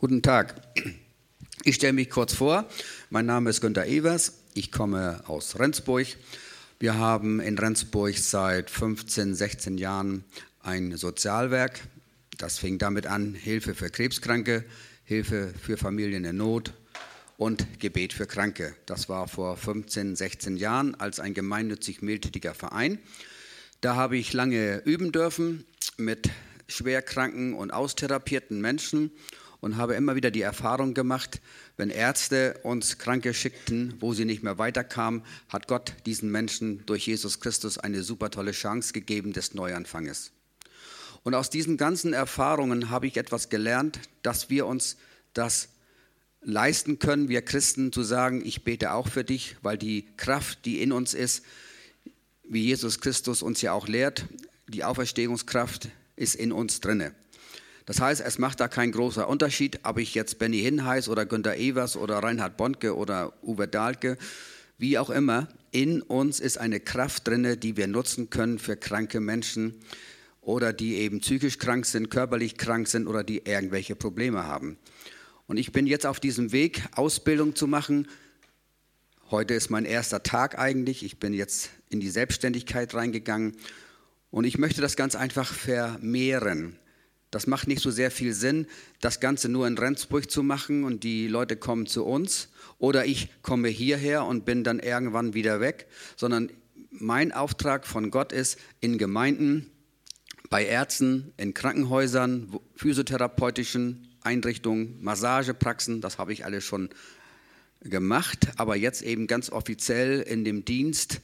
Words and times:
Guten 0.00 0.22
Tag. 0.22 0.54
Ich 1.62 1.74
stelle 1.74 1.92
mich 1.92 2.08
kurz 2.08 2.32
vor. 2.32 2.66
Mein 3.10 3.26
Name 3.26 3.50
ist 3.50 3.60
Günter 3.60 3.84
Evers. 3.84 4.32
Ich 4.54 4.72
komme 4.72 5.22
aus 5.26 5.58
Rendsburg. 5.58 6.06
Wir 6.78 6.94
haben 6.94 7.38
in 7.38 7.58
Rendsburg 7.58 8.16
seit 8.16 8.70
15, 8.70 9.34
16 9.34 9.76
Jahren 9.76 10.24
ein 10.62 10.96
Sozialwerk. 10.96 11.82
Das 12.38 12.56
fing 12.56 12.78
damit 12.78 13.06
an, 13.06 13.34
Hilfe 13.34 13.74
für 13.74 13.90
Krebskranke, 13.90 14.64
Hilfe 15.04 15.52
für 15.60 15.76
Familien 15.76 16.24
in 16.24 16.38
Not 16.38 16.72
und 17.36 17.78
Gebet 17.78 18.14
für 18.14 18.26
Kranke. 18.26 18.74
Das 18.86 19.10
war 19.10 19.28
vor 19.28 19.58
15, 19.58 20.16
16 20.16 20.56
Jahren 20.56 20.94
als 20.94 21.20
ein 21.20 21.34
gemeinnützig 21.34 22.00
mildtätiger 22.00 22.54
Verein. 22.54 23.00
Da 23.82 23.96
habe 23.96 24.16
ich 24.16 24.32
lange 24.32 24.78
üben 24.86 25.12
dürfen 25.12 25.66
mit 25.98 26.30
schwerkranken 26.68 27.52
und 27.52 27.70
austherapierten 27.70 28.62
Menschen 28.62 29.10
und 29.60 29.76
habe 29.76 29.94
immer 29.94 30.14
wieder 30.14 30.30
die 30.30 30.40
Erfahrung 30.40 30.94
gemacht, 30.94 31.40
wenn 31.76 31.90
Ärzte 31.90 32.58
uns 32.62 32.98
Kranke 32.98 33.34
schickten, 33.34 33.94
wo 34.00 34.14
sie 34.14 34.24
nicht 34.24 34.42
mehr 34.42 34.58
weiterkamen, 34.58 35.22
hat 35.48 35.68
Gott 35.68 35.94
diesen 36.06 36.30
Menschen 36.30 36.84
durch 36.86 37.06
Jesus 37.06 37.40
Christus 37.40 37.78
eine 37.78 38.02
super 38.02 38.30
tolle 38.30 38.52
Chance 38.52 38.92
gegeben 38.92 39.32
des 39.32 39.54
Neuanfanges. 39.54 40.32
Und 41.22 41.34
aus 41.34 41.50
diesen 41.50 41.76
ganzen 41.76 42.12
Erfahrungen 42.12 42.90
habe 42.90 43.06
ich 43.06 43.16
etwas 43.16 43.50
gelernt, 43.50 44.00
dass 44.22 44.48
wir 44.48 44.66
uns 44.66 44.96
das 45.34 45.68
leisten 46.42 46.98
können, 46.98 47.28
wir 47.28 47.42
Christen, 47.42 47.92
zu 47.92 48.02
sagen, 48.02 48.42
ich 48.44 48.64
bete 48.64 48.92
auch 48.92 49.08
für 49.08 49.24
dich, 49.24 49.56
weil 49.60 49.76
die 49.76 50.06
Kraft, 50.16 50.64
die 50.64 50.80
in 50.80 50.92
uns 50.92 51.12
ist, 51.12 51.44
wie 52.44 52.64
Jesus 52.64 53.00
Christus 53.00 53.42
uns 53.42 53.60
ja 53.60 53.72
auch 53.72 53.86
lehrt, 53.86 54.26
die 54.68 54.84
Auferstehungskraft 54.84 55.88
ist 56.16 56.34
in 56.34 56.52
uns 56.52 56.80
drinne. 56.80 57.14
Das 57.90 58.00
heißt, 58.00 58.20
es 58.20 58.38
macht 58.38 58.60
da 58.60 58.68
keinen 58.68 58.92
großen 58.92 59.24
Unterschied, 59.24 59.80
ob 59.82 59.98
ich 59.98 60.14
jetzt 60.14 60.38
Benny 60.38 60.60
Hinn 60.60 60.84
heiße 60.84 61.10
oder 61.10 61.26
Günter 61.26 61.56
Evers 61.56 61.96
oder 61.96 62.18
Reinhard 62.18 62.56
Bonke 62.56 62.94
oder 62.94 63.32
Uwe 63.42 63.66
Dahlke, 63.66 64.16
wie 64.78 64.96
auch 64.96 65.10
immer. 65.10 65.48
In 65.72 66.00
uns 66.00 66.38
ist 66.38 66.56
eine 66.56 66.78
Kraft 66.78 67.26
drin, 67.26 67.58
die 67.58 67.76
wir 67.76 67.88
nutzen 67.88 68.30
können 68.30 68.60
für 68.60 68.76
kranke 68.76 69.18
Menschen 69.18 69.74
oder 70.40 70.72
die 70.72 70.98
eben 70.98 71.18
psychisch 71.18 71.58
krank 71.58 71.84
sind, 71.84 72.10
körperlich 72.10 72.56
krank 72.56 72.86
sind 72.86 73.08
oder 73.08 73.24
die 73.24 73.38
irgendwelche 73.38 73.96
Probleme 73.96 74.44
haben. 74.44 74.78
Und 75.48 75.56
ich 75.56 75.72
bin 75.72 75.88
jetzt 75.88 76.06
auf 76.06 76.20
diesem 76.20 76.52
Weg, 76.52 76.84
Ausbildung 76.94 77.56
zu 77.56 77.66
machen. 77.66 78.06
Heute 79.32 79.54
ist 79.54 79.68
mein 79.68 79.84
erster 79.84 80.22
Tag 80.22 80.56
eigentlich. 80.60 81.02
Ich 81.02 81.18
bin 81.18 81.34
jetzt 81.34 81.70
in 81.88 81.98
die 81.98 82.10
Selbstständigkeit 82.10 82.94
reingegangen 82.94 83.56
und 84.30 84.44
ich 84.44 84.58
möchte 84.58 84.80
das 84.80 84.94
ganz 84.94 85.16
einfach 85.16 85.52
vermehren. 85.52 86.76
Das 87.30 87.46
macht 87.46 87.68
nicht 87.68 87.80
so 87.80 87.90
sehr 87.90 88.10
viel 88.10 88.32
Sinn, 88.32 88.66
das 89.00 89.20
Ganze 89.20 89.48
nur 89.48 89.66
in 89.66 89.78
Rendsburg 89.78 90.30
zu 90.30 90.42
machen 90.42 90.84
und 90.84 91.04
die 91.04 91.28
Leute 91.28 91.56
kommen 91.56 91.86
zu 91.86 92.04
uns. 92.04 92.48
Oder 92.78 93.06
ich 93.06 93.28
komme 93.42 93.68
hierher 93.68 94.24
und 94.24 94.44
bin 94.44 94.64
dann 94.64 94.80
irgendwann 94.80 95.34
wieder 95.34 95.60
weg, 95.60 95.86
sondern 96.16 96.50
mein 96.90 97.32
Auftrag 97.32 97.86
von 97.86 98.10
Gott 98.10 98.32
ist, 98.32 98.58
in 98.80 98.98
Gemeinden, 98.98 99.70
bei 100.48 100.64
Ärzten, 100.64 101.32
in 101.36 101.54
Krankenhäusern, 101.54 102.58
physiotherapeutischen 102.74 104.08
Einrichtungen, 104.22 104.98
Massagepraxen, 105.00 106.00
das 106.00 106.18
habe 106.18 106.32
ich 106.32 106.44
alles 106.44 106.64
schon 106.64 106.90
gemacht, 107.82 108.48
aber 108.56 108.76
jetzt 108.76 109.02
eben 109.02 109.26
ganz 109.26 109.50
offiziell 109.50 110.20
in 110.20 110.44
dem 110.44 110.64
Dienst 110.64 111.20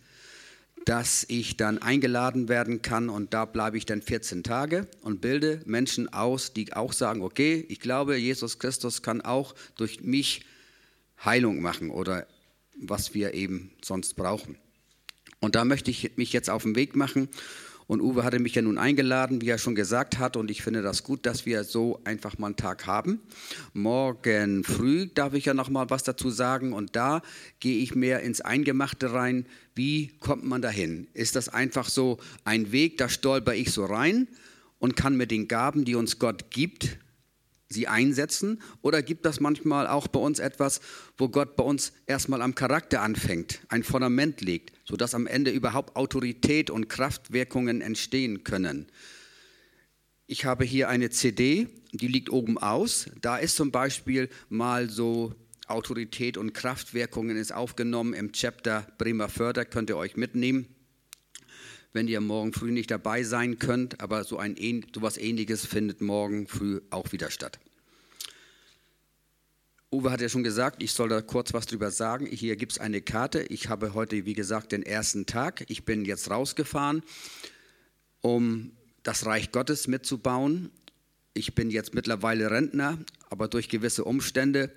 dass 0.86 1.26
ich 1.28 1.56
dann 1.56 1.78
eingeladen 1.78 2.48
werden 2.48 2.80
kann 2.80 3.08
und 3.08 3.34
da 3.34 3.44
bleibe 3.44 3.76
ich 3.76 3.86
dann 3.86 4.02
14 4.02 4.44
Tage 4.44 4.86
und 5.02 5.20
bilde 5.20 5.60
Menschen 5.66 6.12
aus, 6.12 6.52
die 6.52 6.72
auch 6.72 6.92
sagen, 6.92 7.22
okay, 7.22 7.66
ich 7.68 7.80
glaube, 7.80 8.16
Jesus 8.16 8.60
Christus 8.60 9.02
kann 9.02 9.20
auch 9.20 9.56
durch 9.74 10.00
mich 10.02 10.46
Heilung 11.24 11.60
machen 11.60 11.90
oder 11.90 12.26
was 12.78 13.14
wir 13.14 13.34
eben 13.34 13.72
sonst 13.82 14.14
brauchen. 14.14 14.56
Und 15.40 15.56
da 15.56 15.64
möchte 15.64 15.90
ich 15.90 16.16
mich 16.16 16.32
jetzt 16.32 16.48
auf 16.48 16.62
den 16.62 16.76
Weg 16.76 16.94
machen 16.94 17.28
und 17.86 18.00
Uwe 18.00 18.24
hatte 18.24 18.40
mich 18.40 18.54
ja 18.54 18.62
nun 18.62 18.78
eingeladen, 18.78 19.40
wie 19.40 19.48
er 19.48 19.58
schon 19.58 19.76
gesagt 19.76 20.18
hat, 20.18 20.36
und 20.36 20.50
ich 20.50 20.62
finde 20.62 20.82
das 20.82 21.04
gut, 21.04 21.24
dass 21.24 21.46
wir 21.46 21.62
so 21.62 22.00
einfach 22.04 22.36
mal 22.38 22.48
einen 22.48 22.56
Tag 22.56 22.86
haben. 22.86 23.20
Morgen 23.74 24.64
früh 24.64 25.06
darf 25.06 25.34
ich 25.34 25.44
ja 25.44 25.54
noch 25.54 25.70
mal 25.70 25.88
was 25.88 26.02
dazu 26.02 26.30
sagen, 26.30 26.72
und 26.72 26.96
da 26.96 27.22
gehe 27.60 27.78
ich 27.78 27.94
mehr 27.94 28.20
ins 28.20 28.40
Eingemachte 28.40 29.12
rein. 29.12 29.46
Wie 29.74 30.08
kommt 30.18 30.44
man 30.44 30.62
dahin? 30.62 31.06
Ist 31.14 31.36
das 31.36 31.48
einfach 31.48 31.88
so 31.88 32.18
ein 32.44 32.72
Weg, 32.72 32.98
da 32.98 33.08
stolper 33.08 33.54
ich 33.54 33.70
so 33.70 33.84
rein 33.84 34.26
und 34.78 34.96
kann 34.96 35.16
mit 35.16 35.30
den 35.30 35.46
Gaben, 35.46 35.84
die 35.84 35.94
uns 35.94 36.18
Gott 36.18 36.50
gibt, 36.50 36.98
sie 37.68 37.88
einsetzen? 37.88 38.62
Oder 38.82 39.02
gibt 39.02 39.26
das 39.26 39.40
manchmal 39.40 39.86
auch 39.86 40.06
bei 40.08 40.20
uns 40.20 40.38
etwas, 40.38 40.80
wo 41.16 41.28
Gott 41.28 41.56
bei 41.56 41.64
uns 41.64 41.92
erstmal 42.06 42.42
am 42.42 42.54
Charakter 42.54 43.02
anfängt, 43.02 43.60
ein 43.68 43.82
Fundament 43.82 44.40
legt, 44.40 44.72
sodass 44.84 45.14
am 45.14 45.26
Ende 45.26 45.50
überhaupt 45.50 45.96
Autorität 45.96 46.70
und 46.70 46.88
Kraftwirkungen 46.88 47.80
entstehen 47.80 48.44
können? 48.44 48.86
Ich 50.26 50.44
habe 50.44 50.64
hier 50.64 50.88
eine 50.88 51.10
CD, 51.10 51.68
die 51.92 52.08
liegt 52.08 52.30
oben 52.30 52.58
aus. 52.58 53.06
Da 53.20 53.36
ist 53.36 53.56
zum 53.56 53.70
Beispiel 53.70 54.28
mal 54.48 54.90
so 54.90 55.34
Autorität 55.68 56.36
und 56.36 56.52
Kraftwirkungen 56.52 57.36
ist 57.36 57.52
aufgenommen 57.52 58.12
im 58.12 58.32
Chapter 58.32 58.86
Bremer 58.98 59.28
Förder, 59.28 59.64
könnt 59.64 59.90
ihr 59.90 59.96
euch 59.96 60.16
mitnehmen 60.16 60.75
wenn 61.96 62.08
ihr 62.08 62.20
morgen 62.20 62.52
früh 62.52 62.72
nicht 62.72 62.90
dabei 62.90 63.22
sein 63.22 63.58
könnt, 63.58 64.02
aber 64.02 64.22
so 64.24 64.38
ein 64.38 64.54
sowas 64.94 65.16
ähnliches 65.16 65.64
findet 65.64 66.02
morgen 66.02 66.46
früh 66.46 66.82
auch 66.90 67.10
wieder 67.10 67.30
statt. 67.30 67.58
Uwe 69.90 70.10
hat 70.10 70.20
ja 70.20 70.28
schon 70.28 70.44
gesagt, 70.44 70.82
ich 70.82 70.92
soll 70.92 71.08
da 71.08 71.22
kurz 71.22 71.54
was 71.54 71.64
drüber 71.64 71.90
sagen. 71.90 72.26
Hier 72.26 72.56
gibt 72.56 72.72
es 72.72 72.78
eine 72.78 73.00
Karte. 73.00 73.44
Ich 73.44 73.70
habe 73.70 73.94
heute, 73.94 74.26
wie 74.26 74.34
gesagt, 74.34 74.72
den 74.72 74.82
ersten 74.82 75.24
Tag. 75.24 75.64
Ich 75.68 75.86
bin 75.86 76.04
jetzt 76.04 76.30
rausgefahren, 76.30 77.02
um 78.20 78.72
das 79.02 79.24
Reich 79.24 79.50
Gottes 79.50 79.88
mitzubauen. 79.88 80.70
Ich 81.32 81.54
bin 81.54 81.70
jetzt 81.70 81.94
mittlerweile 81.94 82.50
Rentner, 82.50 82.98
aber 83.30 83.48
durch 83.48 83.70
gewisse 83.70 84.04
Umstände 84.04 84.70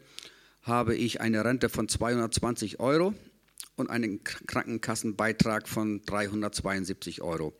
habe 0.61 0.95
ich 0.95 1.19
eine 1.19 1.43
Rente 1.43 1.67
von 1.67 1.89
220 1.89 2.79
Euro 2.79 3.13
und 3.79 3.89
einen 3.89 4.23
Krankenkassenbeitrag 4.23 5.67
von 5.67 6.01
372 6.05 7.21
Euro. 7.21 7.53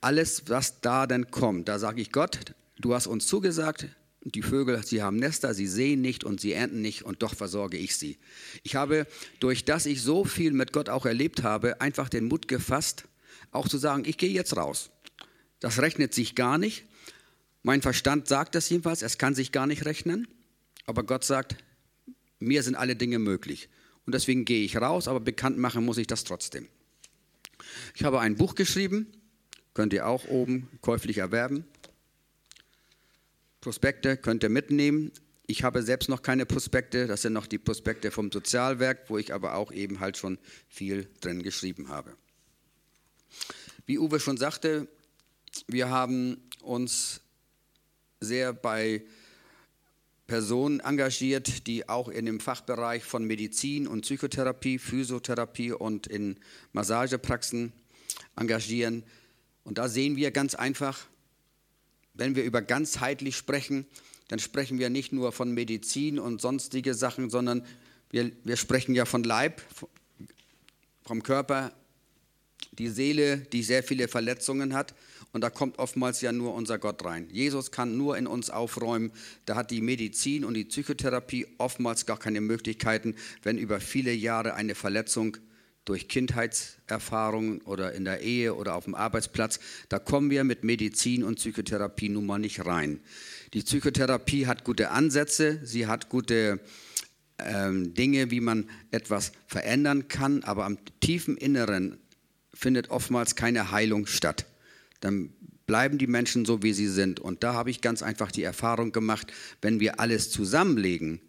Alles, 0.00 0.48
was 0.48 0.80
da 0.80 1.06
dann 1.06 1.30
kommt, 1.30 1.68
da 1.68 1.78
sage 1.78 2.00
ich 2.00 2.12
Gott, 2.12 2.54
du 2.78 2.94
hast 2.94 3.06
uns 3.06 3.26
zugesagt, 3.26 3.88
die 4.22 4.42
Vögel, 4.42 4.84
sie 4.84 5.02
haben 5.02 5.16
Nester, 5.16 5.54
sie 5.54 5.66
sehen 5.66 6.00
nicht 6.00 6.24
und 6.24 6.40
sie 6.40 6.52
ernten 6.52 6.82
nicht 6.82 7.04
und 7.04 7.22
doch 7.22 7.34
versorge 7.34 7.76
ich 7.76 7.96
sie. 7.96 8.18
Ich 8.62 8.74
habe, 8.74 9.06
durch 9.38 9.64
das 9.64 9.86
ich 9.86 10.02
so 10.02 10.24
viel 10.24 10.52
mit 10.52 10.72
Gott 10.72 10.88
auch 10.88 11.06
erlebt 11.06 11.42
habe, 11.42 11.80
einfach 11.80 12.08
den 12.08 12.26
Mut 12.26 12.48
gefasst, 12.48 13.04
auch 13.52 13.68
zu 13.68 13.78
sagen, 13.78 14.04
ich 14.04 14.18
gehe 14.18 14.30
jetzt 14.30 14.56
raus. 14.56 14.90
Das 15.60 15.80
rechnet 15.80 16.12
sich 16.12 16.34
gar 16.34 16.58
nicht. 16.58 16.84
Mein 17.62 17.82
Verstand 17.82 18.28
sagt 18.28 18.54
das 18.54 18.68
jedenfalls, 18.68 19.02
es 19.02 19.18
kann 19.18 19.34
sich 19.34 19.52
gar 19.52 19.66
nicht 19.66 19.84
rechnen. 19.84 20.26
Aber 20.86 21.04
Gott 21.04 21.24
sagt, 21.24 21.56
mir 22.38 22.62
sind 22.62 22.74
alle 22.74 22.96
Dinge 22.96 23.18
möglich 23.18 23.68
und 24.06 24.14
deswegen 24.14 24.44
gehe 24.44 24.64
ich 24.64 24.76
raus, 24.76 25.08
aber 25.08 25.20
bekannt 25.20 25.58
machen 25.58 25.84
muss 25.84 25.98
ich 25.98 26.06
das 26.06 26.24
trotzdem. 26.24 26.68
Ich 27.94 28.04
habe 28.04 28.20
ein 28.20 28.36
Buch 28.36 28.54
geschrieben, 28.54 29.12
könnt 29.74 29.92
ihr 29.92 30.06
auch 30.06 30.26
oben 30.28 30.68
käuflich 30.80 31.18
erwerben. 31.18 31.64
Prospekte 33.60 34.16
könnt 34.16 34.44
ihr 34.44 34.48
mitnehmen. 34.48 35.10
Ich 35.48 35.64
habe 35.64 35.82
selbst 35.82 36.08
noch 36.08 36.22
keine 36.22 36.46
Prospekte, 36.46 37.06
das 37.06 37.22
sind 37.22 37.32
noch 37.32 37.46
die 37.46 37.58
Prospekte 37.58 38.10
vom 38.10 38.30
Sozialwerk, 38.30 39.10
wo 39.10 39.18
ich 39.18 39.34
aber 39.34 39.54
auch 39.54 39.72
eben 39.72 40.00
halt 40.00 40.16
schon 40.16 40.38
viel 40.68 41.08
drin 41.20 41.42
geschrieben 41.42 41.88
habe. 41.88 42.16
Wie 43.86 43.98
Uwe 43.98 44.18
schon 44.20 44.36
sagte, 44.36 44.88
wir 45.68 45.90
haben 45.90 46.36
uns 46.62 47.20
sehr 48.20 48.52
bei 48.52 49.04
Personen 50.26 50.80
engagiert, 50.80 51.66
die 51.66 51.88
auch 51.88 52.08
in 52.08 52.26
dem 52.26 52.40
Fachbereich 52.40 53.04
von 53.04 53.24
Medizin 53.24 53.86
und 53.86 54.02
Psychotherapie, 54.02 54.78
Physiotherapie 54.78 55.72
und 55.72 56.06
in 56.06 56.36
Massagepraxen 56.72 57.72
engagieren. 58.34 59.04
Und 59.64 59.78
da 59.78 59.88
sehen 59.88 60.16
wir 60.16 60.32
ganz 60.32 60.54
einfach, 60.54 61.06
wenn 62.14 62.34
wir 62.34 62.44
über 62.44 62.62
ganzheitlich 62.62 63.36
sprechen, 63.36 63.86
dann 64.28 64.38
sprechen 64.38 64.78
wir 64.78 64.90
nicht 64.90 65.12
nur 65.12 65.32
von 65.32 65.52
Medizin 65.52 66.18
und 66.18 66.40
sonstige 66.40 66.94
Sachen, 66.94 67.30
sondern 67.30 67.64
wir, 68.10 68.32
wir 68.44 68.56
sprechen 68.56 68.94
ja 68.94 69.04
von 69.04 69.22
Leib, 69.22 69.62
vom 71.04 71.22
Körper, 71.22 71.72
die 72.72 72.88
Seele, 72.88 73.38
die 73.38 73.62
sehr 73.62 73.82
viele 73.82 74.08
Verletzungen 74.08 74.74
hat. 74.74 74.94
Und 75.32 75.42
da 75.42 75.50
kommt 75.50 75.78
oftmals 75.78 76.20
ja 76.22 76.32
nur 76.32 76.54
unser 76.54 76.78
Gott 76.78 77.04
rein. 77.04 77.28
Jesus 77.30 77.70
kann 77.70 77.96
nur 77.96 78.16
in 78.16 78.26
uns 78.26 78.48
aufräumen. 78.48 79.12
Da 79.44 79.54
hat 79.54 79.70
die 79.70 79.82
Medizin 79.82 80.44
und 80.44 80.54
die 80.54 80.64
Psychotherapie 80.64 81.46
oftmals 81.58 82.06
gar 82.06 82.18
keine 82.18 82.40
Möglichkeiten, 82.40 83.14
wenn 83.42 83.58
über 83.58 83.80
viele 83.80 84.12
Jahre 84.12 84.54
eine 84.54 84.74
Verletzung 84.74 85.36
durch 85.84 86.08
Kindheitserfahrungen 86.08 87.60
oder 87.62 87.92
in 87.92 88.04
der 88.04 88.20
Ehe 88.20 88.54
oder 88.54 88.74
auf 88.74 88.84
dem 88.84 88.94
Arbeitsplatz. 88.94 89.60
Da 89.88 89.98
kommen 89.98 90.30
wir 90.30 90.42
mit 90.42 90.64
Medizin 90.64 91.22
und 91.22 91.36
Psychotherapie 91.36 92.08
nun 92.08 92.26
mal 92.26 92.38
nicht 92.38 92.66
rein. 92.66 93.00
Die 93.54 93.62
Psychotherapie 93.62 94.46
hat 94.46 94.64
gute 94.64 94.90
Ansätze, 94.90 95.60
sie 95.64 95.86
hat 95.86 96.08
gute 96.08 96.60
ähm, 97.38 97.94
Dinge, 97.94 98.30
wie 98.30 98.40
man 98.40 98.68
etwas 98.90 99.32
verändern 99.46 100.08
kann, 100.08 100.42
aber 100.42 100.64
am 100.64 100.78
tiefen 101.00 101.36
Inneren 101.36 101.98
findet 102.56 102.90
oftmals 102.90 103.36
keine 103.36 103.70
Heilung 103.70 104.06
statt. 104.06 104.46
Dann 105.00 105.30
bleiben 105.66 105.98
die 105.98 106.06
Menschen 106.06 106.44
so, 106.44 106.62
wie 106.62 106.72
sie 106.72 106.88
sind. 106.88 107.20
Und 107.20 107.44
da 107.44 107.54
habe 107.54 107.70
ich 107.70 107.80
ganz 107.80 108.02
einfach 108.02 108.32
die 108.32 108.42
Erfahrung 108.42 108.92
gemacht, 108.92 109.32
wenn 109.60 109.80
wir 109.80 110.00
alles 110.00 110.30
zusammenlegen, 110.30 111.20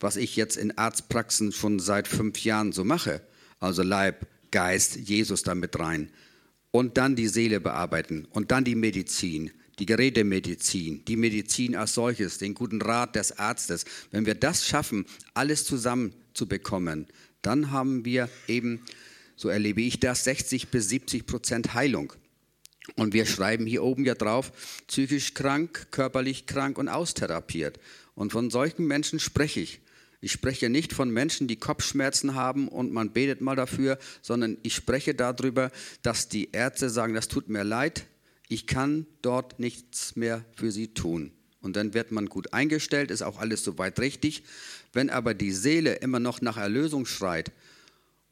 was 0.00 0.16
ich 0.16 0.36
jetzt 0.36 0.56
in 0.56 0.76
Arztpraxen 0.76 1.52
schon 1.52 1.78
seit 1.78 2.08
fünf 2.08 2.44
Jahren 2.44 2.72
so 2.72 2.84
mache, 2.84 3.22
also 3.60 3.82
Leib, 3.82 4.26
Geist, 4.50 4.96
Jesus 4.96 5.42
damit 5.42 5.78
rein, 5.78 6.10
und 6.70 6.98
dann 6.98 7.16
die 7.16 7.28
Seele 7.28 7.60
bearbeiten 7.60 8.26
und 8.30 8.50
dann 8.50 8.64
die 8.64 8.74
Medizin, 8.74 9.52
die 9.78 9.86
Gerätemedizin, 9.86 11.04
die 11.04 11.16
Medizin 11.16 11.76
als 11.76 11.94
solches, 11.94 12.38
den 12.38 12.54
guten 12.54 12.82
Rat 12.82 13.16
des 13.16 13.38
Arztes. 13.38 13.84
Wenn 14.10 14.26
wir 14.26 14.34
das 14.34 14.66
schaffen, 14.66 15.06
alles 15.34 15.64
zusammenzubekommen, 15.64 17.06
dann 17.42 17.70
haben 17.70 18.04
wir 18.04 18.28
eben, 18.48 18.80
so 19.36 19.48
erlebe 19.48 19.82
ich 19.82 20.00
das, 20.00 20.24
60 20.24 20.68
bis 20.68 20.88
70 20.88 21.26
Prozent 21.26 21.74
Heilung. 21.74 22.12
Und 22.96 23.14
wir 23.14 23.26
schreiben 23.26 23.66
hier 23.66 23.82
oben 23.82 24.04
ja 24.04 24.14
drauf, 24.14 24.52
psychisch 24.88 25.34
krank, 25.34 25.88
körperlich 25.90 26.46
krank 26.46 26.78
und 26.78 26.88
austherapiert. 26.88 27.80
Und 28.14 28.32
von 28.32 28.50
solchen 28.50 28.86
Menschen 28.86 29.18
spreche 29.18 29.60
ich. 29.60 29.80
Ich 30.20 30.32
spreche 30.32 30.70
nicht 30.70 30.92
von 30.92 31.10
Menschen, 31.10 31.48
die 31.48 31.56
Kopfschmerzen 31.56 32.34
haben 32.34 32.68
und 32.68 32.92
man 32.92 33.12
betet 33.12 33.40
mal 33.40 33.56
dafür, 33.56 33.98
sondern 34.22 34.56
ich 34.62 34.74
spreche 34.74 35.14
darüber, 35.14 35.70
dass 36.02 36.28
die 36.28 36.50
Ärzte 36.52 36.88
sagen, 36.88 37.14
das 37.14 37.28
tut 37.28 37.48
mir 37.48 37.62
leid, 37.62 38.06
ich 38.48 38.66
kann 38.66 39.06
dort 39.20 39.58
nichts 39.58 40.16
mehr 40.16 40.44
für 40.54 40.70
sie 40.70 40.88
tun. 40.88 41.32
Und 41.60 41.76
dann 41.76 41.94
wird 41.94 42.12
man 42.12 42.26
gut 42.26 42.52
eingestellt, 42.52 43.10
ist 43.10 43.22
auch 43.22 43.38
alles 43.38 43.64
soweit 43.64 43.98
richtig. 43.98 44.44
Wenn 44.92 45.10
aber 45.10 45.34
die 45.34 45.52
Seele 45.52 45.94
immer 45.96 46.20
noch 46.20 46.40
nach 46.40 46.56
Erlösung 46.56 47.06
schreit 47.06 47.52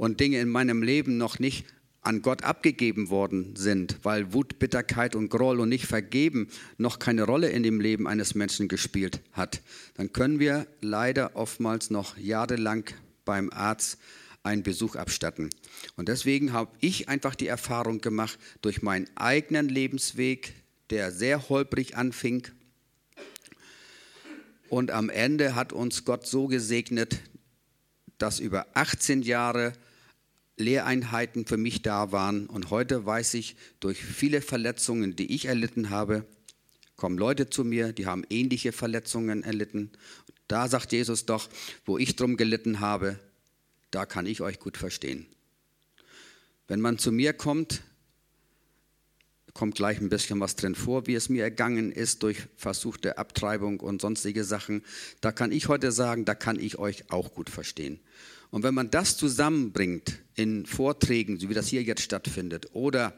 und 0.02 0.18
Dinge 0.18 0.40
in 0.40 0.48
meinem 0.48 0.82
Leben 0.82 1.16
noch 1.16 1.38
nicht 1.38 1.64
an 2.00 2.22
Gott 2.22 2.42
abgegeben 2.42 3.08
worden 3.08 3.54
sind, 3.54 3.98
weil 4.02 4.32
Wut, 4.32 4.58
Bitterkeit 4.58 5.14
und 5.14 5.28
Groll 5.28 5.60
und 5.60 5.68
nicht 5.68 5.86
vergeben 5.86 6.48
noch 6.76 6.98
keine 6.98 7.22
Rolle 7.22 7.50
in 7.50 7.62
dem 7.62 7.80
Leben 7.80 8.08
eines 8.08 8.34
Menschen 8.34 8.66
gespielt 8.66 9.20
hat, 9.30 9.62
dann 9.94 10.12
können 10.12 10.40
wir 10.40 10.66
leider 10.80 11.36
oftmals 11.36 11.90
noch 11.90 12.16
jahrelang 12.18 12.90
beim 13.24 13.48
Arzt 13.50 13.96
einen 14.42 14.64
Besuch 14.64 14.96
abstatten. 14.96 15.50
Und 15.94 16.08
deswegen 16.08 16.52
habe 16.52 16.72
ich 16.80 17.08
einfach 17.08 17.36
die 17.36 17.46
Erfahrung 17.46 18.00
gemacht, 18.00 18.40
durch 18.60 18.82
meinen 18.82 19.08
eigenen 19.14 19.68
Lebensweg, 19.68 20.52
der 20.90 21.12
sehr 21.12 21.48
holprig 21.48 21.96
anfing, 21.96 22.48
und 24.68 24.90
am 24.90 25.10
Ende 25.10 25.54
hat 25.54 25.72
uns 25.72 26.04
Gott 26.04 26.26
so 26.26 26.48
gesegnet, 26.48 27.20
dass 28.18 28.40
über 28.40 28.66
18 28.74 29.22
Jahre 29.22 29.74
Lehreinheiten 30.56 31.46
für 31.46 31.56
mich 31.56 31.82
da 31.82 32.12
waren. 32.12 32.46
Und 32.46 32.70
heute 32.70 33.04
weiß 33.06 33.34
ich, 33.34 33.56
durch 33.80 34.02
viele 34.02 34.40
Verletzungen, 34.40 35.16
die 35.16 35.34
ich 35.34 35.46
erlitten 35.46 35.90
habe, 35.90 36.26
kommen 36.96 37.18
Leute 37.18 37.50
zu 37.50 37.64
mir, 37.64 37.92
die 37.92 38.06
haben 38.06 38.24
ähnliche 38.30 38.72
Verletzungen 38.72 39.42
erlitten. 39.42 39.90
Da 40.48 40.68
sagt 40.68 40.92
Jesus 40.92 41.26
doch, 41.26 41.48
wo 41.84 41.98
ich 41.98 42.16
drum 42.16 42.36
gelitten 42.36 42.80
habe, 42.80 43.18
da 43.90 44.06
kann 44.06 44.26
ich 44.26 44.40
euch 44.40 44.58
gut 44.58 44.76
verstehen. 44.76 45.26
Wenn 46.68 46.80
man 46.80 46.98
zu 46.98 47.12
mir 47.12 47.32
kommt, 47.32 47.82
kommt 49.54 49.74
gleich 49.74 50.00
ein 50.00 50.08
bisschen 50.08 50.40
was 50.40 50.56
drin 50.56 50.74
vor, 50.74 51.06
wie 51.06 51.14
es 51.14 51.28
mir 51.28 51.42
ergangen 51.42 51.92
ist 51.92 52.22
durch 52.22 52.38
versuchte 52.56 53.18
Abtreibung 53.18 53.80
und 53.80 54.00
sonstige 54.00 54.44
Sachen. 54.44 54.82
Da 55.20 55.32
kann 55.32 55.52
ich 55.52 55.68
heute 55.68 55.92
sagen, 55.92 56.24
da 56.24 56.34
kann 56.34 56.58
ich 56.58 56.78
euch 56.78 57.10
auch 57.10 57.34
gut 57.34 57.50
verstehen. 57.50 58.00
Und 58.52 58.62
wenn 58.64 58.74
man 58.74 58.90
das 58.90 59.16
zusammenbringt 59.16 60.18
in 60.34 60.66
Vorträgen, 60.66 61.40
so 61.40 61.48
wie 61.48 61.54
das 61.54 61.68
hier 61.68 61.82
jetzt 61.82 62.02
stattfindet, 62.02 62.68
oder 62.74 63.16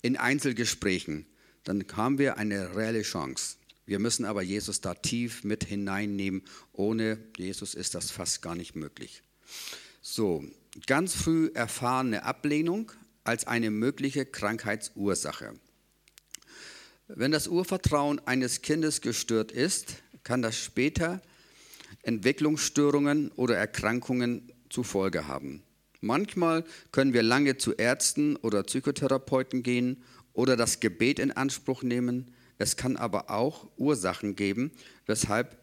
in 0.00 0.16
Einzelgesprächen, 0.16 1.26
dann 1.62 1.84
haben 1.92 2.16
wir 2.18 2.38
eine 2.38 2.74
reelle 2.74 3.02
Chance. 3.02 3.56
Wir 3.84 3.98
müssen 3.98 4.24
aber 4.24 4.40
Jesus 4.40 4.80
da 4.80 4.94
tief 4.94 5.44
mit 5.44 5.64
hineinnehmen. 5.64 6.42
Ohne 6.72 7.18
Jesus 7.36 7.74
ist 7.74 7.94
das 7.94 8.10
fast 8.10 8.40
gar 8.40 8.54
nicht 8.54 8.74
möglich. 8.74 9.22
So, 10.00 10.42
ganz 10.86 11.14
früh 11.14 11.50
erfahrene 11.52 12.24
Ablehnung 12.24 12.92
als 13.24 13.46
eine 13.46 13.70
mögliche 13.70 14.24
Krankheitsursache. 14.24 15.52
Wenn 17.08 17.30
das 17.30 17.46
Urvertrauen 17.46 18.26
eines 18.26 18.62
Kindes 18.62 19.02
gestört 19.02 19.52
ist, 19.52 19.96
kann 20.24 20.40
das 20.40 20.56
später 20.56 21.20
Entwicklungsstörungen 22.02 23.30
oder 23.32 23.56
Erkrankungen 23.56 24.51
zur 24.72 24.84
Folge 24.84 25.28
haben. 25.28 25.62
Manchmal 26.00 26.64
können 26.90 27.12
wir 27.12 27.22
lange 27.22 27.58
zu 27.58 27.74
Ärzten 27.74 28.36
oder 28.36 28.64
Psychotherapeuten 28.64 29.62
gehen 29.62 30.02
oder 30.32 30.56
das 30.56 30.80
Gebet 30.80 31.18
in 31.20 31.30
Anspruch 31.30 31.82
nehmen. 31.82 32.34
Es 32.58 32.76
kann 32.76 32.96
aber 32.96 33.30
auch 33.30 33.68
Ursachen 33.76 34.34
geben, 34.34 34.72
weshalb 35.06 35.58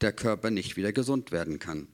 der 0.00 0.12
Körper 0.12 0.50
nicht 0.50 0.76
wieder 0.76 0.92
gesund 0.92 1.32
werden 1.32 1.58
kann. 1.58 1.88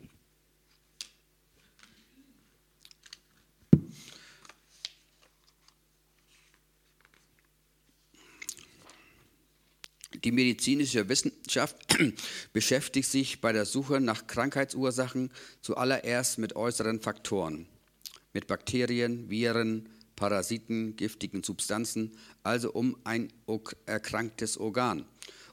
Die 10.12 10.32
medizinische 10.32 11.08
Wissenschaft 11.08 11.76
beschäftigt 12.52 13.08
sich 13.08 13.40
bei 13.40 13.52
der 13.52 13.64
Suche 13.64 14.00
nach 14.00 14.26
Krankheitsursachen 14.26 15.30
zuallererst 15.60 16.38
mit 16.38 16.56
äußeren 16.56 17.00
Faktoren, 17.00 17.66
mit 18.32 18.48
Bakterien, 18.48 19.30
Viren, 19.30 19.88
Parasiten, 20.16 20.96
giftigen 20.96 21.44
Substanzen, 21.44 22.12
also 22.42 22.72
um 22.72 22.96
ein 23.04 23.32
erkranktes 23.86 24.58
Organ. 24.58 25.06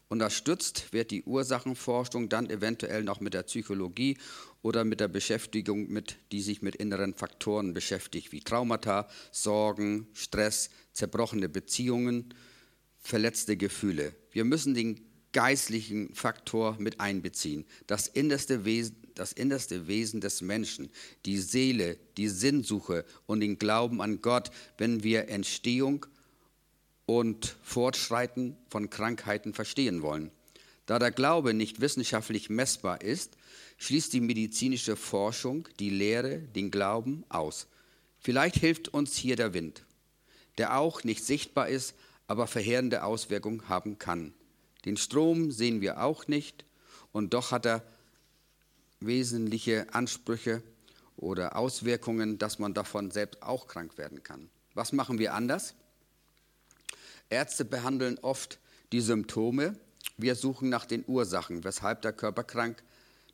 Unterstützt 0.10 0.92
wird 0.92 1.12
die 1.12 1.24
Ursachenforschung 1.24 2.28
dann 2.28 2.50
eventuell 2.50 3.04
noch 3.04 3.20
mit 3.20 3.34
der 3.34 3.44
Psychologie 3.44 4.18
oder 4.62 4.86
mit 4.86 5.00
der 5.00 5.08
Beschäftigung, 5.08 5.90
mit, 5.90 6.16
die 6.32 6.42
sich 6.42 6.62
mit 6.62 6.76
inneren 6.78 7.14
Faktoren 7.14 7.74
beschäftigt, 7.74 8.32
wie 8.32 8.40
Traumata, 8.40 9.08
Sorgen, 9.32 10.08
Stress, 10.14 10.70
zerbrochene 10.94 11.48
Beziehungen, 11.48 12.34
verletzte 13.00 13.56
Gefühle. 13.56 14.14
Wir 14.38 14.46
müssen 14.46 14.76
den 14.76 15.02
geistlichen 15.34 16.14
Faktor 16.14 16.76
mit 16.78 17.00
einbeziehen. 17.00 17.66
Das 17.88 18.08
innerste 18.08 18.66
Wesen, 18.66 18.96
das 19.16 19.32
innerste 19.32 19.88
Wesen 19.88 20.22
des 20.22 20.42
Menschen, 20.42 20.92
die 21.26 21.40
Seele, 21.40 21.98
die 22.18 22.28
Sinnsuche 22.28 23.04
und 23.26 23.40
den 23.40 23.58
Glauben 23.58 24.00
an 24.00 24.22
Gott, 24.22 24.52
wenn 24.78 25.02
wir 25.02 25.30
Entstehung 25.30 26.06
und 27.08 27.56
Fortschreiten 27.64 28.56
von 28.70 28.92
Krankheiten 28.92 29.56
verstehen 29.56 30.04
wollen. 30.04 30.30
Da 30.86 31.00
der 31.00 31.10
Glaube 31.10 31.56
nicht 31.56 31.82
wissenschaftlich 31.82 32.52
messbar 32.52 33.02
ist, 33.02 33.38
schließt 33.80 34.14
die 34.14 34.22
medizinische 34.22 34.96
Forschung 34.96 35.68
die 35.80 35.90
Lehre, 35.90 36.38
den 36.38 36.70
Glauben 36.70 37.24
aus. 37.30 37.66
Vielleicht 38.20 38.58
hilft 38.58 38.90
uns 38.90 39.18
hier 39.18 39.36
der 39.36 39.56
Wind, 39.56 39.84
der 40.60 40.78
auch 40.78 41.04
nicht 41.04 41.26
sichtbar 41.26 41.70
ist, 41.70 41.96
aber 42.28 42.48
verheerende 42.48 43.04
Auswirkungen 43.04 43.70
haben 43.70 43.98
kann. 43.98 44.34
Den 44.86 44.98
Strom 44.98 45.52
sehen 45.52 45.82
wir 45.82 46.02
auch 46.04 46.28
nicht 46.28 46.66
und 47.12 47.34
doch 47.34 47.52
hat 47.52 47.66
er 47.66 47.84
wesentliche 49.00 49.94
Ansprüche 49.94 50.62
oder 51.16 51.56
Auswirkungen, 51.56 52.38
dass 52.38 52.60
man 52.60 52.74
davon 52.74 53.12
selbst 53.12 53.42
auch 53.42 53.68
krank 53.68 53.98
werden 53.98 54.24
kann. 54.24 54.50
Was 54.74 54.94
machen 54.94 55.18
wir 55.18 55.34
anders? 55.34 55.74
Ärzte 57.30 57.66
behandeln 57.66 58.20
oft 58.22 58.60
die 58.92 59.02
Symptome. 59.02 59.76
Wir 60.18 60.36
suchen 60.36 60.70
nach 60.70 60.86
den 60.86 61.04
Ursachen, 61.08 61.64
weshalb 61.64 62.02
der 62.02 62.14
Körper 62.14 62.44
krank 62.44 62.84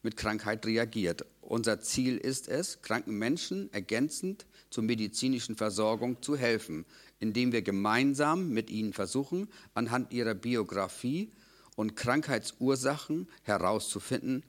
mit 0.02 0.18
Krankheit 0.18 0.66
reagiert. 0.66 1.26
Unser 1.42 1.82
Ziel 1.82 2.18
ist 2.18 2.48
es, 2.48 2.82
kranken 2.82 3.18
Menschen 3.18 3.72
ergänzend 3.74 4.46
zur 4.74 4.84
medizinischen 4.84 5.56
Versorgung 5.56 6.22
zu 6.24 6.36
helfen, 6.36 6.84
indem 7.20 7.52
wir 7.52 7.62
gemeinsam 7.62 8.50
mit 8.50 8.72
ihnen 8.72 8.92
versuchen, 8.92 9.48
anhand 9.76 10.12
ihrer 10.12 10.34
Biografie 10.34 11.32
und 11.76 11.96
Krankheitsursachen 11.96 13.28
herauszufinden 13.44 14.44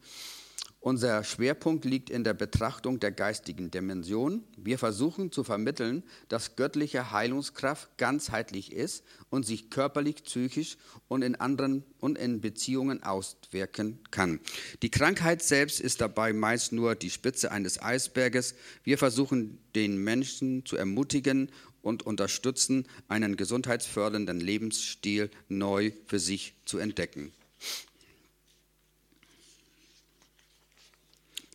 Unser 0.84 1.24
Schwerpunkt 1.24 1.86
liegt 1.86 2.10
in 2.10 2.24
der 2.24 2.34
Betrachtung 2.34 3.00
der 3.00 3.10
geistigen 3.10 3.70
Dimension. 3.70 4.44
Wir 4.58 4.78
versuchen 4.78 5.32
zu 5.32 5.42
vermitteln, 5.42 6.02
dass 6.28 6.56
göttliche 6.56 7.10
Heilungskraft 7.10 7.96
ganzheitlich 7.96 8.70
ist 8.70 9.02
und 9.30 9.46
sich 9.46 9.70
körperlich, 9.70 10.16
psychisch 10.24 10.76
und 11.08 11.22
in 11.22 11.36
anderen 11.36 11.84
und 12.00 12.18
in 12.18 12.42
Beziehungen 12.42 13.02
auswirken 13.02 13.98
kann. 14.10 14.40
Die 14.82 14.90
Krankheit 14.90 15.42
selbst 15.42 15.80
ist 15.80 16.02
dabei 16.02 16.34
meist 16.34 16.72
nur 16.72 16.94
die 16.94 17.08
Spitze 17.08 17.50
eines 17.50 17.80
Eisberges. 17.80 18.54
Wir 18.82 18.98
versuchen 18.98 19.60
den 19.74 19.96
Menschen 19.96 20.66
zu 20.66 20.76
ermutigen 20.76 21.50
und 21.80 22.02
unterstützen, 22.02 22.86
einen 23.08 23.36
gesundheitsfördernden 23.38 24.38
Lebensstil 24.38 25.30
neu 25.48 25.92
für 26.04 26.18
sich 26.18 26.52
zu 26.66 26.76
entdecken. 26.76 27.32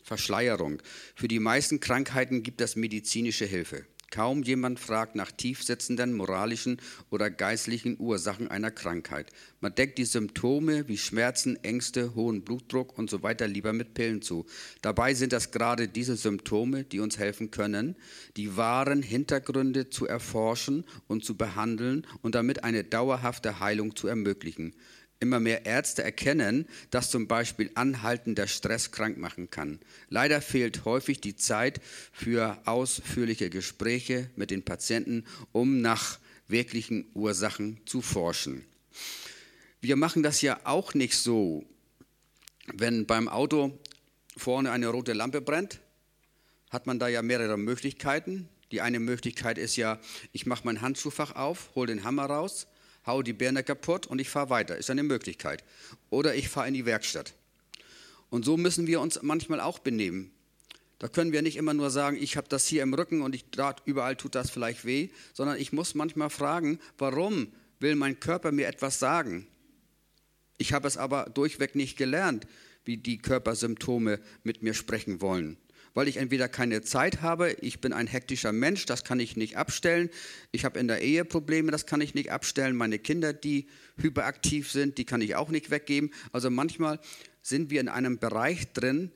Verschleierung. 0.10 0.82
Für 1.14 1.28
die 1.28 1.40
meisten 1.40 1.80
Krankheiten 1.80 2.42
gibt 2.42 2.62
es 2.62 2.76
medizinische 2.76 3.46
Hilfe. 3.46 3.86
Kaum 4.10 4.42
jemand 4.42 4.80
fragt 4.80 5.16
nach 5.16 5.32
tiefsitzenden 5.32 6.14
moralischen 6.14 6.82
oder 7.12 7.30
geistlichen 7.30 7.96
Ursachen 8.00 8.48
einer 8.48 8.72
Krankheit. 8.72 9.30
Man 9.62 9.76
deckt 9.76 10.00
die 10.00 10.06
Symptome 10.06 10.88
wie 10.88 10.98
Schmerzen, 10.98 11.64
Ängste, 11.64 12.16
hohen 12.16 12.42
Blutdruck 12.42 12.98
und 12.98 13.08
so 13.08 13.22
weiter 13.22 13.48
lieber 13.48 13.72
mit 13.72 13.94
Pillen 13.94 14.24
zu. 14.24 14.48
Dabei 14.82 15.14
sind 15.14 15.32
es 15.32 15.52
gerade 15.52 15.88
diese 15.88 16.16
Symptome, 16.16 16.86
die 16.86 17.02
uns 17.02 17.20
helfen 17.20 17.52
können, 17.52 17.96
die 18.36 18.58
wahren 18.58 19.04
Hintergründe 19.04 19.92
zu 19.92 20.08
erforschen 20.08 20.86
und 21.08 21.24
zu 21.24 21.38
behandeln 21.38 22.08
und 22.24 22.34
damit 22.34 22.64
eine 22.64 22.84
dauerhafte 22.84 23.60
Heilung 23.60 23.96
zu 23.96 24.08
ermöglichen. 24.08 24.74
Immer 25.22 25.42
mehr 25.42 25.66
Ärzte 25.66 26.02
erkennen, 26.02 26.66
dass 26.92 27.12
zum 27.12 27.28
Beispiel 27.28 27.72
anhaltender 27.76 28.48
Stress 28.48 28.92
krank 28.92 29.18
machen 29.18 29.50
kann. 29.50 29.80
Leider 30.08 30.42
fehlt 30.42 30.86
häufig 30.86 31.20
die 31.20 31.36
Zeit 31.36 31.82
für 32.14 32.58
ausführliche 32.66 33.50
Gespräche 33.50 34.30
mit 34.38 34.50
den 34.50 34.64
Patienten, 34.64 35.26
um 35.52 35.82
nach 35.82 36.20
wirklichen 36.48 37.06
Ursachen 37.14 37.82
zu 37.86 38.02
forschen. 38.02 38.64
Wir 39.82 39.98
machen 39.98 40.24
das 40.24 40.42
ja 40.42 40.62
auch 40.64 40.94
nicht 40.94 41.18
so, 41.18 41.66
wenn 42.74 43.06
beim 43.06 43.28
Auto 43.28 43.78
vorne 44.38 44.72
eine 44.72 44.88
rote 44.88 45.12
Lampe 45.12 45.42
brennt, 45.42 45.82
hat 46.70 46.88
man 46.88 46.98
da 46.98 47.10
ja 47.10 47.22
mehrere 47.22 47.58
Möglichkeiten. 47.58 48.48
Die 48.72 48.80
eine 48.80 49.00
Möglichkeit 49.00 49.58
ist 49.58 49.76
ja, 49.76 50.00
ich 50.32 50.46
mache 50.46 50.64
mein 50.64 50.80
Handschuhfach 50.80 51.36
auf, 51.36 51.72
hole 51.76 51.88
den 51.88 52.06
Hammer 52.06 52.26
raus 52.26 52.68
hau 53.10 53.22
die 53.22 53.34
Birne 53.34 53.64
kaputt 53.64 54.08
und 54.08 54.20
ich 54.20 54.30
fahre 54.30 54.50
weiter. 54.50 54.78
Ist 54.78 54.90
eine 54.90 55.04
Möglichkeit. 55.04 55.64
Oder 56.10 56.36
ich 56.36 56.48
fahre 56.48 56.68
in 56.68 56.74
die 56.74 56.86
Werkstatt. 56.86 57.34
Und 58.30 58.46
so 58.46 58.56
müssen 58.56 58.88
wir 58.88 59.02
uns 59.02 59.22
manchmal 59.22 59.60
auch 59.60 59.80
benehmen. 59.80 60.32
Da 61.00 61.08
können 61.08 61.32
wir 61.32 61.42
nicht 61.42 61.58
immer 61.58 61.74
nur 61.74 61.90
sagen, 61.90 62.18
ich 62.20 62.38
habe 62.38 62.48
das 62.50 62.68
hier 62.68 62.84
im 62.84 62.94
Rücken 62.94 63.22
und 63.22 63.34
ich, 63.34 63.46
überall 63.86 64.16
tut 64.16 64.36
das 64.36 64.50
vielleicht 64.50 64.86
weh, 64.86 65.10
sondern 65.34 65.58
ich 65.58 65.72
muss 65.72 65.96
manchmal 65.96 66.30
fragen, 66.30 66.80
warum 66.98 67.52
will 67.80 67.96
mein 67.96 68.20
Körper 68.20 68.52
mir 68.52 68.68
etwas 68.68 69.00
sagen? 69.00 69.48
Ich 70.58 70.74
habe 70.74 70.88
es 70.88 70.98
aber 70.98 71.30
durchweg 71.34 71.76
nicht 71.76 71.98
gelernt, 71.98 72.46
wie 72.84 72.98
die 72.98 73.18
Körpersymptome 73.18 74.20
mit 74.44 74.62
mir 74.62 74.74
sprechen 74.74 75.22
wollen 75.22 75.58
weil 75.94 76.08
ich 76.08 76.18
entweder 76.18 76.48
keine 76.48 76.82
Zeit 76.82 77.22
habe, 77.22 77.52
ich 77.62 77.82
bin 77.82 77.94
ein 77.94 78.08
hektischer 78.08 78.52
Mensch, 78.52 78.86
das 78.86 79.04
kann 79.04 79.20
ich 79.20 79.36
nicht 79.38 79.58
abstellen, 79.58 80.10
ich 80.52 80.66
habe 80.66 80.80
in 80.80 80.88
der 80.88 81.02
Ehe 81.02 81.26
Probleme, 81.26 81.72
das 81.72 81.86
kann 81.86 82.02
ich 82.02 82.14
nicht 82.14 82.32
abstellen, 82.32 82.76
meine 82.76 83.00
Kinder, 83.00 83.34
die 83.34 83.68
hyperaktiv 83.98 84.72
sind, 84.72 84.98
die 84.98 85.06
kann 85.06 85.22
ich 85.22 85.36
auch 85.36 85.50
nicht 85.50 85.72
weggeben. 85.72 86.12
Also 86.32 86.50
manchmal 86.50 87.00
sind 87.42 87.70
wir 87.70 87.82
in 87.82 87.90
einem 87.90 88.20
Bereich 88.20 88.72
drin, 88.74 89.12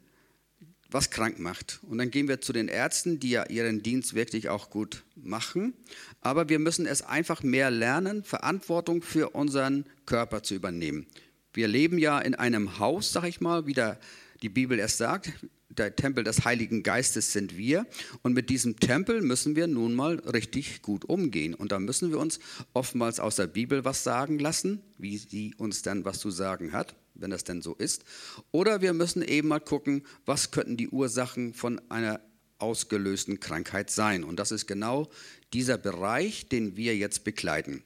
was 0.93 1.09
krank 1.09 1.39
macht. 1.39 1.79
Und 1.83 1.97
dann 1.97 2.11
gehen 2.11 2.27
wir 2.27 2.39
zu 2.41 2.53
den 2.53 2.67
Ärzten, 2.67 3.19
die 3.19 3.31
ja 3.31 3.45
ihren 3.45 3.81
Dienst 3.81 4.13
wirklich 4.13 4.49
auch 4.49 4.69
gut 4.69 5.03
machen. 5.15 5.73
Aber 6.21 6.49
wir 6.49 6.59
müssen 6.59 6.85
es 6.85 7.01
einfach 7.01 7.41
mehr 7.41 7.71
lernen, 7.71 8.23
Verantwortung 8.23 9.01
für 9.01 9.29
unseren 9.29 9.85
Körper 10.05 10.43
zu 10.43 10.53
übernehmen. 10.53 11.07
Wir 11.53 11.67
leben 11.67 11.97
ja 11.97 12.19
in 12.19 12.35
einem 12.35 12.79
Haus, 12.79 13.11
sag 13.11 13.25
ich 13.25 13.41
mal, 13.41 13.65
wie 13.65 13.73
der, 13.73 13.99
die 14.41 14.49
Bibel 14.49 14.79
es 14.79 14.97
sagt 14.97 15.31
der 15.77 15.95
Tempel 15.95 16.23
des 16.23 16.45
Heiligen 16.45 16.83
Geistes 16.83 17.33
sind 17.33 17.57
wir. 17.57 17.85
Und 18.21 18.33
mit 18.33 18.49
diesem 18.49 18.79
Tempel 18.79 19.21
müssen 19.21 19.55
wir 19.55 19.67
nun 19.67 19.93
mal 19.93 20.19
richtig 20.19 20.81
gut 20.81 21.05
umgehen. 21.05 21.53
Und 21.53 21.71
da 21.71 21.79
müssen 21.79 22.11
wir 22.11 22.19
uns 22.19 22.39
oftmals 22.73 23.19
aus 23.19 23.35
der 23.35 23.47
Bibel 23.47 23.85
was 23.85 24.03
sagen 24.03 24.39
lassen, 24.39 24.81
wie 24.97 25.17
sie 25.17 25.53
uns 25.57 25.81
dann 25.81 26.05
was 26.05 26.19
zu 26.19 26.31
sagen 26.31 26.73
hat, 26.73 26.95
wenn 27.15 27.31
das 27.31 27.43
denn 27.43 27.61
so 27.61 27.75
ist. 27.75 28.03
Oder 28.51 28.81
wir 28.81 28.93
müssen 28.93 29.21
eben 29.21 29.49
mal 29.49 29.59
gucken, 29.59 30.03
was 30.25 30.51
könnten 30.51 30.77
die 30.77 30.89
Ursachen 30.89 31.53
von 31.53 31.81
einer 31.89 32.19
ausgelösten 32.59 33.39
Krankheit 33.39 33.89
sein. 33.89 34.23
Und 34.23 34.37
das 34.37 34.51
ist 34.51 34.67
genau 34.67 35.09
dieser 35.51 35.77
Bereich, 35.77 36.47
den 36.47 36.77
wir 36.77 36.95
jetzt 36.95 37.23
begleiten. 37.23 37.83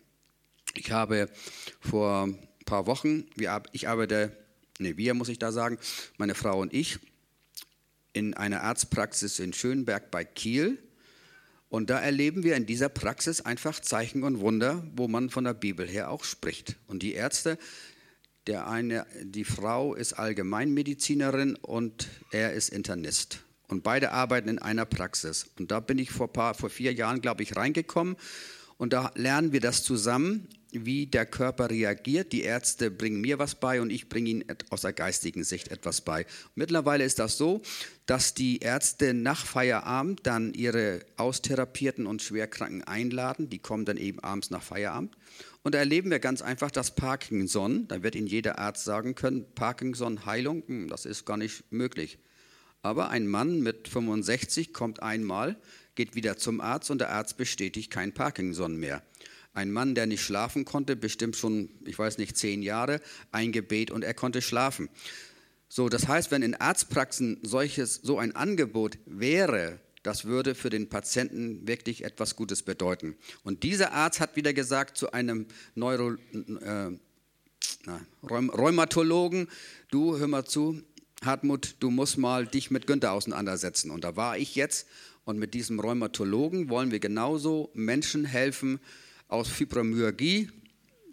Ich 0.75 0.91
habe 0.91 1.29
vor 1.79 2.27
ein 2.27 2.37
paar 2.65 2.85
Wochen, 2.85 3.25
ich 3.71 3.87
arbeite, 3.87 4.37
nee, 4.77 4.95
wir 4.95 5.13
muss 5.15 5.29
ich 5.29 5.39
da 5.39 5.51
sagen, 5.51 5.79
meine 6.17 6.35
Frau 6.35 6.61
und 6.61 6.73
ich, 6.73 6.99
in 8.17 8.33
einer 8.33 8.63
Arztpraxis 8.63 9.37
in 9.37 9.53
Schönberg 9.53 10.09
bei 10.09 10.25
Kiel. 10.25 10.79
Und 11.69 11.91
da 11.91 11.99
erleben 11.99 12.43
wir 12.43 12.55
in 12.55 12.65
dieser 12.65 12.89
Praxis 12.89 13.41
einfach 13.41 13.79
Zeichen 13.79 14.23
und 14.23 14.39
Wunder, 14.39 14.83
wo 14.95 15.07
man 15.07 15.29
von 15.29 15.43
der 15.43 15.53
Bibel 15.53 15.87
her 15.87 16.09
auch 16.09 16.23
spricht. 16.23 16.77
Und 16.87 17.03
die 17.03 17.13
Ärzte, 17.13 17.59
der 18.47 18.67
eine, 18.67 19.05
die 19.21 19.43
Frau 19.43 19.93
ist 19.93 20.13
Allgemeinmedizinerin 20.13 21.55
und 21.57 22.07
er 22.31 22.53
ist 22.53 22.69
Internist. 22.69 23.43
Und 23.67 23.83
beide 23.83 24.11
arbeiten 24.11 24.49
in 24.49 24.59
einer 24.59 24.85
Praxis. 24.85 25.49
Und 25.59 25.69
da 25.69 25.79
bin 25.79 25.99
ich 25.99 26.09
vor, 26.09 26.31
paar, 26.33 26.55
vor 26.55 26.69
vier 26.69 26.93
Jahren, 26.93 27.21
glaube 27.21 27.43
ich, 27.43 27.55
reingekommen. 27.55 28.15
Und 28.77 28.93
da 28.93 29.11
lernen 29.15 29.51
wir 29.51 29.59
das 29.59 29.83
zusammen 29.83 30.47
wie 30.71 31.07
der 31.07 31.25
Körper 31.25 31.69
reagiert. 31.69 32.31
Die 32.33 32.41
Ärzte 32.41 32.91
bringen 32.91 33.21
mir 33.21 33.39
was 33.39 33.55
bei 33.55 33.81
und 33.81 33.89
ich 33.89 34.09
bringe 34.09 34.29
ihnen 34.29 34.43
aus 34.69 34.81
der 34.81 34.93
geistigen 34.93 35.43
Sicht 35.43 35.69
etwas 35.69 36.01
bei. 36.01 36.25
Mittlerweile 36.55 37.03
ist 37.03 37.19
das 37.19 37.37
so, 37.37 37.61
dass 38.05 38.33
die 38.33 38.59
Ärzte 38.59 39.13
nach 39.13 39.45
Feierabend 39.45 40.21
dann 40.23 40.53
ihre 40.53 41.01
Austherapierten 41.17 42.05
und 42.07 42.21
Schwerkranken 42.21 42.83
einladen. 42.83 43.49
Die 43.49 43.59
kommen 43.59 43.85
dann 43.85 43.97
eben 43.97 44.19
abends 44.19 44.49
nach 44.49 44.63
Feierabend. 44.63 45.15
Und 45.63 45.75
da 45.75 45.79
erleben 45.79 46.11
wir 46.11 46.19
ganz 46.19 46.41
einfach 46.41 46.71
das 46.71 46.95
Parkinson. 46.95 47.87
Da 47.87 48.01
wird 48.01 48.15
Ihnen 48.15 48.27
jeder 48.27 48.57
Arzt 48.57 48.85
sagen 48.85 49.15
können, 49.15 49.45
Parkinson-Heilung, 49.53 50.63
hm, 50.65 50.87
das 50.87 51.05
ist 51.05 51.25
gar 51.25 51.37
nicht 51.37 51.71
möglich. 51.71 52.19
Aber 52.81 53.09
ein 53.09 53.27
Mann 53.27 53.59
mit 53.59 53.89
65 53.89 54.71
kommt 54.71 55.01
einmal, 55.03 55.57
geht 55.95 56.15
wieder 56.15 56.37
zum 56.37 56.61
Arzt 56.61 56.89
und 56.89 56.99
der 56.99 57.09
Arzt 57.09 57.35
bestätigt 57.35 57.91
kein 57.91 58.13
Parkinson 58.13 58.77
mehr. 58.77 59.03
Ein 59.57 59.71
Mann, 59.71 59.95
der 59.95 60.05
nicht 60.05 60.21
schlafen 60.21 60.65
konnte, 60.65 60.95
bestimmt 60.95 61.35
schon, 61.35 61.69
ich 61.83 61.97
weiß 61.97 62.19
nicht, 62.19 62.37
zehn 62.37 62.61
Jahre, 62.61 63.01
ein 63.31 63.51
Gebet 63.51 63.89
und 63.89 64.03
er 64.03 64.13
konnte 64.13 64.43
schlafen. 64.43 64.87
So, 65.67 65.89
das 65.89 66.07
heißt, 66.07 66.29
wenn 66.29 66.43
in 66.43 66.53
Arztpraxen 66.53 67.39
solches, 67.41 67.95
so 68.03 68.19
ein 68.19 68.35
Angebot 68.35 68.99
wäre, 69.07 69.79
das 70.03 70.25
würde 70.25 70.53
für 70.53 70.69
den 70.69 70.89
Patienten 70.89 71.67
wirklich 71.67 72.03
etwas 72.03 72.35
Gutes 72.35 72.61
bedeuten. 72.61 73.15
Und 73.43 73.63
dieser 73.63 73.93
Arzt 73.93 74.19
hat 74.19 74.35
wieder 74.35 74.53
gesagt 74.53 74.95
zu 74.95 75.11
einem 75.11 75.47
Neuro, 75.73 76.11
äh, 76.11 76.91
na, 77.83 78.05
Rheumatologen, 78.21 79.47
du 79.89 80.19
hör 80.19 80.27
mal 80.27 80.45
zu, 80.45 80.83
Hartmut, 81.25 81.77
du 81.79 81.89
musst 81.89 82.19
mal 82.19 82.45
dich 82.45 82.69
mit 82.69 82.85
Günther 82.85 83.11
auseinandersetzen. 83.11 83.89
Und 83.89 84.03
da 84.03 84.15
war 84.15 84.37
ich 84.37 84.53
jetzt 84.53 84.87
und 85.25 85.39
mit 85.39 85.55
diesem 85.55 85.79
Rheumatologen 85.79 86.69
wollen 86.69 86.91
wir 86.91 86.99
genauso 86.99 87.71
Menschen 87.73 88.23
helfen, 88.23 88.79
aus 89.27 89.49
Fibromyalgie. 89.49 90.49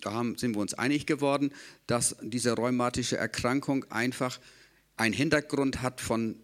Da 0.02 0.12
haben, 0.12 0.36
sind 0.36 0.54
wir 0.54 0.60
uns 0.60 0.74
einig 0.74 1.06
geworden, 1.06 1.52
dass 1.86 2.16
diese 2.22 2.52
rheumatische 2.52 3.16
Erkrankung 3.16 3.84
einfach 3.90 4.38
einen 4.96 5.14
Hintergrund 5.14 5.82
hat 5.82 6.00
von 6.00 6.36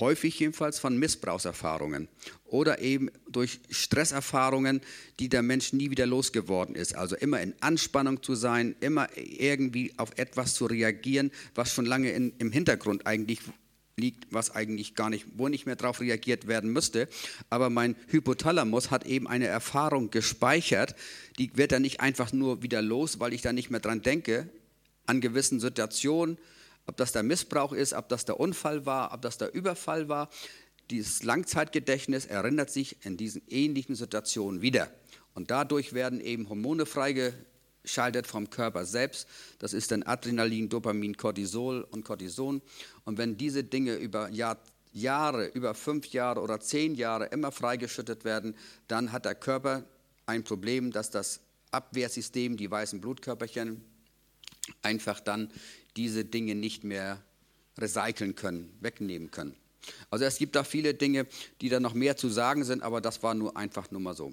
häufig 0.00 0.38
jedenfalls 0.38 0.78
von 0.78 0.98
Missbrauchserfahrungen 0.98 2.08
oder 2.44 2.80
eben 2.80 3.10
durch 3.28 3.60
Stresserfahrungen, 3.70 4.80
die 5.20 5.28
der 5.28 5.42
Mensch 5.42 5.72
nie 5.72 5.90
wieder 5.90 6.06
losgeworden 6.06 6.74
ist. 6.74 6.94
Also 6.94 7.16
immer 7.16 7.40
in 7.40 7.54
Anspannung 7.60 8.22
zu 8.22 8.34
sein, 8.34 8.74
immer 8.80 9.08
irgendwie 9.16 9.92
auf 9.96 10.10
etwas 10.16 10.54
zu 10.54 10.66
reagieren, 10.66 11.30
was 11.54 11.72
schon 11.72 11.86
lange 11.86 12.10
in, 12.10 12.32
im 12.38 12.50
Hintergrund 12.50 13.06
eigentlich 13.06 13.40
liegt, 13.96 14.32
was 14.32 14.50
eigentlich 14.50 14.94
gar 14.94 15.10
nicht, 15.10 15.26
wo 15.36 15.48
nicht 15.48 15.66
mehr 15.66 15.76
darauf 15.76 16.00
reagiert 16.00 16.46
werden 16.46 16.70
müsste. 16.72 17.08
Aber 17.50 17.70
mein 17.70 17.96
Hypothalamus 18.08 18.90
hat 18.90 19.06
eben 19.06 19.28
eine 19.28 19.46
Erfahrung 19.46 20.10
gespeichert, 20.10 20.94
die 21.38 21.56
wird 21.56 21.72
dann 21.72 21.82
nicht 21.82 22.00
einfach 22.00 22.32
nur 22.32 22.62
wieder 22.62 22.82
los, 22.82 23.20
weil 23.20 23.32
ich 23.32 23.42
da 23.42 23.52
nicht 23.52 23.70
mehr 23.70 23.80
dran 23.80 24.02
denke, 24.02 24.48
an 25.06 25.20
gewissen 25.20 25.60
Situationen, 25.60 26.38
ob 26.86 26.96
das 26.96 27.12
der 27.12 27.22
Missbrauch 27.22 27.72
ist, 27.72 27.92
ob 27.92 28.08
das 28.08 28.24
der 28.24 28.40
Unfall 28.40 28.84
war, 28.86 29.12
ob 29.12 29.22
das 29.22 29.38
der 29.38 29.54
Überfall 29.54 30.08
war. 30.08 30.28
Dieses 30.90 31.22
Langzeitgedächtnis 31.22 32.26
erinnert 32.26 32.70
sich 32.70 33.04
in 33.04 33.16
diesen 33.16 33.42
ähnlichen 33.48 33.94
Situationen 33.94 34.60
wieder. 34.60 34.90
Und 35.34 35.50
dadurch 35.50 35.94
werden 35.94 36.20
eben 36.20 36.48
Hormone 36.48 36.84
freigesetzt 36.84 37.53
schaltet 37.84 38.26
vom 38.26 38.50
Körper 38.50 38.84
selbst. 38.84 39.28
Das 39.58 39.72
ist 39.72 39.90
dann 39.90 40.02
Adrenalin, 40.02 40.68
Dopamin, 40.68 41.16
Cortisol 41.16 41.86
und 41.90 42.04
Cortison. 42.04 42.62
Und 43.04 43.18
wenn 43.18 43.36
diese 43.36 43.64
Dinge 43.64 43.96
über 43.96 44.28
Jahr, 44.30 44.58
Jahre, 44.92 45.46
über 45.48 45.74
fünf 45.74 46.06
Jahre 46.08 46.40
oder 46.40 46.60
zehn 46.60 46.94
Jahre 46.94 47.26
immer 47.26 47.52
freigeschüttet 47.52 48.24
werden, 48.24 48.56
dann 48.88 49.12
hat 49.12 49.24
der 49.24 49.34
Körper 49.34 49.84
ein 50.26 50.44
Problem, 50.44 50.92
dass 50.92 51.10
das 51.10 51.40
Abwehrsystem, 51.70 52.56
die 52.56 52.70
weißen 52.70 53.00
Blutkörperchen, 53.00 53.82
einfach 54.82 55.20
dann 55.20 55.50
diese 55.96 56.24
Dinge 56.24 56.54
nicht 56.54 56.84
mehr 56.84 57.20
recyceln 57.78 58.34
können, 58.34 58.72
wegnehmen 58.80 59.30
können. 59.30 59.54
Also 60.10 60.24
es 60.24 60.38
gibt 60.38 60.56
da 60.56 60.64
viele 60.64 60.94
Dinge, 60.94 61.26
die 61.60 61.68
da 61.68 61.80
noch 61.80 61.94
mehr 61.94 62.16
zu 62.16 62.28
sagen 62.28 62.64
sind, 62.64 62.82
aber 62.82 63.00
das 63.00 63.22
war 63.22 63.34
nur 63.34 63.56
einfach 63.56 63.90
nur 63.90 64.00
mal 64.00 64.14
so. 64.14 64.32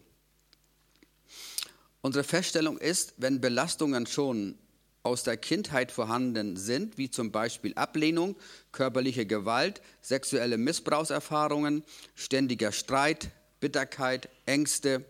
Unsere 2.01 2.23
Feststellung 2.23 2.77
ist, 2.77 3.13
wenn 3.17 3.41
Belastungen 3.41 4.07
schon 4.07 4.57
aus 5.03 5.23
der 5.23 5.37
Kindheit 5.37 5.91
vorhanden 5.91 6.57
sind, 6.57 6.97
wie 6.97 7.09
zum 7.09 7.31
Beispiel 7.31 7.73
Ablehnung, 7.75 8.35
körperliche 8.71 9.25
Gewalt, 9.25 9.81
sexuelle 10.01 10.57
Missbrauchserfahrungen, 10.57 11.83
ständiger 12.15 12.71
Streit, 12.71 13.31
Bitterkeit, 13.59 14.29
Ängste, 14.45 15.05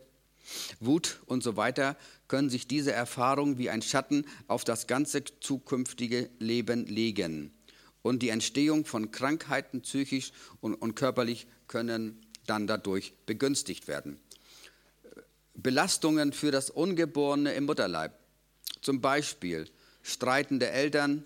Wut 0.79 1.21
und 1.25 1.43
so 1.43 1.55
weiter, 1.55 1.97
können 2.27 2.49
sich 2.49 2.67
diese 2.67 2.91
Erfahrungen 2.91 3.57
wie 3.57 3.69
ein 3.69 3.81
Schatten 3.81 4.25
auf 4.47 4.63
das 4.63 4.87
ganze 4.87 5.23
zukünftige 5.39 6.29
Leben 6.39 6.85
legen. 6.85 7.53
Und 8.01 8.21
die 8.21 8.29
Entstehung 8.29 8.85
von 8.85 9.11
Krankheiten 9.11 9.81
psychisch 9.81 10.31
und, 10.59 10.75
und 10.75 10.95
körperlich 10.95 11.47
können 11.67 12.21
dann 12.47 12.67
dadurch 12.67 13.13
begünstigt 13.25 13.87
werden. 13.87 14.19
Belastungen 15.61 16.33
für 16.33 16.51
das 16.51 16.69
Ungeborene 16.69 17.53
im 17.53 17.65
Mutterleib. 17.65 18.13
Zum 18.81 19.01
Beispiel 19.01 19.69
streitende 20.01 20.69
Eltern, 20.69 21.25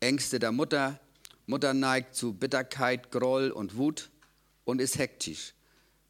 Ängste 0.00 0.38
der 0.38 0.52
Mutter, 0.52 1.00
Mutter 1.46 1.74
neigt 1.74 2.14
zu 2.14 2.32
Bitterkeit, 2.32 3.10
Groll 3.10 3.50
und 3.50 3.76
Wut 3.76 4.10
und 4.64 4.80
ist 4.80 4.98
hektisch. 4.98 5.54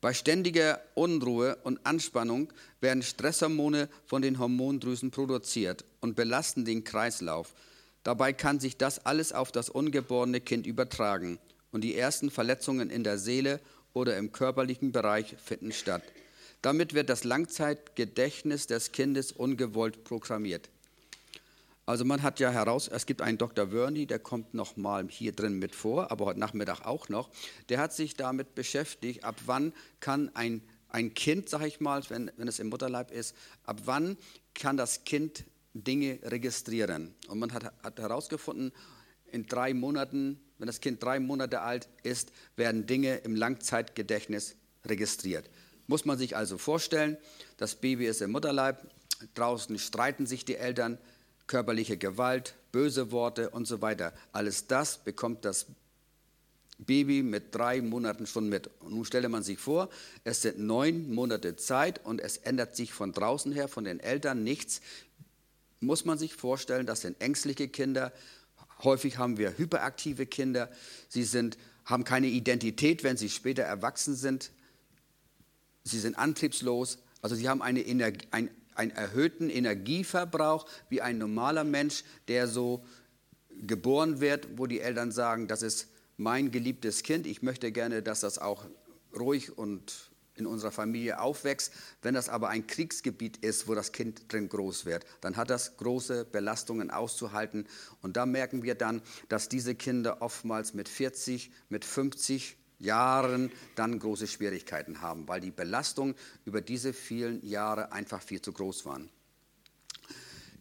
Bei 0.00 0.12
ständiger 0.12 0.80
Unruhe 0.94 1.56
und 1.64 1.84
Anspannung 1.84 2.52
werden 2.80 3.02
Stresshormone 3.02 3.88
von 4.04 4.22
den 4.22 4.38
Hormondrüsen 4.38 5.10
produziert 5.10 5.84
und 6.00 6.14
belasten 6.14 6.64
den 6.64 6.84
Kreislauf. 6.84 7.54
Dabei 8.02 8.32
kann 8.32 8.60
sich 8.60 8.76
das 8.76 9.04
alles 9.04 9.32
auf 9.32 9.50
das 9.50 9.68
ungeborene 9.68 10.40
Kind 10.40 10.66
übertragen 10.66 11.38
und 11.72 11.82
die 11.82 11.96
ersten 11.96 12.30
Verletzungen 12.30 12.90
in 12.90 13.04
der 13.04 13.18
Seele 13.18 13.60
oder 13.94 14.16
im 14.16 14.32
körperlichen 14.32 14.92
Bereich 14.92 15.36
finden 15.42 15.72
statt. 15.72 16.02
Damit 16.62 16.94
wird 16.94 17.08
das 17.08 17.24
Langzeitgedächtnis 17.24 18.66
des 18.66 18.92
Kindes 18.92 19.32
ungewollt 19.32 20.04
programmiert. 20.04 20.68
Also 21.88 22.04
man 22.04 22.22
hat 22.24 22.40
ja 22.40 22.50
heraus, 22.50 22.88
es 22.88 23.06
gibt 23.06 23.22
einen 23.22 23.38
Dr. 23.38 23.70
Wörny, 23.70 24.06
der 24.06 24.18
kommt 24.18 24.54
noch 24.54 24.76
mal 24.76 25.06
hier 25.08 25.30
drin 25.30 25.60
mit 25.60 25.76
vor, 25.76 26.10
aber 26.10 26.24
heute 26.24 26.40
Nachmittag 26.40 26.84
auch 26.84 27.08
noch. 27.08 27.30
Der 27.68 27.78
hat 27.78 27.92
sich 27.92 28.16
damit 28.16 28.56
beschäftigt, 28.56 29.22
ab 29.22 29.36
wann 29.46 29.72
kann 30.00 30.34
ein, 30.34 30.62
ein 30.88 31.14
Kind, 31.14 31.48
sag 31.48 31.64
ich 31.64 31.78
mal, 31.78 32.02
wenn, 32.08 32.32
wenn 32.36 32.48
es 32.48 32.58
im 32.58 32.70
Mutterleib 32.70 33.12
ist, 33.12 33.36
ab 33.62 33.82
wann 33.84 34.16
kann 34.52 34.76
das 34.76 35.04
Kind 35.04 35.44
Dinge 35.74 36.18
registrieren. 36.24 37.14
Und 37.28 37.38
man 37.38 37.52
hat, 37.52 37.72
hat 37.84 38.00
herausgefunden, 38.00 38.72
in 39.30 39.46
drei 39.46 39.72
Monaten, 39.72 40.40
wenn 40.58 40.66
das 40.66 40.80
Kind 40.80 41.02
drei 41.02 41.20
Monate 41.20 41.60
alt 41.60 41.88
ist, 42.02 42.32
werden 42.56 42.86
Dinge 42.86 43.18
im 43.18 43.36
Langzeitgedächtnis 43.36 44.56
registriert. 44.84 45.48
Muss 45.86 46.04
man 46.04 46.18
sich 46.18 46.36
also 46.36 46.58
vorstellen, 46.58 47.16
das 47.56 47.76
Baby 47.76 48.06
ist 48.06 48.20
im 48.20 48.32
Mutterleib, 48.32 48.78
draußen 49.34 49.78
streiten 49.78 50.26
sich 50.26 50.44
die 50.44 50.56
Eltern, 50.56 50.98
körperliche 51.46 51.96
Gewalt, 51.96 52.54
böse 52.72 53.12
Worte 53.12 53.50
und 53.50 53.66
so 53.66 53.80
weiter. 53.80 54.12
Alles 54.32 54.66
das 54.66 54.98
bekommt 54.98 55.44
das 55.44 55.66
Baby 56.78 57.22
mit 57.22 57.54
drei 57.54 57.80
Monaten 57.80 58.26
schon 58.26 58.48
mit. 58.48 58.68
Und 58.80 58.94
nun 58.94 59.04
stelle 59.04 59.28
man 59.28 59.42
sich 59.42 59.58
vor, 59.58 59.88
es 60.24 60.42
sind 60.42 60.58
neun 60.58 61.12
Monate 61.12 61.56
Zeit 61.56 62.04
und 62.04 62.20
es 62.20 62.36
ändert 62.36 62.76
sich 62.76 62.92
von 62.92 63.12
draußen 63.12 63.52
her, 63.52 63.68
von 63.68 63.84
den 63.84 64.00
Eltern 64.00 64.44
nichts. 64.44 64.82
Muss 65.80 66.04
man 66.04 66.18
sich 66.18 66.34
vorstellen, 66.34 66.86
das 66.86 67.02
sind 67.02 67.20
ängstliche 67.20 67.68
Kinder. 67.68 68.12
Häufig 68.82 69.16
haben 69.18 69.38
wir 69.38 69.56
hyperaktive 69.56 70.26
Kinder. 70.26 70.70
Sie 71.08 71.24
sind, 71.24 71.56
haben 71.84 72.04
keine 72.04 72.26
Identität, 72.26 73.04
wenn 73.04 73.16
sie 73.16 73.30
später 73.30 73.62
erwachsen 73.62 74.14
sind. 74.14 74.50
Sie 75.86 76.00
sind 76.00 76.18
antriebslos. 76.18 76.98
Also 77.22 77.36
sie 77.36 77.48
haben 77.48 77.62
eine 77.62 77.80
Energie, 77.80 78.26
ein, 78.32 78.50
einen 78.74 78.90
erhöhten 78.90 79.48
Energieverbrauch 79.48 80.66
wie 80.88 81.00
ein 81.00 81.18
normaler 81.18 81.64
Mensch, 81.64 82.02
der 82.28 82.48
so 82.48 82.84
geboren 83.50 84.20
wird, 84.20 84.58
wo 84.58 84.66
die 84.66 84.80
Eltern 84.80 85.12
sagen, 85.12 85.46
das 85.46 85.62
ist 85.62 85.88
mein 86.16 86.50
geliebtes 86.50 87.02
Kind, 87.02 87.26
ich 87.26 87.42
möchte 87.42 87.70
gerne, 87.72 88.02
dass 88.02 88.20
das 88.20 88.38
auch 88.38 88.64
ruhig 89.16 89.56
und 89.56 90.10
in 90.34 90.46
unserer 90.46 90.72
Familie 90.72 91.20
aufwächst. 91.20 91.72
Wenn 92.02 92.14
das 92.14 92.28
aber 92.28 92.48
ein 92.48 92.66
Kriegsgebiet 92.66 93.38
ist, 93.38 93.68
wo 93.68 93.74
das 93.74 93.92
Kind 93.92 94.30
drin 94.30 94.48
groß 94.48 94.86
wird, 94.86 95.06
dann 95.20 95.36
hat 95.36 95.50
das 95.50 95.76
große 95.76 96.26
Belastungen 96.26 96.90
auszuhalten. 96.90 97.66
Und 98.02 98.16
da 98.16 98.26
merken 98.26 98.62
wir 98.62 98.74
dann, 98.74 99.02
dass 99.28 99.48
diese 99.48 99.74
Kinder 99.74 100.20
oftmals 100.20 100.74
mit 100.74 100.88
40, 100.88 101.50
mit 101.68 101.84
50 101.84 102.56
Jahren 102.78 103.50
dann 103.74 103.98
große 103.98 104.26
Schwierigkeiten 104.26 105.00
haben, 105.00 105.26
weil 105.28 105.40
die 105.40 105.50
Belastung 105.50 106.14
über 106.44 106.60
diese 106.60 106.92
vielen 106.92 107.44
Jahre 107.46 107.92
einfach 107.92 108.22
viel 108.22 108.42
zu 108.42 108.52
groß 108.52 108.84
waren. 108.84 109.10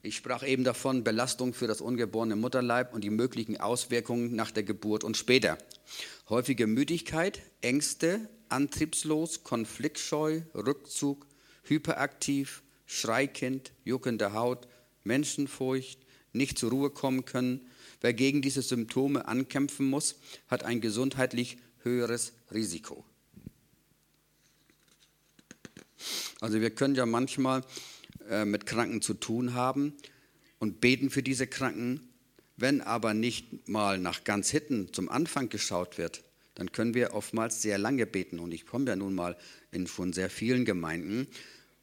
Ich 0.05 0.15
sprach 0.15 0.45
eben 0.45 0.63
davon, 0.63 1.03
Belastung 1.03 1.53
für 1.53 1.65
das 1.65 1.81
ungeborene 1.81 2.35
Mutterleib 2.35 2.93
und 2.93 3.03
die 3.03 3.09
möglichen 3.09 3.59
Auswirkungen 3.59 4.35
nach 4.35 4.51
der 4.51 4.61
Geburt 4.61 5.03
und 5.03 5.17
später. 5.17 5.57
Häufige 6.29 6.67
Müdigkeit, 6.67 7.41
Ängste, 7.61 8.29
antriebslos, 8.49 9.43
konfliktscheu, 9.43 10.41
Rückzug, 10.53 11.25
hyperaktiv, 11.63 12.61
Schreikind, 12.85 13.71
juckende 13.83 14.33
Haut, 14.33 14.67
Menschenfurcht, 15.03 16.05
nicht 16.33 16.59
zur 16.59 16.69
Ruhe 16.69 16.91
kommen 16.91 17.25
können. 17.25 17.67
Wer 18.01 18.13
gegen 18.13 18.43
diese 18.43 18.61
Symptome 18.61 19.27
ankämpfen 19.27 19.87
muss, 19.87 20.19
hat 20.47 20.63
ein 20.63 20.81
gesundheitlich 20.81 21.57
höheres 21.85 22.33
Risiko. 22.53 23.05
Also 26.41 26.59
wir 26.59 26.71
können 26.71 26.95
ja 26.95 27.05
manchmal 27.05 27.63
äh, 28.29 28.43
mit 28.45 28.65
Kranken 28.65 29.01
zu 29.01 29.13
tun 29.13 29.53
haben 29.53 29.93
und 30.59 30.81
beten 30.81 31.09
für 31.09 31.23
diese 31.23 31.47
Kranken. 31.47 32.01
Wenn 32.57 32.81
aber 32.81 33.13
nicht 33.13 33.67
mal 33.67 33.97
nach 33.97 34.23
ganz 34.23 34.49
Hitten 34.49 34.93
zum 34.93 35.09
Anfang 35.09 35.49
geschaut 35.49 35.97
wird, 35.97 36.23
dann 36.55 36.71
können 36.71 36.93
wir 36.93 37.13
oftmals 37.13 37.61
sehr 37.61 37.77
lange 37.77 38.05
beten. 38.05 38.39
Und 38.39 38.53
ich 38.53 38.65
komme 38.65 38.85
ja 38.87 38.95
nun 38.95 39.13
mal 39.13 39.37
in 39.71 39.87
schon 39.87 40.13
sehr 40.13 40.29
vielen 40.29 40.65
Gemeinden, 40.65 41.27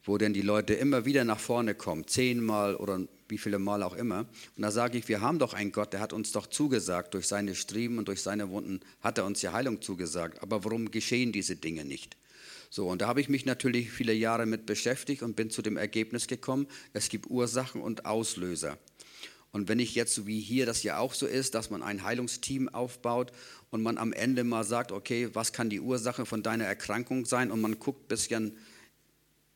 wo 0.02 0.18
denn 0.18 0.32
die 0.32 0.42
Leute 0.42 0.74
immer 0.74 1.04
wieder 1.04 1.24
nach 1.24 1.38
vorne 1.38 1.74
kommen, 1.74 2.06
zehnmal 2.06 2.74
oder 2.74 3.06
wie 3.32 3.38
viele 3.38 3.58
Mal 3.58 3.82
auch 3.82 3.94
immer. 3.94 4.26
Und 4.56 4.62
da 4.62 4.70
sage 4.70 4.98
ich, 4.98 5.08
wir 5.08 5.22
haben 5.22 5.38
doch 5.38 5.54
einen 5.54 5.72
Gott, 5.72 5.94
der 5.94 6.00
hat 6.00 6.12
uns 6.12 6.32
doch 6.32 6.46
zugesagt, 6.46 7.14
durch 7.14 7.26
seine 7.26 7.54
Striemen 7.54 7.98
und 7.98 8.06
durch 8.08 8.20
seine 8.20 8.50
Wunden 8.50 8.80
hat 9.00 9.16
er 9.16 9.24
uns 9.24 9.40
die 9.40 9.48
Heilung 9.48 9.80
zugesagt. 9.80 10.42
Aber 10.42 10.64
warum 10.64 10.90
geschehen 10.90 11.32
diese 11.32 11.56
Dinge 11.56 11.86
nicht? 11.86 12.18
So, 12.68 12.88
und 12.88 13.00
da 13.00 13.06
habe 13.06 13.22
ich 13.22 13.30
mich 13.30 13.46
natürlich 13.46 13.90
viele 13.90 14.12
Jahre 14.12 14.44
mit 14.44 14.66
beschäftigt 14.66 15.22
und 15.22 15.34
bin 15.34 15.48
zu 15.48 15.62
dem 15.62 15.78
Ergebnis 15.78 16.26
gekommen, 16.26 16.66
es 16.92 17.08
gibt 17.08 17.30
Ursachen 17.30 17.80
und 17.80 18.04
Auslöser. 18.04 18.78
Und 19.50 19.68
wenn 19.68 19.78
ich 19.78 19.94
jetzt, 19.94 20.26
wie 20.26 20.40
hier 20.40 20.66
das 20.66 20.82
ja 20.82 20.98
auch 20.98 21.14
so 21.14 21.26
ist, 21.26 21.54
dass 21.54 21.70
man 21.70 21.82
ein 21.82 22.04
Heilungsteam 22.04 22.68
aufbaut 22.68 23.32
und 23.70 23.82
man 23.82 23.96
am 23.96 24.12
Ende 24.12 24.44
mal 24.44 24.64
sagt, 24.64 24.92
okay, 24.92 25.30
was 25.32 25.54
kann 25.54 25.70
die 25.70 25.80
Ursache 25.80 26.26
von 26.26 26.42
deiner 26.42 26.64
Erkrankung 26.64 27.24
sein 27.24 27.50
und 27.50 27.62
man 27.62 27.78
guckt 27.78 28.04
ein 28.04 28.08
bisschen 28.08 28.58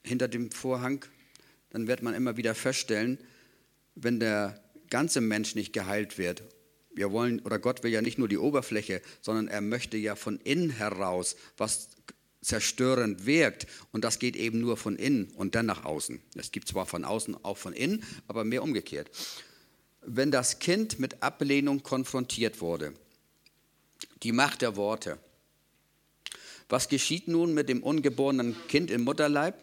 hinter 0.03 0.29
dem 0.29 0.51
Vorhang, 0.51 1.05
dann 1.71 1.87
wird 1.89 2.03
man 2.03 2.15
immer 2.15 2.37
wieder 2.39 2.55
feststellen, 2.55 3.19
wenn 3.97 4.21
der 4.21 4.63
ganze 4.89 5.21
Mensch 5.21 5.55
nicht 5.55 5.73
geheilt 5.73 6.19
wird, 6.19 6.45
wir 6.95 7.13
wollen, 7.13 7.41
oder 7.41 7.59
Gott 7.59 7.83
will 7.83 7.91
ja 7.91 8.01
nicht 8.01 8.19
nur 8.19 8.29
die 8.29 8.39
Oberfläche, 8.39 9.03
sondern 9.21 9.49
er 9.49 9.61
möchte 9.61 9.97
ja 9.97 10.15
von 10.17 10.39
innen 10.39 10.71
heraus, 10.71 11.37
was 11.59 11.89
zerstörend 12.41 13.27
wirkt. 13.27 13.67
Und 13.93 14.05
das 14.05 14.19
geht 14.19 14.37
eben 14.37 14.61
nur 14.61 14.77
von 14.77 14.97
innen 14.97 15.27
und 15.33 15.55
dann 15.55 15.67
nach 15.67 15.85
außen. 15.85 16.23
Es 16.37 16.53
gibt 16.53 16.69
zwar 16.69 16.87
von 16.87 17.05
außen 17.05 17.45
auch 17.45 17.59
von 17.59 17.75
innen, 17.75 18.05
aber 18.29 18.45
mehr 18.45 18.63
umgekehrt. 18.63 19.11
Wenn 20.01 20.31
das 20.31 20.59
Kind 20.59 20.99
mit 20.99 21.23
Ablehnung 21.23 21.83
konfrontiert 21.83 22.61
wurde, 22.61 22.95
die 24.23 24.33
Macht 24.33 24.63
der 24.63 24.77
Worte. 24.77 25.19
Was 26.69 26.89
geschieht 26.89 27.29
nun 27.29 27.55
mit 27.55 27.69
dem 27.69 27.83
ungeborenen 27.83 28.57
Kind 28.69 28.91
im 28.91 29.03
Mutterleib, 29.03 29.63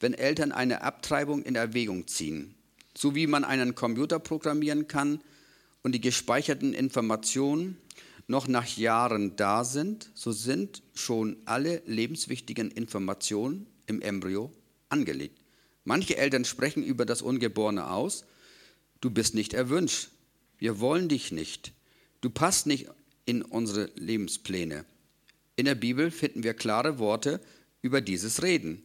wenn 0.00 0.14
Eltern 0.14 0.52
eine 0.52 0.82
Abtreibung 0.82 1.42
in 1.42 1.56
Erwägung 1.56 2.06
ziehen? 2.06 2.53
So 2.96 3.14
wie 3.14 3.26
man 3.26 3.44
einen 3.44 3.74
Computer 3.74 4.18
programmieren 4.18 4.88
kann 4.88 5.20
und 5.82 5.92
die 5.92 6.00
gespeicherten 6.00 6.72
Informationen 6.72 7.76
noch 8.26 8.48
nach 8.48 8.66
Jahren 8.76 9.36
da 9.36 9.64
sind, 9.64 10.10
so 10.14 10.32
sind 10.32 10.82
schon 10.94 11.36
alle 11.44 11.82
lebenswichtigen 11.86 12.70
Informationen 12.70 13.66
im 13.86 14.00
Embryo 14.00 14.50
angelegt. 14.88 15.38
Manche 15.84 16.16
Eltern 16.16 16.46
sprechen 16.46 16.82
über 16.82 17.04
das 17.04 17.20
Ungeborene 17.20 17.90
aus. 17.90 18.24
Du 19.00 19.10
bist 19.10 19.34
nicht 19.34 19.52
erwünscht. 19.52 20.08
Wir 20.58 20.80
wollen 20.80 21.08
dich 21.08 21.32
nicht. 21.32 21.72
Du 22.22 22.30
passt 22.30 22.66
nicht 22.66 22.86
in 23.26 23.42
unsere 23.42 23.90
Lebenspläne. 23.96 24.86
In 25.56 25.66
der 25.66 25.74
Bibel 25.74 26.10
finden 26.10 26.42
wir 26.42 26.54
klare 26.54 26.98
Worte 26.98 27.40
über 27.82 28.00
dieses 28.00 28.42
Reden. 28.42 28.82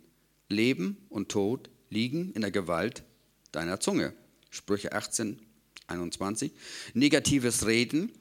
Leben 0.49 0.97
und 1.07 1.29
Tod 1.29 1.69
liegen 1.89 2.33
in 2.33 2.41
der 2.41 2.51
Gewalt 2.51 3.03
deiner 3.51 3.79
Zunge. 3.79 4.13
Sprüche 4.49 4.93
18, 4.93 5.39
21. 5.87 6.51
Negatives 6.93 7.65
Reden 7.65 8.11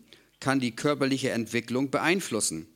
kann 0.40 0.60
die 0.60 0.74
körperliche 0.74 1.30
Entwicklung 1.30 1.90
beeinflussen. 1.90 2.66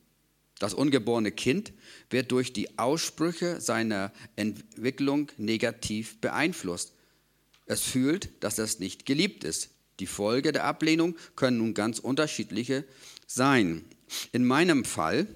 Das 0.59 0.75
ungeborene 0.75 1.33
Kind 1.33 1.73
wird 2.11 2.31
durch 2.31 2.53
die 2.53 2.79
Aussprüche 2.79 3.61
seiner 3.61 4.12
Entwicklung 4.37 5.31
negativ 5.37 6.21
beeinflusst. 6.21 6.93
Es 7.67 7.81
fühlt, 7.81 8.31
dass 8.45 8.59
es 8.59 8.79
nicht 8.79 9.07
geliebt 9.07 9.45
ist. 9.45 9.71
Die 9.99 10.07
Folge 10.07 10.53
der 10.53 10.65
Ablehnung 10.65 11.17
können 11.37 11.59
nun 11.59 11.75
ganz 11.75 11.99
unterschiedliche 11.99 12.85
sein. 13.27 13.85
In 14.33 14.45
meinem 14.45 14.85
Fall 14.85 15.27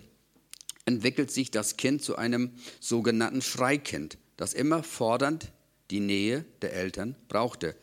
entwickelt 0.84 1.30
sich 1.30 1.50
das 1.50 1.76
Kind 1.76 2.02
zu 2.02 2.16
einem 2.16 2.52
sogenannten 2.80 3.42
Schreikind, 3.42 4.18
das 4.36 4.54
immer 4.54 4.82
fordernd 4.82 5.52
die 5.90 6.00
Nähe 6.00 6.44
der 6.62 6.72
Eltern 6.72 7.16
brauchte. 7.28 7.76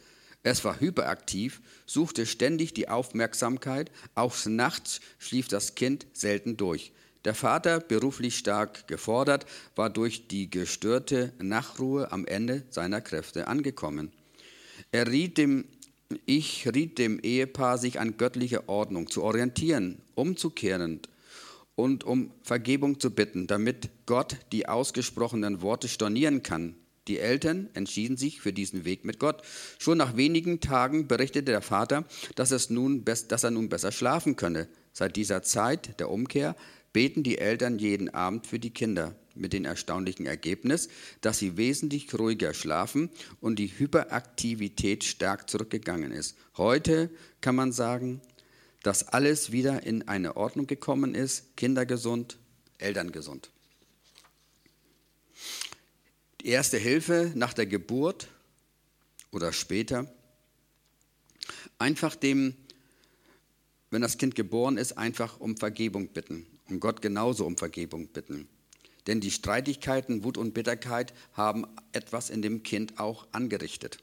Es 0.44 0.66
war 0.66 0.80
hyperaktiv, 0.80 1.62
suchte 1.86 2.26
ständig 2.26 2.74
die 2.74 2.90
Aufmerksamkeit, 2.90 3.92
auch 4.14 4.36
nachts 4.46 5.00
schlief 5.18 5.48
das 5.48 5.76
Kind 5.76 6.06
selten 6.14 6.58
durch. 6.58 6.92
Der 7.24 7.34
Vater, 7.34 7.80
beruflich 7.80 8.38
stark 8.38 8.86
gefordert, 8.90 9.46
war 9.76 9.90
durch 9.90 10.28
die 10.28 10.50
gestörte 10.50 11.32
Nachtruhe 11.40 12.12
am 12.12 12.26
Ende 12.26 12.64
seiner 12.70 13.00
Kräfte 13.00 13.48
angekommen. 13.48 14.12
Er 14.92 15.10
riet 15.10 15.38
dem, 15.38 15.66
ich 16.26 16.68
riet 16.68 16.98
dem 16.98 17.20
Ehepaar, 17.20 17.78
sich 17.78 18.02
an 18.02 18.18
göttlicher 18.18 18.68
Ordnung 18.68 19.10
zu 19.10 19.24
orientieren, 19.24 20.02
umzukehren 20.16 21.00
und 21.76 22.04
um 22.04 22.32
Vergebung 22.44 23.00
zu 23.00 23.12
bitten, 23.12 23.48
damit 23.48 23.90
Gott 24.06 24.36
die 24.52 24.68
ausgesprochenen 24.68 25.62
Worte 25.62 25.88
stornieren 25.88 26.44
kann. 26.44 26.76
Die 27.08 27.20
Eltern 27.20 27.70
entschieden 27.74 28.16
sich 28.16 28.40
für 28.40 28.54
diesen 28.54 28.86
Weg 28.86 29.04
mit 29.04 29.20
Gott. 29.20 29.42
Schon 29.78 29.98
nach 29.98 30.16
wenigen 30.16 30.62
Tagen 30.62 31.08
berichtete 31.08 31.52
der 31.52 31.62
Vater, 31.62 32.06
dass, 32.36 32.52
es 32.52 32.70
nun, 32.70 33.04
dass 33.04 33.44
er 33.44 33.52
nun 33.52 33.70
besser 33.70 33.92
schlafen 33.92 34.36
könne. 34.36 34.68
Seit 34.94 35.16
dieser 35.16 35.44
Zeit 35.44 36.00
der 36.00 36.10
Umkehr 36.10 36.56
beten 36.94 37.24
die 37.24 37.40
Eltern 37.40 37.80
jeden 37.80 38.10
Abend 38.10 38.48
für 38.48 38.60
die 38.60 38.70
Kinder 38.70 39.16
mit 39.36 39.52
dem 39.52 39.66
erstaunlichen 39.66 40.26
Ergebnis, 40.26 40.90
dass 41.22 41.40
sie 41.40 41.58
wesentlich 41.58 42.14
ruhiger 42.18 42.54
schlafen 42.54 43.10
und 43.42 43.58
die 43.58 43.68
Hyperaktivität 43.68 45.04
stark 45.04 45.50
zurückgegangen 45.50 46.12
ist. 46.12 46.38
Heute 46.56 47.10
kann 47.42 47.56
man 47.56 47.72
sagen, 47.72 48.22
dass 48.84 49.08
alles 49.08 49.52
wieder 49.52 49.84
in 49.84 50.08
eine 50.08 50.38
Ordnung 50.38 50.68
gekommen 50.68 51.16
ist, 51.16 51.58
Kinder 51.58 51.86
gesund, 51.86 52.38
Eltern 52.78 53.12
gesund. 53.12 53.50
Die 56.44 56.50
erste 56.50 56.78
Hilfe 56.78 57.32
nach 57.36 57.54
der 57.54 57.66
Geburt 57.66 58.28
oder 59.32 59.54
später, 59.54 60.14
einfach 61.80 62.18
dem, 62.18 62.54
wenn 63.92 64.02
das 64.02 64.18
Kind 64.18 64.36
geboren 64.36 64.76
ist, 64.76 64.98
einfach 64.98 65.40
um 65.40 65.56
Vergebung 65.56 66.10
bitten 66.10 66.46
und 66.68 66.82
Gott 66.82 67.02
genauso 67.02 67.46
um 67.46 67.56
Vergebung 67.56 68.08
bitten. 68.10 68.50
Denn 69.08 69.22
die 69.22 69.32
Streitigkeiten, 69.32 70.26
Wut 70.26 70.38
und 70.38 70.54
Bitterkeit 70.54 71.14
haben 71.32 71.66
etwas 71.94 72.30
in 72.30 72.42
dem 72.42 72.62
Kind 72.62 73.00
auch 73.00 73.26
angerichtet. 73.32 74.00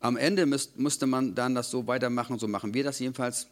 Am 0.00 0.18
Ende 0.18 0.44
müsst, 0.44 0.78
musste 0.78 1.06
man 1.06 1.34
dann 1.34 1.54
das 1.54 1.70
so 1.70 1.86
weitermachen, 1.86 2.38
so 2.38 2.46
machen 2.46 2.74
wir 2.74 2.84
das 2.84 2.98
jedenfalls, 2.98 3.46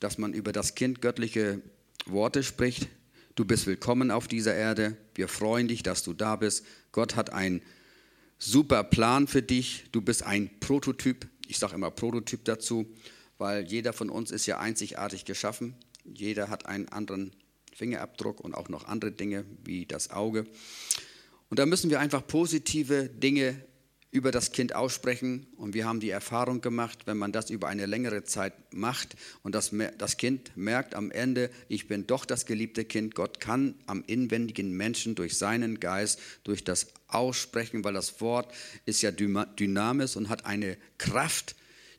dass 0.00 0.18
man 0.18 0.32
über 0.32 0.50
das 0.50 0.74
Kind 0.74 1.00
göttliche 1.00 1.62
Worte 2.06 2.42
spricht. 2.42 2.88
Du 3.36 3.44
bist 3.44 3.66
willkommen 3.66 4.12
auf 4.12 4.28
dieser 4.28 4.54
Erde. 4.54 4.96
Wir 5.16 5.26
freuen 5.26 5.66
dich, 5.66 5.82
dass 5.82 6.04
du 6.04 6.12
da 6.12 6.36
bist. 6.36 6.64
Gott 6.92 7.16
hat 7.16 7.32
einen 7.32 7.62
super 8.38 8.84
Plan 8.84 9.26
für 9.26 9.42
dich. 9.42 9.86
Du 9.90 10.02
bist 10.02 10.22
ein 10.22 10.50
Prototyp. 10.60 11.26
Ich 11.48 11.58
sage 11.58 11.74
immer 11.74 11.90
Prototyp 11.90 12.44
dazu, 12.44 12.86
weil 13.36 13.64
jeder 13.64 13.92
von 13.92 14.08
uns 14.08 14.30
ist 14.30 14.46
ja 14.46 14.60
einzigartig 14.60 15.24
geschaffen. 15.24 15.74
Jeder 16.04 16.48
hat 16.48 16.66
einen 16.66 16.88
anderen 16.90 17.32
Fingerabdruck 17.74 18.38
und 18.38 18.54
auch 18.54 18.68
noch 18.68 18.84
andere 18.84 19.10
Dinge 19.10 19.44
wie 19.64 19.84
das 19.84 20.10
Auge. 20.10 20.46
Und 21.50 21.58
da 21.58 21.66
müssen 21.66 21.90
wir 21.90 21.98
einfach 21.98 22.24
positive 22.24 23.08
Dinge 23.08 23.60
über 24.14 24.30
das 24.30 24.52
Kind 24.52 24.76
aussprechen. 24.76 25.44
Und 25.56 25.74
wir 25.74 25.86
haben 25.86 25.98
die 25.98 26.10
Erfahrung 26.10 26.60
gemacht, 26.60 27.00
wenn 27.06 27.16
man 27.16 27.32
das 27.32 27.50
über 27.50 27.66
eine 27.66 27.84
längere 27.86 28.22
Zeit 28.22 28.52
macht 28.72 29.16
und 29.42 29.56
das, 29.56 29.72
das 29.98 30.16
Kind 30.16 30.56
merkt 30.56 30.94
am 30.94 31.10
Ende, 31.10 31.50
ich 31.68 31.88
bin 31.88 32.06
doch 32.06 32.24
das 32.24 32.46
geliebte 32.46 32.84
Kind. 32.84 33.16
Gott 33.16 33.40
kann 33.40 33.74
am 33.86 34.04
inwendigen 34.06 34.70
Menschen 34.70 35.16
durch 35.16 35.36
seinen 35.36 35.80
Geist, 35.80 36.20
durch 36.44 36.62
das 36.62 36.86
Aussprechen, 37.08 37.82
weil 37.82 37.94
das 37.94 38.20
Wort 38.20 38.54
ist 38.86 39.02
ja 39.02 39.10
dynamisch 39.10 40.14
und 40.14 40.28
hat 40.28 40.46
eine 40.46 40.76
Kraft, 40.96 41.56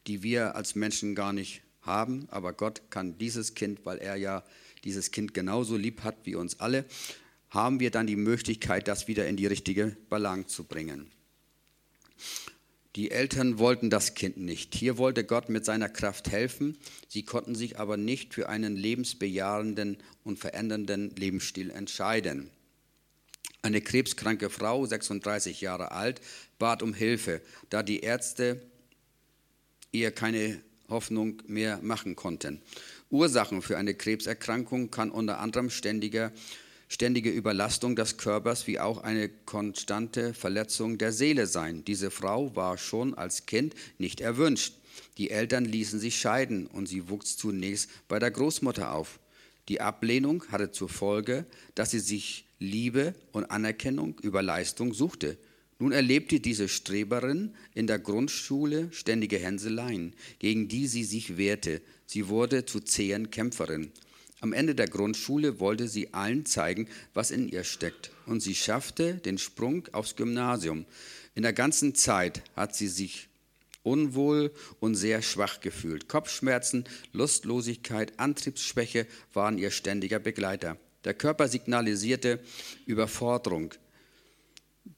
die 0.07 0.23
wir 0.23 0.55
als 0.55 0.75
Menschen 0.75 1.15
gar 1.15 1.33
nicht 1.33 1.63
haben, 1.81 2.27
aber 2.31 2.53
Gott 2.53 2.81
kann 2.91 3.17
dieses 3.17 3.55
Kind, 3.55 3.85
weil 3.85 3.97
er 3.97 4.15
ja 4.15 4.43
dieses 4.85 5.11
Kind 5.11 5.33
genauso 5.33 5.75
lieb 5.75 6.05
hat 6.05 6.15
wie 6.23 6.35
uns 6.35 6.61
alle, 6.61 6.85
haben 7.49 7.81
wir 7.81 7.91
dann 7.91 8.07
die 8.07 8.15
Möglichkeit, 8.15 8.87
das 8.87 9.09
wieder 9.09 9.27
in 9.27 9.35
die 9.35 9.47
richtige 9.47 9.97
Balance 10.09 10.47
zu 10.47 10.63
bringen. 10.63 11.11
Die 12.95 13.11
Eltern 13.11 13.59
wollten 13.59 13.89
das 13.89 14.13
Kind 14.13 14.37
nicht. 14.37 14.73
Hier 14.73 14.97
wollte 14.97 15.25
Gott 15.25 15.49
mit 15.49 15.65
seiner 15.65 15.89
Kraft 15.89 16.31
helfen. 16.31 16.77
Sie 17.09 17.23
konnten 17.23 17.53
sich 17.53 17.77
aber 17.77 17.97
nicht 17.97 18.33
für 18.33 18.47
einen 18.47 18.77
lebensbejahenden 18.77 19.97
und 20.23 20.39
verändernden 20.39 21.09
Lebensstil 21.09 21.71
entscheiden. 21.71 22.49
Eine 23.61 23.81
krebskranke 23.81 24.49
Frau, 24.49 24.85
36 24.85 25.59
Jahre 25.59 25.91
alt, 25.91 26.21
bat 26.57 26.83
um 26.83 26.93
Hilfe, 26.93 27.41
da 27.69 27.83
die 27.83 27.99
Ärzte 27.99 28.61
ihr 29.91 30.11
keine 30.11 30.61
Hoffnung 30.87 31.41
mehr 31.47 31.79
machen 31.81 32.15
konnten. 32.15 32.61
Ursachen 33.09 33.61
für 33.61 33.77
eine 33.77 33.95
Krebserkrankung 33.95 34.91
kann 34.91 35.11
unter 35.11 35.39
anderem 35.39 35.69
ständiger, 35.69 36.31
ständige 36.95 37.29
Überlastung 37.29 37.97
des 37.97 38.15
Körpers 38.15 38.67
wie 38.67 38.79
auch 38.79 38.99
eine 39.03 39.27
konstante 39.27 40.33
Verletzung 40.33 40.97
der 40.97 41.11
Seele 41.11 41.45
sein. 41.45 41.83
Diese 41.83 42.09
Frau 42.09 42.55
war 42.55 42.77
schon 42.77 43.13
als 43.13 43.45
Kind 43.45 43.75
nicht 43.97 44.21
erwünscht. 44.21 44.75
Die 45.17 45.29
Eltern 45.29 45.65
ließen 45.65 45.99
sich 45.99 46.17
scheiden 46.17 46.67
und 46.67 46.87
sie 46.87 47.09
wuchs 47.09 47.35
zunächst 47.35 47.89
bei 48.07 48.17
der 48.17 48.31
Großmutter 48.31 48.93
auf. 48.93 49.19
Die 49.67 49.81
Ablehnung 49.81 50.45
hatte 50.51 50.71
zur 50.71 50.87
Folge, 50.87 51.45
dass 51.75 51.91
sie 51.91 51.99
sich 51.99 52.45
Liebe 52.59 53.13
und 53.33 53.51
Anerkennung 53.51 54.17
über 54.21 54.41
Leistung 54.41 54.93
suchte. 54.93 55.37
Nun 55.79 55.91
erlebte 55.91 56.39
diese 56.39 56.69
Streberin 56.69 57.55
in 57.73 57.87
der 57.87 57.99
Grundschule 57.99 58.87
ständige 58.93 59.37
Hänseleien, 59.37 60.13
gegen 60.39 60.69
die 60.69 60.87
sie 60.87 61.03
sich 61.03 61.35
wehrte. 61.35 61.81
Sie 62.05 62.29
wurde 62.29 62.65
zu 62.65 62.79
zähen 62.79 63.31
Kämpferin. 63.31 63.91
Am 64.41 64.53
Ende 64.53 64.75
der 64.75 64.87
Grundschule 64.87 65.59
wollte 65.59 65.87
sie 65.87 66.13
allen 66.13 66.45
zeigen, 66.45 66.87
was 67.13 67.31
in 67.31 67.47
ihr 67.47 67.63
steckt. 67.63 68.11
Und 68.25 68.41
sie 68.41 68.55
schaffte 68.55 69.15
den 69.15 69.37
Sprung 69.37 69.87
aufs 69.91 70.15
Gymnasium. 70.15 70.85
In 71.33 71.43
der 71.43 71.53
ganzen 71.53 71.95
Zeit 71.95 72.43
hat 72.55 72.75
sie 72.75 72.87
sich 72.87 73.29
unwohl 73.83 74.51
und 74.79 74.95
sehr 74.95 75.21
schwach 75.21 75.61
gefühlt. 75.61 76.07
Kopfschmerzen, 76.07 76.85
Lustlosigkeit, 77.13 78.19
Antriebsschwäche 78.19 79.07
waren 79.33 79.57
ihr 79.57 79.71
ständiger 79.71 80.19
Begleiter. 80.19 80.77
Der 81.05 81.13
Körper 81.13 81.47
signalisierte 81.47 82.39
Überforderung. 82.85 83.73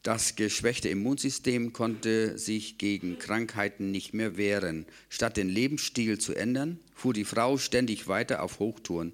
Das 0.04 0.36
geschwächte 0.36 0.89
Immunsystem 0.89 1.73
konnte 1.73 2.38
sich 2.38 2.78
gegen 2.78 3.19
Krankheiten 3.19 3.91
nicht 3.91 4.13
mehr 4.13 4.38
wehren. 4.38 4.86
Statt 5.10 5.38
den 5.38 5.50
Lebensstil 5.50 6.17
zu 6.17 6.34
ändern, 6.34 6.80
fuhr 6.93 7.13
die 7.13 7.26
Frau 7.26 7.58
ständig 7.58 8.08
weiter 8.08 8.41
auf 8.41 8.60
Hochtouren. 8.60 9.13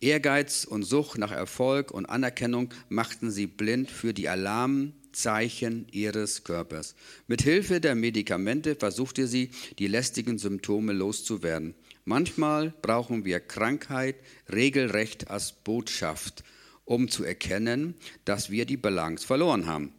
Ehrgeiz 0.00 0.64
und 0.64 0.82
Sucht 0.82 1.16
nach 1.18 1.32
Erfolg 1.32 1.90
und 1.90 2.06
Anerkennung 2.06 2.72
machten 2.88 3.30
sie 3.30 3.46
blind 3.46 3.90
für 3.90 4.12
die 4.12 4.28
Alarmzeichen 4.28 5.86
ihres 5.90 6.44
Körpers. 6.44 6.94
Mit 7.26 7.40
Hilfe 7.42 7.80
der 7.80 7.94
Medikamente 7.94 8.76
versuchte 8.76 9.26
sie, 9.26 9.50
die 9.78 9.86
lästigen 9.86 10.38
Symptome 10.38 10.92
loszuwerden. 10.92 11.74
Manchmal 12.04 12.74
brauchen 12.82 13.24
wir 13.24 13.40
Krankheit 13.40 14.16
regelrecht 14.52 15.30
als 15.30 15.52
Botschaft, 15.52 16.44
um 16.84 17.08
zu 17.08 17.24
erkennen, 17.24 17.94
dass 18.26 18.50
wir 18.50 18.66
die 18.66 18.76
Balance 18.76 19.26
verloren 19.26 19.66
haben. 19.66 19.92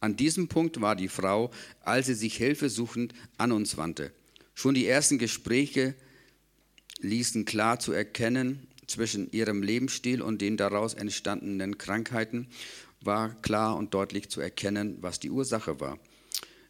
An 0.00 0.16
diesem 0.16 0.48
Punkt 0.48 0.80
war 0.80 0.96
die 0.96 1.08
Frau, 1.08 1.50
als 1.80 2.06
sie 2.06 2.14
sich 2.14 2.36
hilfesuchend 2.36 3.12
an 3.36 3.52
uns 3.52 3.76
wandte. 3.76 4.10
Schon 4.54 4.74
die 4.74 4.86
ersten 4.86 5.18
Gespräche 5.18 5.94
ließen 7.00 7.44
klar 7.44 7.78
zu 7.78 7.92
erkennen 7.92 8.66
zwischen 8.86 9.30
ihrem 9.30 9.62
Lebensstil 9.62 10.22
und 10.22 10.40
den 10.40 10.56
daraus 10.56 10.94
entstandenen 10.94 11.78
Krankheiten. 11.78 12.48
war 13.00 13.34
klar 13.42 13.76
und 13.76 13.92
deutlich 13.92 14.30
zu 14.30 14.40
erkennen, 14.40 14.96
was 15.00 15.20
die 15.20 15.30
Ursache 15.30 15.78
war. 15.78 15.98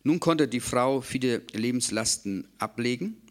Nun 0.03 0.21
konnte 0.21 0.49
die 0.49 0.61
Frau 0.61 1.01
viele 1.01 1.43
Lebenslasten 1.53 2.49
ablegen. 2.59 3.23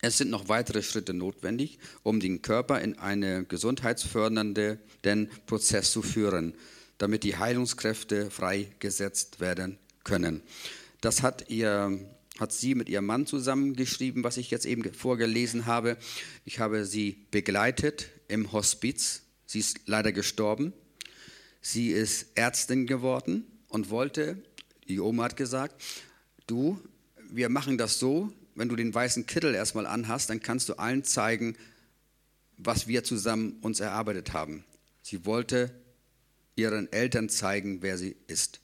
Es 0.00 0.16
sind 0.16 0.30
noch 0.30 0.48
weitere 0.48 0.82
Schritte 0.82 1.12
notwendig, 1.12 1.78
um 2.04 2.20
den 2.20 2.40
Körper 2.40 2.80
in 2.80 2.98
einen 2.98 3.48
gesundheitsfördernden 3.48 5.28
Prozess 5.46 5.90
zu 5.90 6.02
führen, 6.02 6.54
damit 6.98 7.24
die 7.24 7.36
Heilungskräfte 7.36 8.30
freigesetzt 8.30 9.40
werden 9.40 9.78
können. 10.04 10.42
Das 11.00 11.22
hat, 11.22 11.50
ihr, 11.50 11.98
hat 12.38 12.52
sie 12.52 12.74
mit 12.74 12.88
ihrem 12.88 13.06
Mann 13.06 13.26
zusammengeschrieben, 13.26 14.24
was 14.24 14.36
ich 14.36 14.50
jetzt 14.50 14.64
eben 14.66 14.92
vorgelesen 14.94 15.66
habe. 15.66 15.96
Ich 16.44 16.60
habe 16.60 16.84
sie 16.84 17.26
begleitet 17.30 18.08
im 18.28 18.52
Hospiz. 18.52 19.22
Sie 19.44 19.58
ist 19.58 19.80
leider 19.86 20.12
gestorben. 20.12 20.72
Sie 21.60 21.90
ist 21.90 22.28
Ärztin 22.36 22.86
geworden 22.86 23.44
und 23.68 23.90
wollte 23.90 24.42
die 24.88 25.00
Oma 25.00 25.24
hat 25.24 25.36
gesagt, 25.36 25.82
du, 26.46 26.80
wir 27.30 27.50
machen 27.50 27.76
das 27.76 27.98
so, 27.98 28.32
wenn 28.54 28.68
du 28.68 28.76
den 28.76 28.94
weißen 28.94 29.26
Kittel 29.26 29.54
erstmal 29.54 29.86
anhast, 29.86 30.30
dann 30.30 30.40
kannst 30.40 30.68
du 30.68 30.78
allen 30.78 31.04
zeigen, 31.04 31.56
was 32.56 32.88
wir 32.88 33.04
zusammen 33.04 33.58
uns 33.60 33.80
erarbeitet 33.80 34.32
haben. 34.32 34.64
Sie 35.02 35.26
wollte 35.26 35.70
ihren 36.56 36.90
Eltern 36.90 37.28
zeigen, 37.28 37.82
wer 37.82 37.98
sie 37.98 38.16
ist. 38.26 38.60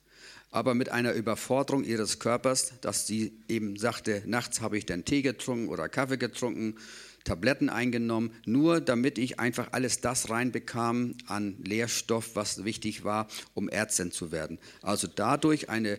Aber 0.55 0.77
mit 0.77 0.89
einer 0.89 1.15
Überforderung 1.15 1.83
ihres 1.83 2.21
Körpers, 2.21 2.75
dass 2.81 3.09
sie 3.09 3.33
eben 3.49 3.77
sagte, 3.77 4.23
nachts 4.25 4.61
habe 4.61 4.79
ich 4.79 4.87
dann 4.87 5.05
Tee 5.05 5.21
getrunken 5.21 5.69
oder 5.69 5.89
Kaffee 5.89 6.17
getrunken, 6.17 6.77
Tabletten 7.25 7.69
eingenommen, 7.69 8.31
nur 8.47 8.81
damit 8.81 9.19
ich 9.19 9.41
einfach 9.41 9.73
alles 9.73 10.01
das 10.01 10.31
reinbekam 10.31 11.17
an 11.27 11.57
Lehrstoff, 11.65 12.37
was 12.37 12.65
wichtig 12.65 13.03
war, 13.03 13.27
um 13.55 13.69
Ärztin 13.69 14.13
zu 14.13 14.31
werden. 14.31 14.61
Also 14.81 15.09
dadurch 15.13 15.71
eine 15.71 15.99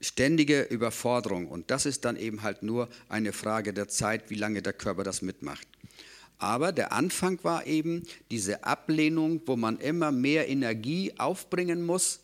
ständige 0.00 0.62
Überforderung. 0.62 1.46
Und 1.46 1.70
das 1.70 1.84
ist 1.84 2.06
dann 2.06 2.16
eben 2.16 2.42
halt 2.42 2.62
nur 2.62 2.88
eine 3.10 3.34
Frage 3.34 3.74
der 3.74 3.88
Zeit, 3.88 4.30
wie 4.30 4.36
lange 4.36 4.62
der 4.62 4.72
Körper 4.72 5.04
das 5.04 5.20
mitmacht. 5.20 5.68
Aber 6.38 6.72
der 6.72 6.92
Anfang 6.92 7.38
war 7.42 7.66
eben 7.66 8.04
diese 8.30 8.64
Ablehnung, 8.64 9.42
wo 9.44 9.54
man 9.54 9.80
immer 9.80 10.12
mehr 10.12 10.48
Energie 10.48 11.12
aufbringen 11.18 11.84
muss. 11.84 12.20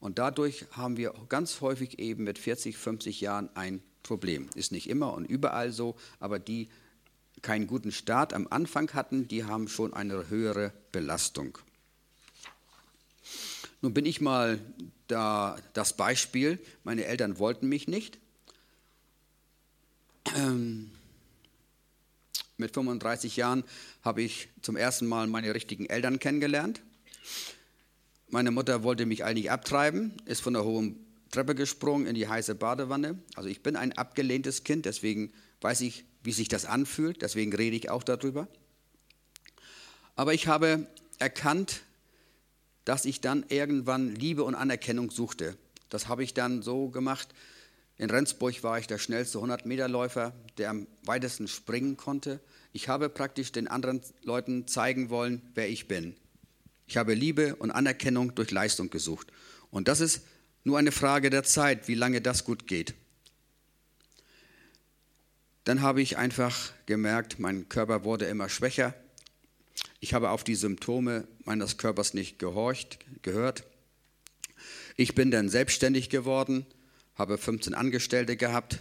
Und 0.00 0.18
dadurch 0.18 0.66
haben 0.72 0.96
wir 0.96 1.12
ganz 1.28 1.60
häufig 1.60 1.98
eben 1.98 2.24
mit 2.24 2.38
40, 2.38 2.76
50 2.76 3.20
Jahren 3.20 3.48
ein 3.54 3.82
Problem. 4.02 4.48
Ist 4.54 4.72
nicht 4.72 4.88
immer 4.88 5.12
und 5.14 5.24
überall 5.24 5.72
so, 5.72 5.96
aber 6.20 6.38
die 6.38 6.68
keinen 7.42 7.66
guten 7.66 7.92
Start 7.92 8.32
am 8.32 8.46
Anfang 8.48 8.92
hatten, 8.94 9.28
die 9.28 9.44
haben 9.44 9.68
schon 9.68 9.94
eine 9.94 10.28
höhere 10.28 10.72
Belastung. 10.92 11.58
Nun 13.80 13.94
bin 13.94 14.06
ich 14.06 14.20
mal 14.20 14.60
da 15.06 15.56
das 15.72 15.96
Beispiel, 15.96 16.58
meine 16.84 17.04
Eltern 17.04 17.38
wollten 17.38 17.68
mich 17.68 17.86
nicht. 17.86 18.18
Ähm, 20.36 20.90
mit 22.56 22.74
35 22.74 23.36
Jahren 23.36 23.64
habe 24.02 24.22
ich 24.22 24.48
zum 24.62 24.76
ersten 24.76 25.06
Mal 25.06 25.28
meine 25.28 25.54
richtigen 25.54 25.86
Eltern 25.86 26.18
kennengelernt. 26.18 26.82
Meine 28.30 28.50
Mutter 28.50 28.82
wollte 28.82 29.06
mich 29.06 29.24
eigentlich 29.24 29.50
abtreiben, 29.50 30.12
ist 30.26 30.42
von 30.42 30.52
der 30.52 30.64
hohen 30.64 31.06
Treppe 31.30 31.54
gesprungen 31.54 32.06
in 32.06 32.14
die 32.14 32.28
heiße 32.28 32.54
Badewanne. 32.54 33.18
Also 33.34 33.48
ich 33.48 33.62
bin 33.62 33.74
ein 33.74 33.92
abgelehntes 33.92 34.64
Kind, 34.64 34.84
deswegen 34.84 35.32
weiß 35.62 35.80
ich, 35.80 36.04
wie 36.22 36.32
sich 36.32 36.48
das 36.48 36.66
anfühlt, 36.66 37.22
deswegen 37.22 37.54
rede 37.54 37.76
ich 37.76 37.88
auch 37.88 38.02
darüber. 38.02 38.46
Aber 40.14 40.34
ich 40.34 40.46
habe 40.46 40.86
erkannt, 41.18 41.80
dass 42.84 43.06
ich 43.06 43.20
dann 43.22 43.46
irgendwann 43.48 44.14
Liebe 44.14 44.44
und 44.44 44.54
Anerkennung 44.54 45.10
suchte. 45.10 45.56
Das 45.88 46.08
habe 46.08 46.22
ich 46.22 46.34
dann 46.34 46.60
so 46.60 46.88
gemacht. 46.88 47.28
In 47.96 48.10
Rendsburg 48.10 48.62
war 48.62 48.78
ich 48.78 48.86
der 48.86 48.98
schnellste 48.98 49.38
100-Meter-Läufer, 49.38 50.34
der 50.58 50.70
am 50.70 50.86
weitesten 51.04 51.48
springen 51.48 51.96
konnte. 51.96 52.40
Ich 52.72 52.88
habe 52.88 53.08
praktisch 53.08 53.52
den 53.52 53.68
anderen 53.68 54.02
Leuten 54.22 54.66
zeigen 54.66 55.08
wollen, 55.08 55.40
wer 55.54 55.68
ich 55.68 55.88
bin. 55.88 56.14
Ich 56.88 56.96
habe 56.96 57.12
Liebe 57.12 57.54
und 57.56 57.70
Anerkennung 57.70 58.34
durch 58.34 58.50
Leistung 58.50 58.88
gesucht. 58.88 59.28
Und 59.70 59.88
das 59.88 60.00
ist 60.00 60.22
nur 60.64 60.78
eine 60.78 60.90
Frage 60.90 61.28
der 61.28 61.44
Zeit, 61.44 61.86
wie 61.86 61.94
lange 61.94 62.22
das 62.22 62.44
gut 62.44 62.66
geht. 62.66 62.94
Dann 65.64 65.82
habe 65.82 66.00
ich 66.00 66.16
einfach 66.16 66.72
gemerkt, 66.86 67.38
mein 67.38 67.68
Körper 67.68 68.04
wurde 68.04 68.24
immer 68.24 68.48
schwächer. 68.48 68.94
Ich 70.00 70.14
habe 70.14 70.30
auf 70.30 70.44
die 70.44 70.54
Symptome 70.54 71.28
meines 71.44 71.76
Körpers 71.76 72.14
nicht 72.14 72.38
gehorcht, 72.38 72.98
gehört. 73.20 73.64
Ich 74.96 75.14
bin 75.14 75.30
dann 75.30 75.50
selbstständig 75.50 76.08
geworden, 76.08 76.64
habe 77.16 77.36
15 77.36 77.74
Angestellte 77.74 78.38
gehabt. 78.38 78.78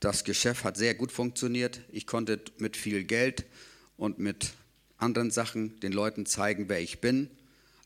Das 0.00 0.24
Geschäft 0.24 0.64
hat 0.64 0.78
sehr 0.78 0.94
gut 0.94 1.12
funktioniert. 1.12 1.82
Ich 1.92 2.06
konnte 2.06 2.40
mit 2.56 2.78
viel 2.78 3.04
Geld 3.04 3.44
und 3.98 4.18
mit 4.18 4.54
anderen 4.98 5.30
Sachen 5.30 5.80
den 5.80 5.92
Leuten 5.92 6.26
zeigen, 6.26 6.68
wer 6.68 6.80
ich 6.80 7.00
bin, 7.00 7.30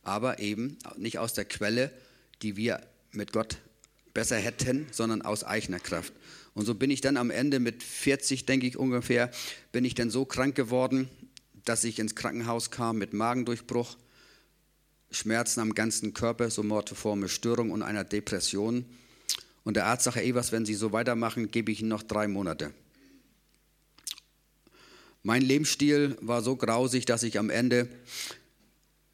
aber 0.03 0.39
eben 0.41 0.79
nicht 0.97 1.19
aus 1.19 1.35
der 1.35 1.45
Quelle, 1.45 1.91
die 2.43 2.57
wir 2.57 2.81
mit 3.13 3.33
Gott 3.33 3.59
besser 4.15 4.37
hätten, 4.37 4.87
sondern 4.91 5.23
aus 5.23 5.45
eigener 5.45 5.79
Kraft. 5.79 6.13
Und 6.55 6.67
so 6.67 6.75
bin 6.75 6.91
ich 6.91 7.01
dann 7.01 7.17
am 7.17 7.31
Ende 7.31 7.61
mit 7.61 7.83
40, 7.83 8.45
denke 8.47 8.67
ich 8.67 8.77
ungefähr, 8.77 9.31
bin 9.71 9.85
ich 9.85 9.95
dann 9.95 10.11
so 10.11 10.25
krank 10.25 10.55
geworden, 10.55 11.09
dass 11.65 11.85
ich 11.85 11.99
ins 11.99 12.15
Krankenhaus 12.15 12.71
kam 12.71 12.99
mit 12.99 13.13
Magendurchbruch, 13.13 13.97
Schmerzen 15.11 15.61
am 15.61 15.75
ganzen 15.75 16.15
Körper, 16.15 16.51
so 16.51 16.63
mortiforme 16.63 17.29
Störung 17.29 17.71
und 17.71 17.83
einer 17.83 18.05
Depression. 18.05 18.85
Und 19.65 19.77
der 19.77 19.87
Arzt 19.87 20.05
sagte, 20.05 20.23
Evers, 20.23 20.53
wenn 20.53 20.67
Sie 20.67 20.75
so 20.75 20.93
weitermachen, 20.93 21.51
gebe 21.51 21.71
ich 21.71 21.81
Ihnen 21.81 21.91
noch 21.91 22.03
drei 22.03 22.29
Monate. 22.29 22.73
Mein 25.23 25.43
Lebensstil 25.43 26.17
war 26.21 26.43
so 26.43 26.57
grausig, 26.57 27.05
dass 27.05 27.23
ich 27.23 27.39
am 27.39 27.51
Ende 27.51 27.89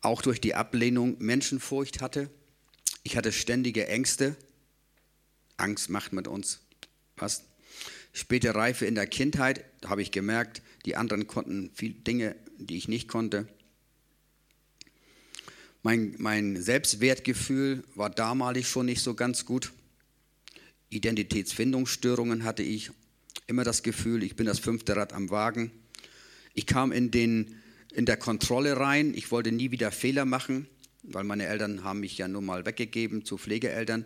auch 0.01 0.23
durch 0.23 0.41
die 0.41 0.55
Ablehnung 0.55 1.17
Menschenfurcht 1.19 2.01
hatte. 2.01 2.31
Ich 3.03 3.17
hatte 3.17 3.33
ständige 3.33 3.87
Ängste. 3.89 4.37
Angst 5.57 5.91
macht 5.91 6.13
mit 6.13 6.29
uns 6.29 6.61
was. 7.17 7.45
Späte 8.13 8.55
Reife 8.55 8.87
in 8.87 8.95
der 8.95 9.07
Kindheit 9.07 9.65
habe 9.85 10.03
ich 10.03 10.11
gemerkt, 10.11 10.63
die 10.87 10.97
anderen 10.97 11.27
konnten 11.27 11.71
viele 11.75 11.95
Dinge, 11.95 12.37
die 12.57 12.77
ich 12.77 12.89
nicht 12.89 13.09
konnte. 13.09 13.47
Mein, 15.83 16.17
mein 16.19 16.61
Selbstwertgefühl 16.61 17.85
war 17.95 18.11
damalig 18.11 18.69
schon 18.69 18.87
nicht 18.87 19.03
so 19.03 19.15
ganz 19.15 19.45
gut. 19.45 19.73
Identitätsfindungsstörungen 20.91 22.45
hatte 22.45 22.63
ich. 22.63 22.91
Immer 23.47 23.65
das 23.65 23.83
Gefühl, 23.83 24.23
ich 24.23 24.37
bin 24.37 24.47
das 24.47 24.59
fünfte 24.59 24.97
Rad 24.97 25.13
am 25.13 25.31
Wagen. 25.31 25.71
Ich 26.59 26.67
kam 26.67 26.91
in, 26.91 27.13
den, 27.13 27.55
in 27.93 28.05
der 28.05 28.17
Kontrolle 28.17 28.79
rein. 28.79 29.15
Ich 29.15 29.31
wollte 29.31 29.53
nie 29.53 29.71
wieder 29.71 29.93
Fehler 29.93 30.25
machen, 30.25 30.67
weil 31.05 31.23
meine 31.23 31.47
Eltern 31.47 31.85
haben 31.85 32.01
mich 32.01 32.19
ja 32.19 32.27
nur 32.27 32.43
mal 32.43 32.67
weggegeben 32.67 33.25
zu 33.25 33.39
Pflegeeltern. 33.39 34.05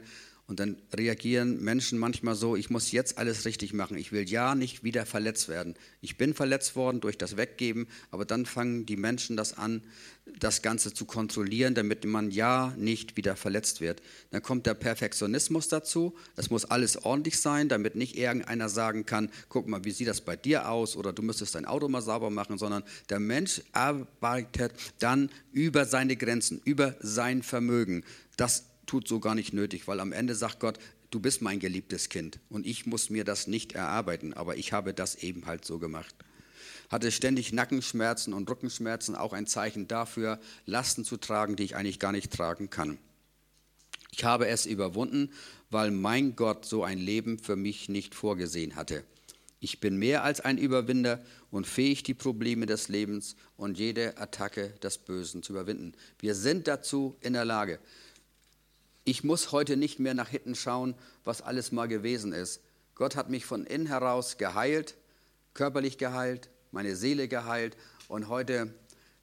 Und 0.52 0.60
dann 0.60 0.76
reagieren 0.92 1.64
Menschen 1.64 1.98
manchmal 1.98 2.34
so, 2.34 2.56
ich 2.56 2.68
muss 2.68 2.92
jetzt 2.92 3.16
alles 3.16 3.46
richtig 3.46 3.72
machen. 3.72 3.96
Ich 3.96 4.12
will 4.12 4.28
ja 4.28 4.54
nicht 4.54 4.84
wieder 4.84 5.06
verletzt 5.06 5.48
werden. 5.48 5.76
Ich 6.02 6.18
bin 6.18 6.34
verletzt 6.34 6.76
worden 6.76 7.00
durch 7.00 7.16
das 7.16 7.38
Weggeben, 7.38 7.88
aber 8.10 8.26
dann 8.26 8.44
fangen 8.44 8.84
die 8.84 8.98
Menschen 8.98 9.34
das 9.34 9.56
an, 9.56 9.80
das 10.26 10.60
Ganze 10.60 10.92
zu 10.92 11.06
kontrollieren, 11.06 11.74
damit 11.74 12.04
man 12.04 12.30
ja 12.30 12.74
nicht 12.76 13.16
wieder 13.16 13.34
verletzt 13.34 13.80
wird. 13.80 14.02
Dann 14.30 14.42
kommt 14.42 14.66
der 14.66 14.74
Perfektionismus 14.74 15.68
dazu. 15.68 16.14
Es 16.36 16.50
muss 16.50 16.66
alles 16.66 17.02
ordentlich 17.02 17.40
sein, 17.40 17.70
damit 17.70 17.96
nicht 17.96 18.18
irgendeiner 18.18 18.68
sagen 18.68 19.06
kann, 19.06 19.30
guck 19.48 19.66
mal, 19.66 19.86
wie 19.86 19.90
sieht 19.90 20.08
das 20.08 20.20
bei 20.20 20.36
dir 20.36 20.68
aus 20.68 20.96
oder 20.96 21.14
du 21.14 21.22
müsstest 21.22 21.54
dein 21.54 21.64
Auto 21.64 21.88
mal 21.88 22.02
sauber 22.02 22.28
machen, 22.28 22.58
sondern 22.58 22.82
der 23.08 23.20
Mensch 23.20 23.62
arbeitet 23.72 24.74
dann 24.98 25.30
über 25.50 25.86
seine 25.86 26.14
Grenzen, 26.14 26.60
über 26.66 26.94
sein 27.00 27.42
Vermögen. 27.42 28.04
Das 28.36 28.64
tut 28.86 29.08
so 29.08 29.20
gar 29.20 29.34
nicht 29.34 29.52
nötig, 29.52 29.86
weil 29.88 30.00
am 30.00 30.12
Ende 30.12 30.34
sagt 30.34 30.60
Gott, 30.60 30.78
du 31.10 31.20
bist 31.20 31.42
mein 31.42 31.60
geliebtes 31.60 32.08
Kind 32.08 32.40
und 32.48 32.66
ich 32.66 32.86
muss 32.86 33.10
mir 33.10 33.24
das 33.24 33.46
nicht 33.46 33.72
erarbeiten, 33.72 34.32
aber 34.32 34.56
ich 34.56 34.72
habe 34.72 34.94
das 34.94 35.16
eben 35.16 35.46
halt 35.46 35.64
so 35.64 35.78
gemacht. 35.78 36.14
Hatte 36.88 37.10
ständig 37.10 37.52
Nackenschmerzen 37.52 38.34
und 38.34 38.48
Rückenschmerzen, 38.50 39.14
auch 39.14 39.32
ein 39.32 39.46
Zeichen 39.46 39.88
dafür, 39.88 40.38
Lasten 40.66 41.04
zu 41.04 41.16
tragen, 41.16 41.56
die 41.56 41.64
ich 41.64 41.76
eigentlich 41.76 41.98
gar 41.98 42.12
nicht 42.12 42.32
tragen 42.32 42.70
kann. 42.70 42.98
Ich 44.10 44.24
habe 44.24 44.46
es 44.46 44.66
überwunden, 44.66 45.30
weil 45.70 45.90
mein 45.90 46.36
Gott 46.36 46.66
so 46.66 46.84
ein 46.84 46.98
Leben 46.98 47.38
für 47.38 47.56
mich 47.56 47.88
nicht 47.88 48.14
vorgesehen 48.14 48.76
hatte. 48.76 49.04
Ich 49.58 49.80
bin 49.80 49.96
mehr 49.96 50.24
als 50.24 50.40
ein 50.40 50.58
Überwinder 50.58 51.24
und 51.50 51.66
fähig, 51.66 52.02
die 52.02 52.14
Probleme 52.14 52.66
des 52.66 52.88
Lebens 52.88 53.36
und 53.56 53.78
jede 53.78 54.18
Attacke 54.18 54.70
des 54.82 54.98
Bösen 54.98 55.42
zu 55.42 55.52
überwinden. 55.52 55.92
Wir 56.18 56.34
sind 56.34 56.66
dazu 56.66 57.16
in 57.20 57.32
der 57.32 57.44
Lage. 57.44 57.78
Ich 59.04 59.24
muss 59.24 59.52
heute 59.52 59.76
nicht 59.76 59.98
mehr 59.98 60.14
nach 60.14 60.28
hinten 60.28 60.54
schauen, 60.54 60.94
was 61.24 61.42
alles 61.42 61.72
mal 61.72 61.88
gewesen 61.88 62.32
ist. 62.32 62.60
Gott 62.94 63.16
hat 63.16 63.30
mich 63.30 63.44
von 63.44 63.66
innen 63.66 63.86
heraus 63.86 64.38
geheilt, 64.38 64.96
körperlich 65.54 65.98
geheilt, 65.98 66.50
meine 66.70 66.94
Seele 66.94 67.26
geheilt. 67.26 67.76
Und 68.08 68.28
heute 68.28 68.72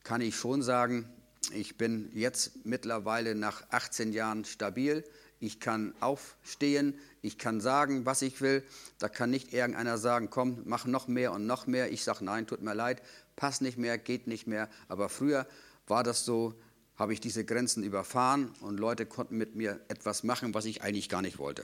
kann 0.04 0.22
ich 0.22 0.36
schon 0.36 0.62
sagen, 0.62 1.08
Ich 1.54 1.78
bin 1.78 2.12
jetzt 2.14 2.66
mittlerweile 2.66 3.34
nach 3.34 3.64
18 3.72 4.14
Jahren 4.14 4.46
stabil. 4.46 5.04
Ich 5.40 5.60
kann 5.60 5.96
aufstehen, 6.00 7.00
ich 7.22 7.38
kann 7.38 7.62
sagen, 7.62 8.06
was 8.06 8.22
ich 8.22 8.42
will. 8.42 8.64
Da 9.00 9.10
kann 9.10 9.32
nicht 9.32 9.54
irgendeiner 9.54 9.98
sagen, 9.98 10.30
komm, 10.30 10.62
mach 10.66 10.86
noch 10.86 11.08
mehr 11.08 11.32
und 11.32 11.48
noch 11.48 11.66
mehr. 11.66 11.92
Ich 11.92 12.04
sage, 12.04 12.24
nein, 12.24 12.46
tut 12.46 12.62
mir 12.62 12.76
leid, 12.76 13.02
passt 13.36 13.62
nicht 13.62 13.78
mehr, 13.78 13.98
geht 13.98 14.28
nicht 14.28 14.46
mehr. 14.46 14.70
Aber 14.90 15.10
früher 15.10 15.48
war 15.88 16.04
das 16.04 16.24
so, 16.26 16.54
habe 17.00 17.14
ich 17.14 17.22
diese 17.22 17.46
Grenzen 17.46 17.82
überfahren 17.82 18.52
und 18.60 18.78
Leute 18.78 19.06
konnten 19.06 19.38
mit 19.38 19.56
mir 19.56 19.80
etwas 19.88 20.24
machen, 20.24 20.54
was 20.54 20.66
ich 20.66 20.84
eigentlich 20.84 21.08
gar 21.08 21.22
nicht 21.22 21.40
wollte. 21.40 21.64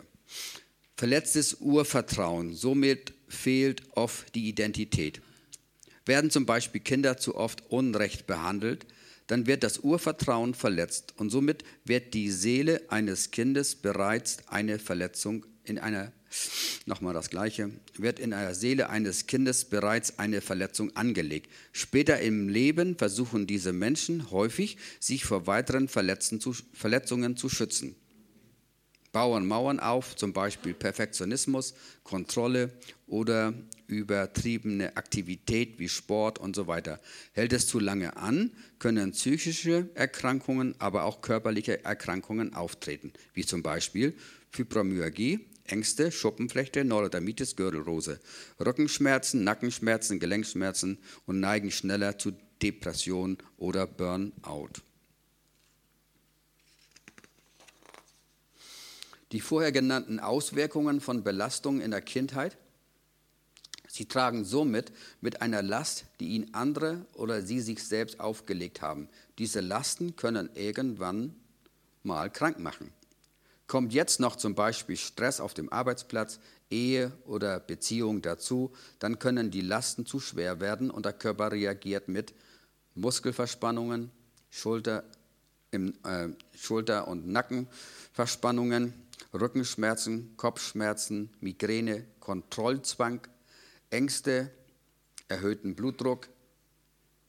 Verletztes 0.96 1.56
Urvertrauen, 1.56 2.54
somit 2.54 3.14
fehlt 3.28 3.84
oft 3.92 4.34
die 4.34 4.48
Identität. 4.48 5.22
Werden 6.06 6.32
zum 6.32 6.46
Beispiel 6.46 6.80
Kinder 6.80 7.18
zu 7.18 7.36
oft 7.36 7.70
unrecht 7.70 8.28
behandelt, 8.28 8.86
dann 9.28 9.46
wird 9.46 9.64
das 9.64 9.80
Urvertrauen 9.80 10.54
verletzt 10.54 11.14
und 11.18 11.32
somit 11.32 11.66
wird 11.84 12.14
die 12.14 12.32
Seele 12.32 12.82
eines 12.90 13.32
Kindes 13.32 13.76
bereits 13.76 14.48
eine 14.48 14.80
Verletzung 14.80 15.46
in 15.66 15.80
einer 15.80 16.14
nochmal 16.86 17.14
das 17.14 17.30
gleiche, 17.30 17.72
wird 17.98 18.20
in 18.20 18.32
der 18.32 18.56
Seele 18.56 18.90
eines 18.90 19.28
Kindes 19.28 19.66
bereits 19.66 20.20
eine 20.20 20.42
Verletzung 20.42 20.96
angelegt. 20.96 21.50
Später 21.72 22.20
im 22.20 22.50
Leben 22.50 22.98
versuchen 22.98 23.48
diese 23.48 23.74
Menschen 23.74 24.32
häufig, 24.32 24.78
sich 25.00 25.26
vor 25.26 25.48
weiteren 25.48 25.88
Verletzungen 25.88 27.38
zu 27.38 27.50
schützen 27.50 27.96
bauen 29.16 29.48
Mauern 29.48 29.80
auf, 29.80 30.18
zum 30.18 30.34
Beispiel 30.34 30.74
Perfektionismus, 30.74 31.74
Kontrolle 32.04 32.74
oder 33.08 33.54
übertriebene 33.88 34.98
Aktivität 34.98 35.80
wie 35.80 35.88
Sport 35.88 36.38
und 36.38 36.54
so 36.54 36.68
weiter. 36.68 37.00
Hält 37.32 37.54
es 37.54 37.66
zu 37.66 37.80
lange 37.80 38.18
an, 38.18 38.52
können 38.78 39.14
psychische 39.14 39.88
Erkrankungen, 39.96 40.76
aber 40.80 41.06
auch 41.06 41.22
körperliche 41.22 41.86
Erkrankungen 41.86 42.54
auftreten, 42.54 43.14
wie 43.34 43.46
zum 43.46 43.64
Beispiel 43.64 44.18
Fibromyalgie, 44.52 45.46
Ängste, 45.66 46.12
Schuppenflechte, 46.12 46.84
Neurodermitis, 46.84 47.56
Gürtelrose, 47.56 48.20
Rückenschmerzen, 48.60 49.44
Nackenschmerzen, 49.44 50.20
Gelenkschmerzen 50.20 51.00
und 51.26 51.40
neigen 51.40 51.72
schneller 51.72 52.18
zu 52.18 52.34
Depression 52.62 53.38
oder 53.58 53.88
Burnout. 53.88 54.82
die 59.36 59.42
vorher 59.42 59.74
genannten 59.74 60.22
Auswirkungen 60.22 61.02
von 61.02 61.24
Belastungen 61.26 61.82
in 61.82 61.92
der 61.92 62.02
Kindheit. 62.02 62.58
Sie 63.86 64.06
tragen 64.06 64.46
somit 64.46 64.94
mit 65.20 65.42
einer 65.42 65.62
Last, 65.62 66.06
die 66.22 66.30
ihnen 66.30 66.54
andere 66.54 67.06
oder 67.14 67.42
sie 67.42 67.60
sich 67.60 67.84
selbst 67.84 68.22
aufgelegt 68.22 68.82
haben. 68.82 69.10
Diese 69.38 69.60
Lasten 69.60 70.16
können 70.16 70.50
irgendwann 70.56 71.36
mal 72.02 72.30
krank 72.30 72.60
machen. 72.60 72.94
Kommt 73.68 73.94
jetzt 73.94 74.20
noch 74.20 74.36
zum 74.36 74.54
Beispiel 74.54 74.96
Stress 74.96 75.40
auf 75.40 75.54
dem 75.54 75.72
Arbeitsplatz, 75.72 76.40
Ehe 76.70 77.12
oder 77.26 77.60
Beziehung 77.60 78.22
dazu, 78.22 78.74
dann 79.00 79.20
können 79.20 79.52
die 79.52 79.62
Lasten 79.62 80.06
zu 80.06 80.20
schwer 80.20 80.60
werden 80.60 80.90
und 80.90 81.06
der 81.06 81.14
Körper 81.14 81.52
reagiert 81.52 82.08
mit 82.08 82.34
Muskelverspannungen, 82.96 84.12
Schulter, 84.50 85.04
im, 85.72 85.94
äh, 86.04 86.30
Schulter- 86.56 87.08
und 87.08 87.28
Nackenverspannungen, 87.28 88.94
Rückenschmerzen, 89.34 90.36
Kopfschmerzen, 90.38 91.30
Migräne, 91.40 92.06
Kontrollzwang, 92.20 93.22
Ängste, 93.90 94.50
erhöhten 95.28 95.76
Blutdruck, 95.76 96.30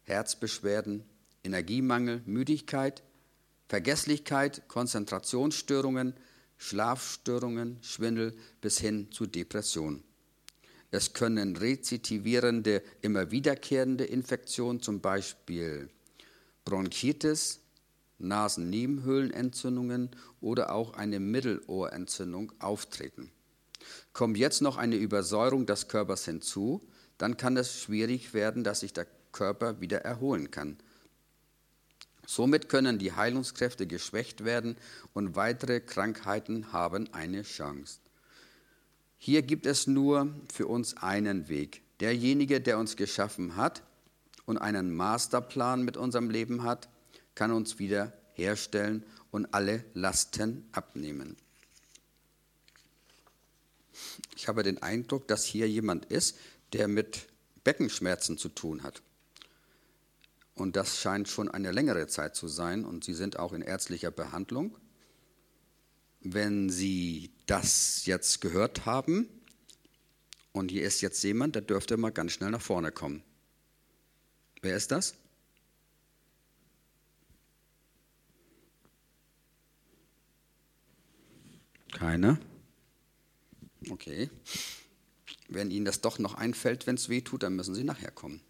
Herzbeschwerden, 0.05 1.05
Energiemangel, 1.43 2.23
Müdigkeit, 2.27 3.03
Vergesslichkeit, 3.69 4.69
Konzentrationsstörungen, 4.69 6.15
Schlafstörungen, 6.59 7.79
Schwindel 7.83 8.35
bis 8.61 8.79
hin 8.79 9.11
zu 9.11 9.27
Depression. 9.27 10.03
Es 10.91 11.13
können 11.13 11.57
rezidivierende, 11.57 12.83
immer 13.03 13.31
wiederkehrende 13.31 14.05
Infektionen, 14.05 14.81
zum 14.81 15.01
Beispiel 15.01 15.89
Bronchitis, 16.65 17.61
Nasennebenhöhlenentzündungen 18.19 20.11
oder 20.41 20.73
auch 20.73 20.95
eine 20.95 21.21
Mittelohrentzündung 21.21 22.53
auftreten. 22.61 23.31
Kommt 24.13 24.39
jetzt 24.39 24.63
noch 24.63 24.77
eine 24.77 24.97
Übersäuerung 24.97 25.67
des 25.67 25.89
Körpers 25.89 26.25
hinzu, 26.25 26.81
dann 27.19 27.37
kann 27.37 27.57
es 27.57 27.81
schwierig 27.81 28.35
werden, 28.35 28.65
dass 28.65 28.81
sich 28.81 28.93
der 28.93 29.07
Körper 29.33 29.81
wieder 29.81 29.99
erholen 29.99 30.51
kann. 30.51 30.79
Somit 32.27 32.69
können 32.69 32.99
die 32.99 33.13
Heilungskräfte 33.13 33.87
geschwächt 33.87 34.45
werden 34.45 34.77
und 35.15 35.37
weitere 35.37 35.81
Krankheiten 35.81 36.73
haben 36.73 37.13
eine 37.15 37.43
Chance. 37.43 38.01
Hier 39.17 39.43
gibt 39.43 39.65
es 39.65 39.87
nur 39.87 40.35
für 40.53 40.67
uns 40.67 40.97
einen 40.97 41.49
Weg. 41.49 41.83
Derjenige, 42.01 42.61
der 42.61 42.79
uns 42.79 42.97
geschaffen 42.97 43.57
hat 43.57 43.83
und 44.45 44.59
einen 44.59 44.95
Masterplan 44.95 45.83
mit 45.83 45.97
unserem 45.97 46.29
Leben 46.29 46.65
hat, 46.65 46.89
kann 47.35 47.53
uns 47.53 47.79
wieder 47.79 48.13
herstellen 48.35 49.05
und 49.31 49.55
alle 49.55 49.85
Lasten 49.95 50.69
abnehmen. 50.73 51.37
Ich 54.37 54.49
habe 54.49 54.63
den 54.63 54.83
Eindruck, 54.83 55.27
dass 55.29 55.45
hier 55.45 55.69
jemand 55.69 56.07
ist, 56.07 56.37
der 56.73 56.89
mit 56.89 57.29
Beckenschmerzen 57.65 58.37
zu 58.37 58.49
tun 58.49 58.83
hat. 58.83 59.03
Und 60.57 60.75
das 60.75 60.99
scheint 60.99 61.29
schon 61.29 61.51
eine 61.51 61.71
längere 61.71 62.07
Zeit 62.07 62.35
zu 62.35 62.49
sein 62.49 62.87
und 62.87 63.05
Sie 63.05 63.13
sind 63.13 63.39
auch 63.39 63.53
in 63.53 63.61
ärztlicher 63.61 64.11
Behandlung. 64.11 64.77
Wenn 66.23 66.71
Sie 66.71 67.31
das 67.45 68.07
jetzt 68.07 68.41
gehört 68.41 68.87
haben 68.87 69.29
und 70.53 70.71
hier 70.71 70.83
ist 70.85 71.03
jetzt 71.03 71.23
jemand, 71.23 71.55
der 71.55 71.63
dürfte 71.63 71.99
mal 71.99 72.11
ganz 72.11 72.33
schnell 72.33 72.51
nach 72.51 72.63
vorne 72.63 72.91
kommen. 72.91 73.23
Wer 74.63 74.77
ist 74.77 74.91
das? 74.91 75.15
Keine? 81.93 82.41
Okay. 83.91 84.31
Wenn 85.49 85.71
Ihnen 85.71 85.85
das 85.85 86.01
doch 86.01 86.19
noch 86.19 86.35
einfällt, 86.35 86.87
wenn 86.87 86.97
es 86.97 87.11
weh 87.11 87.21
tut, 87.21 87.43
dann 87.43 87.57
müssen 87.57 87.75
Sie 87.75 87.85
nachher 87.85 88.11
kommen. 88.11 88.41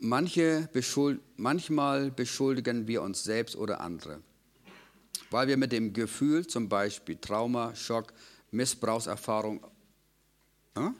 Manche 0.00 0.68
beschuld, 0.72 1.20
manchmal 1.36 2.10
beschuldigen 2.10 2.86
wir 2.86 3.02
uns 3.02 3.24
selbst 3.24 3.56
oder 3.56 3.80
andere, 3.80 4.20
weil 5.30 5.48
wir 5.48 5.56
mit 5.56 5.72
dem 5.72 5.92
Gefühl, 5.92 6.46
zum 6.46 6.68
Beispiel 6.68 7.16
Trauma, 7.16 7.74
Schock, 7.74 8.12
Missbrauchserfahrung, 8.50 9.64
äh? 10.74 10.80
Kommen 10.80 10.96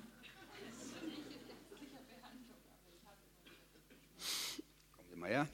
Sie 5.10 5.16
mal 5.16 5.28
her. 5.28 5.48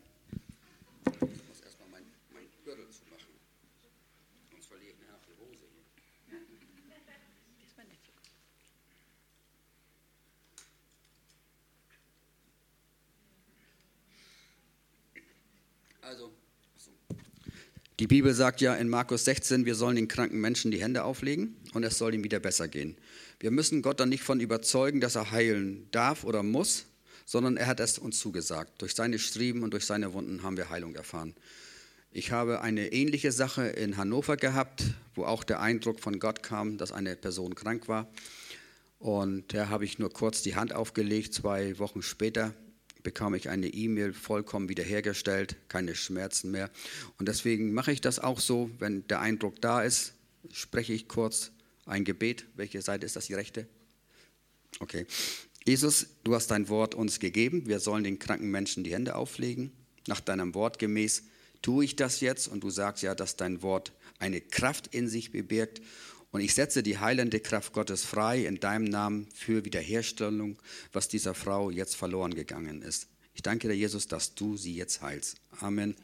Die 18.03 18.09
Bibel 18.09 18.35
sagt 18.35 18.61
ja 18.61 18.75
in 18.75 18.89
Markus 18.89 19.27
16, 19.27 19.65
wir 19.65 19.77
sollen 19.77 19.95
den 19.95 20.09
kranken 20.09 20.41
Menschen 20.41 20.73
die 20.73 20.83
Hände 20.83 21.05
auflegen 21.05 21.55
und 21.73 21.85
es 21.85 21.99
soll 21.99 22.13
ihm 22.15 22.25
wieder 22.25 22.41
besser 22.41 22.67
gehen. 22.67 22.97
Wir 23.39 23.53
müssen 23.53 23.81
Gott 23.81 24.01
dann 24.01 24.09
nicht 24.09 24.25
von 24.25 24.41
überzeugen, 24.41 25.01
dass 25.01 25.15
er 25.15 25.31
heilen 25.31 25.87
darf 25.93 26.25
oder 26.25 26.43
muss, 26.43 26.87
sondern 27.27 27.57
er 27.57 27.69
hat 27.69 27.79
es 27.79 27.99
uns 27.99 28.19
zugesagt. 28.19 28.83
Durch 28.83 28.97
seine 28.97 29.21
Striemen 29.21 29.63
und 29.63 29.73
durch 29.73 29.87
seine 29.87 30.15
Wunden 30.15 30.43
haben 30.43 30.57
wir 30.57 30.69
Heilung 30.69 30.97
erfahren. 30.97 31.33
Ich 32.11 32.33
habe 32.33 32.61
eine 32.63 32.93
ähnliche 32.93 33.31
Sache 33.31 33.69
in 33.69 33.97
Hannover 33.97 34.37
gehabt, 34.37 34.83
wo 35.15 35.25
auch 35.25 35.45
der 35.45 35.61
Eindruck 35.61 36.01
von 36.01 36.19
Gott 36.19 36.43
kam, 36.43 36.79
dass 36.79 36.91
eine 36.91 37.15
Person 37.15 37.55
krank 37.55 37.87
war. 37.87 38.09
Und 38.99 39.55
da 39.55 39.69
habe 39.69 39.85
ich 39.85 40.01
nur 40.01 40.13
kurz 40.13 40.43
die 40.43 40.57
Hand 40.57 40.75
aufgelegt. 40.75 41.35
Zwei 41.35 41.79
Wochen 41.79 42.03
später 42.03 42.53
bekam 43.03 43.35
ich 43.35 43.49
eine 43.49 43.69
E-Mail 43.69 44.13
vollkommen 44.13 44.69
wiederhergestellt, 44.69 45.57
keine 45.69 45.95
Schmerzen 45.95 46.51
mehr. 46.51 46.71
Und 47.19 47.29
deswegen 47.29 47.73
mache 47.73 47.93
ich 47.93 48.01
das 48.01 48.19
auch 48.19 48.41
so, 48.41 48.71
wenn 48.79 49.07
der 49.09 49.21
Eindruck 49.21 49.61
da 49.61 49.83
ist, 49.83 50.15
spreche 50.53 50.93
ich 50.93 51.09
kurz 51.09 51.53
ein 51.87 52.05
Gebet. 52.05 52.47
Welche 52.55 52.83
Seite 52.83 53.07
ist 53.07 53.17
das, 53.17 53.27
die 53.27 53.35
rechte? 53.35 53.67
Okay. 54.81 55.07
Jesus, 55.65 56.07
du 56.25 56.35
hast 56.35 56.51
dein 56.51 56.69
Wort 56.69 56.95
uns 56.95 57.21
gegeben. 57.21 57.67
Wir 57.67 57.79
sollen 57.79 58.05
den 58.05 58.19
kranken 58.19 58.51
Menschen 58.51 58.83
die 58.83 58.93
Hände 58.93 59.15
auflegen. 59.15 59.73
Nach 60.09 60.21
deinem 60.21 60.55
Wort 60.55 60.79
gemäß 60.79 61.25
tue 61.61 61.85
ich 61.85 61.95
das 61.95 62.21
jetzt. 62.21 62.49
Und 62.49 62.65
du 62.65 62.71
sagst 62.71 63.03
ja, 63.03 63.15
dass 63.15 63.37
dein 63.37 63.63
Wort 63.63 63.93
eine 64.19 64.41
Kraft 64.41 64.89
in 64.89 65.09
sich 65.09 65.31
bewirkt. 65.31 65.81
Und 66.33 66.41
ich 66.41 66.55
setze 66.55 66.83
die 66.83 66.99
heilende 66.99 67.41
Kraft 67.41 67.75
Gottes 67.75 68.05
frei 68.05 68.47
in 68.47 68.59
deinem 68.59 68.85
Namen 68.85 69.29
für 69.35 69.65
Wiederherstellung, 69.65 70.59
was 70.93 71.09
dieser 71.09 71.35
Frau 71.35 71.71
jetzt 71.71 71.95
verloren 71.95 72.35
gegangen 72.35 72.83
ist. 72.83 73.07
Ich 73.35 73.43
danke 73.43 73.69
dir, 73.69 73.75
Jesus, 73.77 74.09
dass 74.09 74.35
du 74.35 74.57
sie 74.57 74.75
jetzt 74.75 75.03
heilst. 75.03 75.37
Amen. 75.61 75.95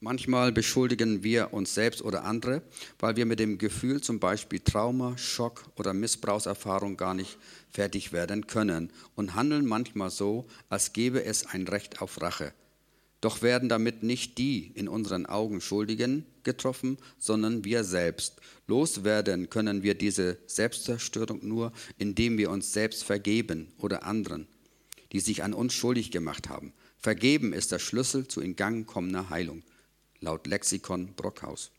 Manchmal 0.00 0.50
beschuldigen 0.50 1.22
wir 1.22 1.54
uns 1.54 1.74
selbst 1.74 2.02
oder 2.02 2.24
andere, 2.24 2.62
weil 2.98 3.14
wir 3.14 3.24
mit 3.24 3.38
dem 3.38 3.56
Gefühl 3.56 4.00
zum 4.00 4.18
Beispiel 4.18 4.58
Trauma, 4.58 5.16
Schock 5.16 5.70
oder 5.76 5.94
Missbrauchserfahrung 5.94 6.96
gar 6.96 7.14
nicht 7.14 7.38
fertig 7.70 8.12
werden 8.12 8.48
können 8.48 8.90
und 9.14 9.36
handeln 9.36 9.64
manchmal 9.64 10.10
so, 10.10 10.48
als 10.68 10.92
gäbe 10.92 11.24
es 11.24 11.46
ein 11.46 11.68
Recht 11.68 12.02
auf 12.02 12.20
Rache. 12.20 12.52
Doch 13.22 13.40
werden 13.40 13.70
damit 13.70 14.02
nicht 14.02 14.36
die 14.36 14.72
in 14.74 14.88
unseren 14.88 15.24
Augen 15.24 15.62
Schuldigen 15.62 16.26
getroffen, 16.42 16.98
sondern 17.18 17.64
wir 17.64 17.84
selbst. 17.84 18.34
Loswerden 18.66 19.48
können 19.48 19.82
wir 19.82 19.94
diese 19.94 20.36
Selbstzerstörung 20.46 21.46
nur, 21.46 21.72
indem 21.96 22.36
wir 22.36 22.50
uns 22.50 22.74
selbst 22.74 23.04
vergeben 23.04 23.72
oder 23.78 24.02
anderen, 24.02 24.46
die 25.12 25.20
sich 25.20 25.42
an 25.42 25.54
uns 25.54 25.72
schuldig 25.72 26.10
gemacht 26.10 26.50
haben. 26.50 26.74
Vergeben 26.98 27.52
ist 27.54 27.72
der 27.72 27.78
Schlüssel 27.78 28.28
zu 28.28 28.40
in 28.40 28.56
Gang 28.56 28.86
kommender 28.86 29.30
Heilung 29.30 29.62
laut 30.22 30.46
Lexikon 30.46 31.14
Brockhaus. 31.14 31.70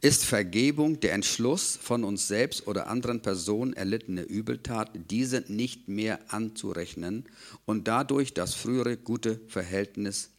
Ist 0.00 0.24
Vergebung 0.24 0.98
der 0.98 1.12
Entschluss, 1.12 1.78
von 1.80 2.02
uns 2.02 2.26
selbst 2.26 2.66
oder 2.66 2.88
anderen 2.88 3.22
Personen 3.22 3.72
erlittene 3.72 4.22
Übeltat, 4.22 4.90
diese 5.10 5.44
nicht 5.46 5.86
mehr 5.86 6.18
anzurechnen 6.32 7.26
und 7.66 7.86
dadurch 7.86 8.34
das 8.34 8.54
frühere 8.54 8.96
gute 8.96 9.40
Verhältnis 9.46 10.31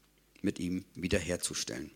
mit 0.43 0.59
ihm 0.59 0.85
wiederherzustellen. 0.93 1.89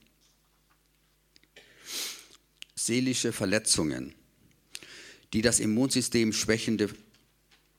Seelische 2.74 3.32
Verletzungen, 3.32 4.16
die 5.34 5.42
das 5.42 5.60
Immunsystem 5.60 6.34
schwächende, 6.34 6.90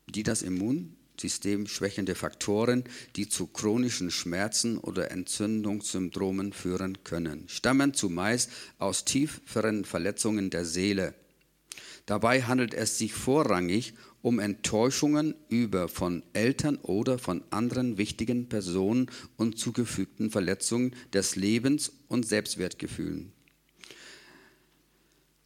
die 0.06 0.22
das 0.22 0.42
Immun 0.42 0.94
systemschwächende 1.20 2.14
Faktoren, 2.14 2.84
die 3.16 3.28
zu 3.28 3.46
chronischen 3.46 4.10
Schmerzen 4.10 4.78
oder 4.78 5.10
Entzündungssyndromen 5.10 6.52
führen 6.52 7.02
können, 7.04 7.48
stammen 7.48 7.94
zumeist 7.94 8.50
aus 8.78 9.04
tieferen 9.04 9.84
Verletzungen 9.84 10.50
der 10.50 10.64
Seele. 10.64 11.14
Dabei 12.06 12.42
handelt 12.42 12.74
es 12.74 12.98
sich 12.98 13.12
vorrangig 13.12 13.94
um 14.28 14.40
Enttäuschungen 14.40 15.34
über 15.48 15.88
von 15.88 16.22
Eltern 16.34 16.76
oder 16.82 17.18
von 17.18 17.42
anderen 17.48 17.96
wichtigen 17.96 18.50
Personen 18.50 19.10
und 19.38 19.58
zugefügten 19.58 20.30
Verletzungen 20.30 20.94
des 21.14 21.34
Lebens 21.34 21.92
und 22.08 22.26
Selbstwertgefühlen. 22.26 23.32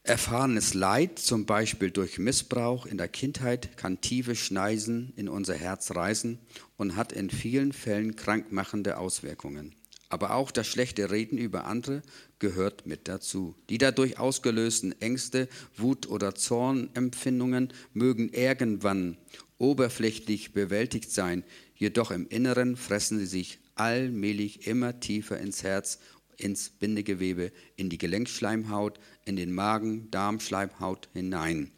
Erfahrenes 0.02 0.74
Leid, 0.74 1.20
zum 1.20 1.46
Beispiel 1.46 1.92
durch 1.92 2.18
Missbrauch 2.18 2.84
in 2.86 2.98
der 2.98 3.06
Kindheit, 3.06 3.76
kann 3.76 4.00
tiefe 4.00 4.34
Schneisen 4.34 5.12
in 5.14 5.28
unser 5.28 5.54
Herz 5.54 5.92
reißen 5.92 6.40
und 6.76 6.96
hat 6.96 7.12
in 7.12 7.30
vielen 7.30 7.72
Fällen 7.72 8.16
krankmachende 8.16 8.98
Auswirkungen. 8.98 9.76
Aber 10.12 10.34
auch 10.34 10.50
das 10.50 10.66
schlechte 10.66 11.10
Reden 11.10 11.38
über 11.38 11.64
andere 11.64 12.02
gehört 12.38 12.86
mit 12.86 13.08
dazu. 13.08 13.54
Die 13.70 13.78
dadurch 13.78 14.18
ausgelösten 14.18 14.94
Ängste, 15.00 15.48
Wut 15.74 16.06
oder 16.06 16.34
Zornempfindungen 16.34 17.72
mögen 17.94 18.28
irgendwann 18.28 19.16
oberflächlich 19.56 20.52
bewältigt 20.52 21.10
sein, 21.10 21.44
jedoch 21.76 22.10
im 22.10 22.28
Inneren 22.28 22.76
fressen 22.76 23.18
sie 23.20 23.26
sich 23.26 23.58
allmählich 23.74 24.66
immer 24.66 25.00
tiefer 25.00 25.38
ins 25.38 25.62
Herz 25.62 25.98
ins 26.36 26.68
Bindegewebe, 26.68 27.50
in 27.76 27.88
die 27.88 27.98
Gelenkschleimhaut, 27.98 28.98
in 29.24 29.36
den 29.36 29.52
Magen, 29.52 30.10
Darmschleimhaut 30.10 31.08
hinein. 31.14 31.70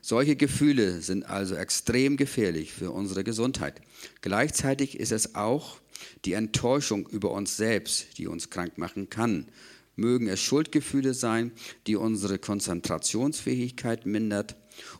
Solche 0.00 0.36
Gefühle 0.36 1.00
sind 1.00 1.24
also 1.24 1.54
extrem 1.54 2.16
gefährlich 2.16 2.72
für 2.72 2.90
unsere 2.90 3.24
Gesundheit. 3.24 3.80
Gleichzeitig 4.20 4.98
ist 4.98 5.12
es 5.12 5.34
auch 5.34 5.80
die 6.24 6.32
Enttäuschung 6.32 7.08
über 7.08 7.32
uns 7.32 7.56
selbst, 7.56 8.18
die 8.18 8.26
uns 8.26 8.50
krank 8.50 8.78
machen 8.78 9.10
kann. 9.10 9.48
Mögen 9.96 10.28
es 10.28 10.40
Schuldgefühle 10.40 11.12
sein, 11.12 11.50
die 11.88 11.96
unsere 11.96 12.38
Konzentrationsfähigkeit 12.38 14.06
mindert, 14.06 14.54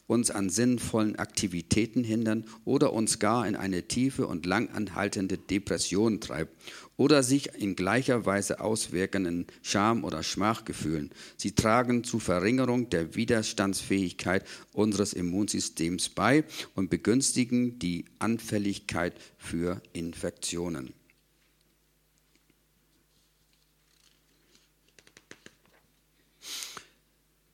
uns 0.09 0.33
an 0.33 0.51
sinnvollen 0.51 1.17
Aktivitäten 1.17 2.03
hindern 2.03 2.45
oder 2.65 2.93
uns 2.93 3.21
gar 3.21 3.47
in 3.47 3.55
eine 3.55 3.85
tiefe 3.87 4.27
und 4.27 4.45
langanhaltende 4.45 5.39
Depression 5.39 6.21
treibt 6.21 6.53
oder 6.99 7.23
sich 7.23 7.55
in 7.55 7.77
gleicher 7.77 8.27
Weise 8.27 8.61
auswirkenden 8.61 9.47
Scham- 9.63 10.05
oder 10.05 10.23
Schmachgefühlen. 10.23 11.11
Sie 11.37 11.53
tragen 11.53 12.05
zur 12.05 12.21
Verringerung 12.21 12.91
der 12.91 13.15
Widerstandsfähigkeit 13.15 14.45
unseres 14.73 15.15
Immunsystems 15.15 16.11
bei 16.11 16.45
und 16.75 16.91
begünstigen 16.91 17.79
die 17.79 18.05
Anfälligkeit 18.19 19.15
für 19.39 19.81
Infektionen. 19.93 20.93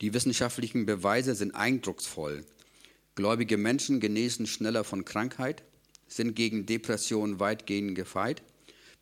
Die 0.01 0.15
wissenschaftlichen 0.15 0.87
Beweise 0.87 1.35
sind 1.35 1.55
eindrucksvoll. 1.55 2.45
Gläubige 3.15 3.59
Menschen 3.59 4.01
genesen 4.01 4.47
schneller 4.47 4.85
von 4.85 5.05
Krankheit, 5.05 5.63
sind 6.09 6.35
gegen 6.35 6.65
Depressionen 6.65 7.41
weitgehend 7.41 7.95
gefeit 7.95 8.43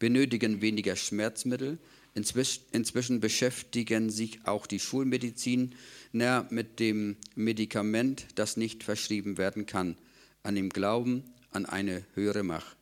benötigen 0.03 0.61
weniger 0.61 0.97
Schmerzmittel. 0.97 1.79
Inzwischen 2.13 3.21
beschäftigen 3.21 4.11
sich 4.11 4.45
auch 4.45 4.67
die 4.67 4.81
Schulmediziner 4.81 6.49
mit 6.51 6.81
dem 6.81 7.17
Medikament, 7.37 8.27
das 8.35 8.57
nicht 8.57 8.83
verschrieben 8.83 9.39
werden 9.39 9.65
kann, 9.65 9.97
an 10.43 10.57
dem 10.57 10.71
Glauben 10.71 11.23
an 11.53 11.67
eine 11.67 12.05
höhere 12.15 12.43
Macht. 12.43 12.77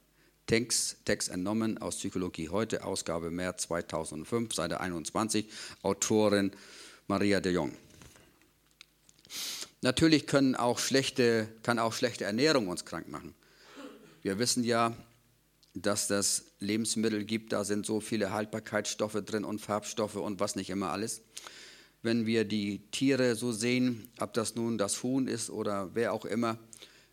Text, 0.47 1.05
Text 1.05 1.29
entnommen 1.29 1.77
aus 1.77 1.99
Psychologie 1.99 2.49
heute, 2.49 2.85
Ausgabe 2.85 3.31
März 3.31 3.64
2005, 3.64 4.55
Seite 4.55 4.81
21, 4.81 5.45
Autorin 5.83 6.53
Maria 7.07 7.41
de 7.41 7.53
Jong. 7.53 7.77
Natürlich 9.83 10.27
können 10.27 10.55
auch 10.55 10.79
schlechte, 10.79 11.49
kann 11.62 11.79
auch 11.79 11.93
schlechte 11.93 12.25
Ernährung 12.25 12.68
uns 12.68 12.87
krank 12.87 13.09
machen. 13.09 13.35
Wir 14.23 14.39
wissen 14.39 14.64
ja, 14.64 14.97
dass 15.75 16.09
das 16.09 16.47
Lebensmittel 16.61 17.25
gibt, 17.25 17.53
da 17.53 17.65
sind 17.65 17.87
so 17.87 18.01
viele 18.01 18.33
Haltbarkeitsstoffe 18.33 19.23
drin 19.25 19.45
und 19.45 19.61
Farbstoffe 19.61 20.17
und 20.17 20.41
was 20.41 20.57
nicht 20.57 20.71
immer 20.71 20.91
alles. 20.91 21.23
Wenn 22.03 22.27
wir 22.27 22.45
die 22.45 22.79
Tiere 22.91 23.35
so 23.35 23.51
sehen, 23.53 24.09
ob 24.21 24.33
das 24.35 24.55
nun 24.55 24.79
das 24.79 25.03
Huhn 25.03 25.27
ist 25.27 25.51
oder 25.51 25.95
wer 25.95 26.13
auch 26.13 26.25
immer, 26.25 26.59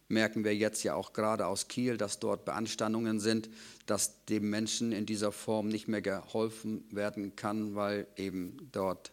merken 0.09 0.43
wir 0.43 0.55
jetzt 0.55 0.83
ja 0.83 0.95
auch 0.95 1.13
gerade 1.13 1.47
aus 1.47 1.67
Kiel, 1.67 1.97
dass 1.97 2.19
dort 2.19 2.45
Beanstandungen 2.45 3.19
sind, 3.19 3.49
dass 3.85 4.25
dem 4.25 4.49
Menschen 4.49 4.91
in 4.91 5.05
dieser 5.05 5.31
Form 5.31 5.67
nicht 5.69 5.87
mehr 5.87 6.01
geholfen 6.01 6.83
werden 6.91 7.35
kann, 7.35 7.75
weil 7.75 8.07
eben 8.15 8.69
dort 8.71 9.11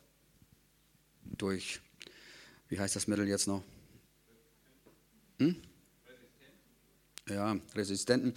durch, 1.24 1.80
wie 2.68 2.78
heißt 2.78 2.95
das 2.95 3.07
Mittel 3.07 3.26
jetzt 3.28 3.49
noch? 3.49 3.62
Hm? 5.39 5.57
Ja, 7.28 7.57
Resistenten 7.74 8.35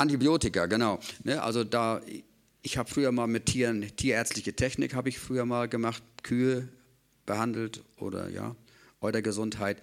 Antibiotika, 0.00 0.64
genau. 0.64 0.98
Ne, 1.24 1.42
also 1.42 1.62
da, 1.62 2.00
ich 2.62 2.78
habe 2.78 2.88
früher 2.88 3.12
mal 3.12 3.26
mit 3.26 3.46
Tieren, 3.46 3.84
tierärztliche 3.96 4.54
Technik 4.54 4.94
habe 4.94 5.10
ich 5.10 5.18
früher 5.18 5.44
mal 5.44 5.68
gemacht, 5.68 6.02
Kühe 6.22 6.68
behandelt 7.26 7.84
oder 7.98 8.30
ja, 8.30 8.56
Eutergesundheit. 9.02 9.82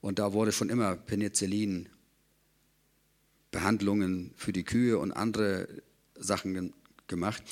Und 0.00 0.18
da 0.18 0.32
wurde 0.32 0.52
schon 0.52 0.70
immer 0.70 0.96
Penicillin, 0.96 1.88
Behandlungen 3.50 4.32
für 4.36 4.52
die 4.52 4.64
Kühe 4.64 4.98
und 4.98 5.12
andere 5.12 5.68
Sachen 6.14 6.72
gemacht. 7.06 7.42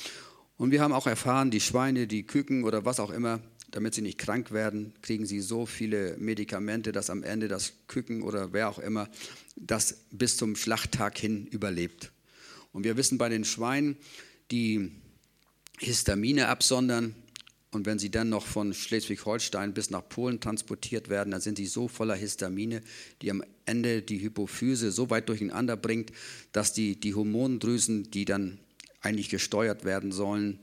Und 0.57 0.71
wir 0.71 0.81
haben 0.81 0.95
auch 0.95 1.07
erfahren, 1.07 1.51
die 1.51 1.61
Schweine, 1.61 2.07
die 2.07 2.27
Küken 2.27 2.65
oder 2.65 2.87
was 2.87 2.99
auch 2.99 3.11
immer, 3.11 3.41
damit 3.77 3.95
sie 3.95 4.01
nicht 4.01 4.17
krank 4.17 4.53
werden, 4.53 4.95
kriegen 5.03 5.27
sie 5.27 5.41
so 5.41 5.67
viele 5.67 6.17
Medikamente, 6.17 6.93
dass 6.93 7.11
am 7.11 7.23
Ende 7.23 7.47
das 7.47 7.75
Küken 7.89 8.23
oder 8.23 8.55
wer 8.55 8.71
auch 8.71 8.79
immer 8.79 9.07
das 9.55 10.07
bis 10.11 10.39
zum 10.39 10.57
Schlachttag 10.57 11.19
hin 11.19 11.47
überlebt. 11.47 12.11
Und 12.73 12.85
wir 12.85 12.97
wissen 12.97 13.19
bei 13.19 13.29
den 13.29 13.45
Schweinen, 13.45 13.99
die 14.51 14.93
Histamine 15.79 16.49
absondern, 16.49 17.15
und 17.71 17.85
wenn 17.85 17.99
sie 17.99 18.11
dann 18.11 18.31
noch 18.31 18.47
von 18.47 18.73
Schleswig-Holstein 18.73 19.75
bis 19.75 19.91
nach 19.91 20.09
Polen 20.09 20.41
transportiert 20.41 21.11
werden, 21.11 21.33
dann 21.33 21.43
sind 21.43 21.59
sie 21.59 21.67
so 21.67 21.89
voller 21.89 22.15
Histamine, 22.15 22.81
die 23.21 23.31
am 23.31 23.45
Ende 23.67 24.01
die 24.01 24.23
Hypophyse 24.23 24.91
so 24.91 25.11
weit 25.11 25.29
durcheinander 25.29 25.77
bringt, 25.77 26.13
dass 26.53 26.73
die, 26.73 26.99
die 26.99 27.15
Hormondrüsen, 27.15 28.11
die 28.11 28.25
dann 28.25 28.57
eigentlich 29.03 29.29
gesteuert 29.29 29.85
werden 29.85 30.13
sollen, 30.13 30.61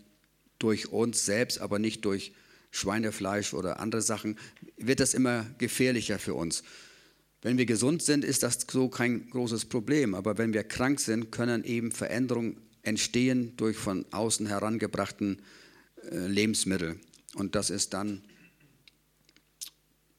durch 0.57 0.91
uns 0.91 1.24
selbst, 1.26 1.61
aber 1.61 1.78
nicht 1.78 2.05
durch 2.05 2.32
Schweinefleisch 2.74 3.53
oder 3.53 3.80
andere 3.80 4.01
Sachen, 4.01 4.38
wird 4.78 4.99
das 4.99 5.13
immer 5.13 5.45
gefährlicher 5.59 6.17
für 6.17 6.34
uns. 6.34 6.63
Wenn 7.43 7.59
wir 7.59 7.67
gesund 7.67 8.01
sind, 8.01 8.26
ist 8.26 8.41
das 8.41 8.65
so 8.69 8.89
kein 8.89 9.30
großes 9.30 9.65
Problem. 9.65 10.15
Aber 10.15 10.39
wenn 10.39 10.53
wir 10.53 10.63
krank 10.63 10.99
sind, 10.99 11.32
können 11.32 11.63
eben 11.65 11.91
Veränderungen 11.91 12.57
entstehen 12.82 13.55
durch 13.57 13.78
von 13.78 14.05
außen 14.11 14.47
herangebrachten 14.47 15.41
äh, 16.09 16.28
Lebensmittel. 16.28 16.99
Und 17.36 17.53
das 17.53 17.69
ist 17.69 17.93
dann, 17.93 18.24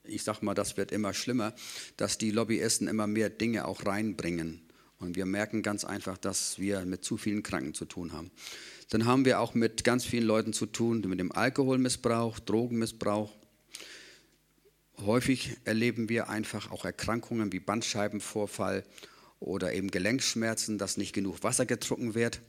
ich 0.05 0.23
sag 0.23 0.41
mal, 0.43 0.55
das 0.55 0.77
wird 0.77 0.93
immer 0.93 1.13
schlimmer, 1.13 1.55
dass 1.97 2.19
die 2.19 2.31
Lobbyisten 2.31 2.87
immer 2.87 3.09
mehr 3.09 3.31
Dinge 3.31 3.67
auch 3.67 3.85
reinbringen. 3.85 4.63
Und 5.01 5.17
wir 5.17 5.27
merken 5.27 5.63
ganz 5.63 5.85
einfach, 5.85 6.19
dass 6.19 6.61
wir 6.61 6.85
mit 6.85 7.05
zu 7.05 7.17
vielen 7.17 7.43
Kranken 7.43 7.75
zu 7.75 7.85
tun 7.85 8.13
haben. 8.13 8.31
Dann 8.91 9.07
haben 9.07 9.25
wir 9.25 9.41
auch 9.41 9.55
mit 9.55 9.85
ganz 9.85 10.05
vielen 10.05 10.27
Leuten 10.27 10.53
zu 10.53 10.67
tun, 10.67 11.03
mit 11.07 11.21
dem 11.21 11.33
Alkoholmissbrauch, 11.33 12.39
Drogenmissbrauch. 12.39 13.33
Häufig 14.99 15.57
erleben 15.65 16.09
wir 16.09 16.29
einfach 16.29 16.71
auch 16.71 16.85
Erkrankungen 16.85 17.53
wie 17.53 17.61
Bandscheibenvorfall 17.61 18.85
oder 19.41 19.73
eben 19.73 19.91
Gelenkschmerzen, 19.91 20.79
dass 20.79 20.97
nicht 20.97 21.13
genug 21.13 21.43
Wasser 21.43 21.67
getrunken 21.67 22.15
wird. 22.15 22.41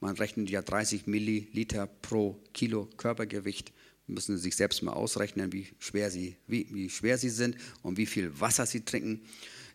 Man 0.00 0.14
rechnet 0.16 0.50
ja 0.50 0.60
30 0.60 1.06
Milliliter 1.06 1.86
pro 1.86 2.38
Kilo 2.52 2.86
Körpergewicht. 2.96 3.72
Müssen 4.06 4.36
Sie 4.36 4.42
sich 4.42 4.56
selbst 4.56 4.82
mal 4.82 4.92
ausrechnen, 4.92 5.52
wie 5.52 5.68
schwer, 5.78 6.10
sie, 6.10 6.36
wie, 6.46 6.68
wie 6.70 6.90
schwer 6.90 7.18
sie 7.18 7.30
sind 7.30 7.56
und 7.82 7.96
wie 7.96 8.06
viel 8.06 8.38
Wasser 8.38 8.66
sie 8.66 8.84
trinken. 8.84 9.22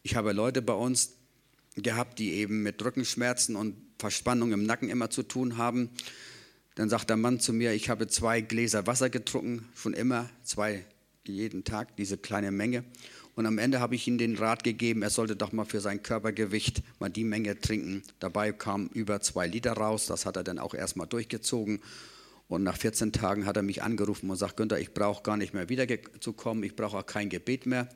Ich 0.03 0.15
habe 0.15 0.31
Leute 0.31 0.61
bei 0.61 0.73
uns 0.73 1.13
gehabt, 1.75 2.19
die 2.19 2.33
eben 2.33 2.63
mit 2.63 2.83
Rückenschmerzen 2.83 3.55
und 3.55 3.75
Verspannung 4.01 4.51
im 4.51 4.63
Nacken 4.63 4.89
immer 4.89 5.09
zu 5.11 5.23
tun 5.23 5.57
haben. 5.57 5.89
Dann 6.75 6.89
sagt 6.89 7.09
der 7.09 7.17
Mann 7.17 7.39
zu 7.39 7.53
mir, 7.53 7.71
ich 7.73 7.89
habe 7.89 8.07
zwei 8.07 8.41
Gläser 8.41 8.87
Wasser 8.87 9.09
getrunken, 9.09 9.69
schon 9.75 9.93
immer, 9.93 10.29
zwei 10.43 10.83
jeden 11.23 11.63
Tag, 11.63 11.95
diese 11.97 12.17
kleine 12.17 12.51
Menge. 12.51 12.83
Und 13.35 13.45
am 13.45 13.59
Ende 13.59 13.79
habe 13.79 13.95
ich 13.95 14.07
ihm 14.07 14.17
den 14.17 14.35
Rat 14.35 14.63
gegeben, 14.63 15.03
er 15.03 15.11
sollte 15.11 15.35
doch 15.35 15.51
mal 15.51 15.65
für 15.65 15.81
sein 15.81 16.01
Körpergewicht 16.01 16.81
mal 16.99 17.09
die 17.09 17.23
Menge 17.23 17.59
trinken. 17.59 18.01
Dabei 18.19 18.51
kamen 18.51 18.89
über 18.89 19.21
zwei 19.21 19.45
Liter 19.47 19.73
raus, 19.73 20.07
das 20.07 20.25
hat 20.25 20.35
er 20.35 20.43
dann 20.43 20.59
auch 20.59 20.73
erstmal 20.73 21.07
durchgezogen. 21.07 21.79
Und 22.47 22.63
nach 22.63 22.77
14 22.77 23.13
Tagen 23.13 23.45
hat 23.45 23.55
er 23.55 23.63
mich 23.63 23.83
angerufen 23.83 24.29
und 24.29 24.35
sagt, 24.35 24.57
Günther, 24.57 24.79
ich 24.79 24.93
brauche 24.93 25.23
gar 25.23 25.37
nicht 25.37 25.53
mehr 25.53 25.69
wiederzukommen, 25.69 26.63
ich 26.63 26.75
brauche 26.75 26.97
auch 26.97 27.05
kein 27.05 27.29
Gebet 27.29 27.67
mehr, 27.67 27.87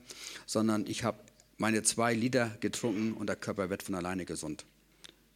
sondern 0.46 0.86
ich 0.86 1.04
habe 1.04 1.18
meine 1.58 1.82
zwei 1.82 2.14
Liter 2.14 2.56
getrunken 2.60 3.14
und 3.14 3.28
der 3.28 3.36
Körper 3.36 3.70
wird 3.70 3.82
von 3.82 3.96
alleine 3.96 4.26
gesund. 4.26 4.66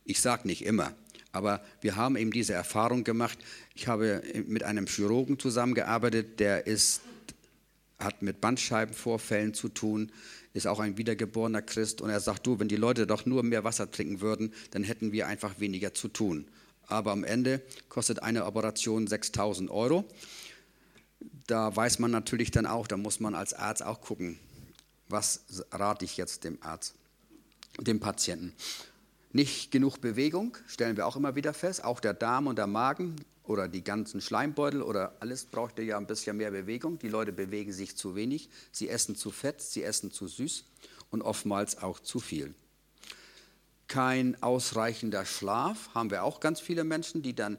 Ich 0.06 0.22
sage 0.22 0.48
nicht 0.48 0.66
immer, 0.66 0.94
aber 1.32 1.62
wir 1.82 1.96
haben 1.96 2.16
eben 2.16 2.32
diese 2.32 2.54
Erfahrung 2.54 3.04
gemacht. 3.04 3.38
Ich 3.76 3.88
habe 3.88 4.24
mit 4.48 4.64
einem 4.64 4.88
Chirurgen 4.88 5.38
zusammengearbeitet, 5.40 6.40
der 6.40 6.68
ist 6.68 7.02
hat 8.00 8.22
mit 8.22 8.40
Bandscheibenvorfällen 8.42 9.54
zu 9.54 9.68
tun, 9.70 10.12
ist 10.54 10.68
auch 10.68 10.80
ein 10.80 10.98
wiedergeborener 10.98 11.62
Christ 11.62 12.02
und 12.02 12.10
er 12.10 12.20
sagt, 12.20 12.48
du, 12.48 12.60
wenn 12.60 12.70
die 12.70 12.76
Leute 12.76 13.06
doch 13.06 13.26
nur 13.26 13.44
mehr 13.44 13.64
Wasser 13.64 13.92
trinken 13.92 14.22
würden, 14.22 14.54
dann 14.72 14.84
hätten 14.84 15.12
wir 15.12 15.28
einfach 15.28 15.60
weniger 15.60 15.94
zu 15.94 16.08
tun. 16.08 16.48
Aber 16.88 17.12
am 17.12 17.24
Ende 17.24 17.62
kostet 17.88 18.24
eine 18.24 18.46
Operation 18.46 19.06
6000 19.06 19.70
Euro. 19.70 20.06
Da 21.46 21.76
weiß 21.76 22.00
man 22.00 22.10
natürlich 22.10 22.52
dann 22.52 22.66
auch, 22.66 22.88
da 22.88 22.98
muss 22.98 23.20
man 23.20 23.36
als 23.36 23.54
Arzt 23.54 23.84
auch 23.84 24.02
gucken, 24.02 24.40
was 25.08 25.42
rate 25.72 26.06
ich 26.06 26.18
jetzt 26.18 26.46
dem 26.46 26.58
Arzt, 26.62 26.96
dem 27.80 28.00
Patienten. 28.00 28.54
Nicht 29.32 29.72
genug 29.72 30.02
Bewegung, 30.02 30.58
stellen 30.66 30.98
wir 30.98 31.06
auch 31.06 31.16
immer 31.16 31.36
wieder 31.36 31.54
fest, 31.54 31.84
auch 31.84 32.00
der 32.00 32.16
Darm 32.16 32.48
und 32.48 32.58
der 32.58 32.66
Magen 32.66 33.16
oder 33.44 33.68
die 33.68 33.84
ganzen 33.84 34.22
Schleimbeutel 34.22 34.82
oder 34.82 35.16
alles 35.20 35.46
brauchte 35.46 35.84
ja 35.84 35.98
ein 35.98 36.08
bisschen 36.08 36.38
mehr 36.38 36.50
Bewegung. 36.50 36.98
Die 36.98 37.10
Leute 37.10 37.32
bewegen 37.32 37.72
sich 37.72 37.96
zu 37.96 38.16
wenig, 38.16 38.50
sie 38.72 38.90
essen 38.90 39.16
zu 39.16 39.30
fett, 39.30 39.62
sie 39.62 39.84
essen 39.84 40.12
zu 40.12 40.28
süß 40.28 40.64
und 41.12 41.22
oftmals 41.22 41.78
auch 41.78 42.00
zu 42.00 42.20
viel. 42.20 42.56
Kein 43.88 44.42
ausreichender 44.42 45.26
Schlaf 45.26 45.90
haben 45.94 46.12
wir 46.12 46.24
auch 46.24 46.40
ganz 46.40 46.60
viele 46.60 46.84
Menschen, 46.84 47.22
die 47.22 47.36
dann 47.36 47.58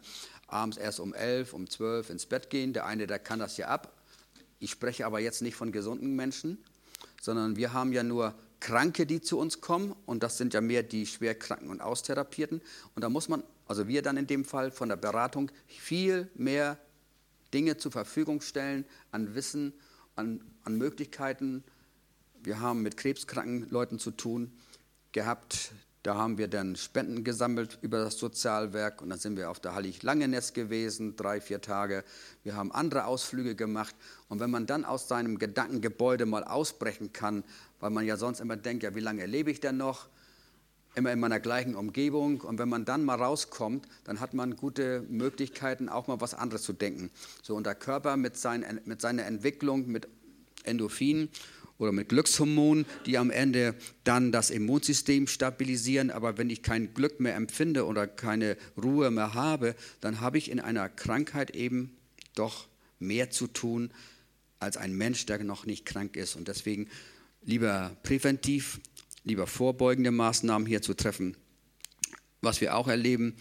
abends 0.48 0.76
erst 0.76 0.98
um 0.98 1.14
elf, 1.14 1.52
um 1.52 1.68
zwölf 1.68 2.10
ins 2.10 2.26
Bett 2.26 2.50
gehen. 2.50 2.72
Der 2.72 2.86
eine, 2.86 3.06
der 3.06 3.18
kann 3.20 3.38
das 3.38 3.56
ja 3.56 3.68
ab. 3.68 3.92
Ich 4.58 4.72
spreche 4.72 5.06
aber 5.06 5.20
jetzt 5.20 5.42
nicht 5.42 5.54
von 5.54 5.72
gesunden 5.72 6.14
Menschen, 6.16 6.58
sondern 7.20 7.56
wir 7.56 7.72
haben 7.72 7.92
ja 7.92 8.02
nur 8.02 8.34
Kranke, 8.60 9.06
die 9.06 9.20
zu 9.20 9.38
uns 9.38 9.60
kommen 9.60 9.94
und 10.06 10.22
das 10.22 10.38
sind 10.38 10.54
ja 10.54 10.60
mehr 10.60 10.82
die 10.82 11.06
Schwerkranken 11.06 11.70
und 11.70 11.80
Austherapierten. 11.80 12.60
Und 12.94 13.02
da 13.02 13.08
muss 13.08 13.28
man 13.28 13.42
also 13.70 13.86
wir 13.86 14.02
dann 14.02 14.16
in 14.16 14.26
dem 14.26 14.44
Fall 14.44 14.72
von 14.72 14.88
der 14.88 14.96
Beratung, 14.96 15.52
viel 15.68 16.28
mehr 16.34 16.76
Dinge 17.54 17.76
zur 17.76 17.92
Verfügung 17.92 18.40
stellen 18.40 18.84
an 19.12 19.36
Wissen, 19.36 19.72
an, 20.16 20.40
an 20.64 20.76
Möglichkeiten. 20.76 21.62
Wir 22.42 22.58
haben 22.58 22.82
mit 22.82 22.96
krebskranken 22.96 23.70
Leuten 23.70 24.00
zu 24.00 24.10
tun 24.10 24.52
gehabt. 25.12 25.70
Da 26.02 26.14
haben 26.14 26.38
wir 26.38 26.48
dann 26.48 26.76
Spenden 26.76 27.24
gesammelt 27.24 27.78
über 27.82 27.98
das 27.98 28.16
Sozialwerk 28.16 29.02
und 29.02 29.10
dann 29.10 29.18
sind 29.18 29.36
wir 29.36 29.50
auf 29.50 29.60
der 29.60 29.74
Hallig 29.74 30.02
Langeness 30.02 30.54
gewesen, 30.54 31.14
drei, 31.14 31.42
vier 31.42 31.60
Tage. 31.60 32.04
Wir 32.42 32.56
haben 32.56 32.72
andere 32.72 33.04
Ausflüge 33.04 33.54
gemacht 33.54 33.94
und 34.28 34.40
wenn 34.40 34.50
man 34.50 34.66
dann 34.66 34.86
aus 34.86 35.08
seinem 35.08 35.38
Gedankengebäude 35.38 36.24
mal 36.24 36.44
ausbrechen 36.44 37.12
kann, 37.12 37.44
weil 37.80 37.90
man 37.90 38.06
ja 38.06 38.16
sonst 38.16 38.40
immer 38.40 38.56
denkt, 38.56 38.82
ja, 38.82 38.94
wie 38.94 39.00
lange 39.00 39.26
lebe 39.26 39.50
ich 39.50 39.60
denn 39.60 39.76
noch? 39.76 40.08
immer 40.94 41.12
in 41.12 41.20
meiner 41.20 41.40
gleichen 41.40 41.76
Umgebung. 41.76 42.40
Und 42.40 42.58
wenn 42.58 42.68
man 42.68 42.84
dann 42.84 43.04
mal 43.04 43.14
rauskommt, 43.16 43.86
dann 44.04 44.20
hat 44.20 44.34
man 44.34 44.56
gute 44.56 45.02
Möglichkeiten, 45.08 45.88
auch 45.88 46.08
mal 46.08 46.20
was 46.20 46.34
anderes 46.34 46.62
zu 46.62 46.72
denken. 46.72 47.10
So, 47.42 47.54
und 47.54 47.64
der 47.64 47.74
Körper 47.74 48.16
mit, 48.16 48.36
sein, 48.36 48.80
mit 48.84 49.00
seiner 49.00 49.24
Entwicklung, 49.24 49.86
mit 49.86 50.08
Endorphinen 50.64 51.28
oder 51.80 51.90
mit 51.90 52.10
Glückshormonen, 52.10 52.86
die 53.06 53.18
am 53.18 53.30
Ende 53.30 53.74
dann 54.04 54.30
das 54.30 54.50
Immunsystem 54.50 55.26
stabilisieren. 55.26 56.12
Aber 56.12 56.38
wenn 56.38 56.50
ich 56.50 56.62
kein 56.62 56.94
Glück 56.94 57.18
mehr 57.18 57.34
empfinde 57.34 57.86
oder 57.86 58.06
keine 58.06 58.56
Ruhe 58.80 59.10
mehr 59.10 59.34
habe, 59.34 59.74
dann 60.00 60.20
habe 60.20 60.38
ich 60.38 60.50
in 60.50 60.60
einer 60.60 60.88
Krankheit 60.88 61.50
eben 61.56 61.96
doch 62.36 62.68
mehr 62.98 63.30
zu 63.30 63.48
tun 63.48 63.90
als 64.60 64.76
ein 64.76 64.94
Mensch, 64.94 65.26
der 65.26 65.42
noch 65.42 65.66
nicht 65.66 65.86
krank 65.86 66.16
ist. 66.16 66.36
Und 66.36 66.46
deswegen 66.46 66.88
lieber 67.42 67.96
präventiv 68.02 68.78
lieber 69.24 69.46
vorbeugende 69.46 70.10
Maßnahmen 70.10 70.66
hier 70.66 70.82
zu 70.82 70.94
treffen. 70.94 71.36
Was 72.40 72.60
wir 72.60 72.76
auch 72.76 72.88
erleben, 72.88 73.36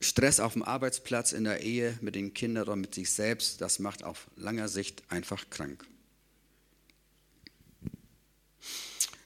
Stress 0.00 0.40
auf 0.40 0.52
dem 0.52 0.62
Arbeitsplatz, 0.62 1.32
in 1.32 1.44
der 1.44 1.62
Ehe, 1.62 1.98
mit 2.00 2.14
den 2.14 2.34
Kindern 2.34 2.64
oder 2.64 2.76
mit 2.76 2.94
sich 2.94 3.10
selbst, 3.10 3.60
das 3.60 3.78
macht 3.78 4.04
auf 4.04 4.28
langer 4.36 4.68
Sicht 4.68 5.02
einfach 5.08 5.50
krank. 5.50 5.84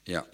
Ja. 0.07 0.25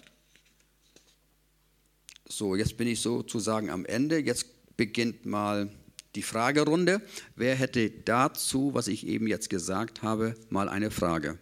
So, 2.28 2.54
jetzt 2.56 2.76
bin 2.76 2.88
ich 2.88 3.00
sozusagen 3.00 3.70
am 3.70 3.84
Ende. 3.84 4.18
Jetzt 4.18 4.76
beginnt 4.76 5.26
mal 5.26 5.70
die 6.14 6.22
Fragerunde. 6.22 7.02
Wer 7.36 7.54
hätte 7.54 7.90
dazu, 7.90 8.74
was 8.74 8.88
ich 8.88 9.06
eben 9.06 9.26
jetzt 9.26 9.50
gesagt 9.50 10.02
habe, 10.02 10.34
mal 10.48 10.68
eine 10.68 10.90
Frage? 10.90 11.38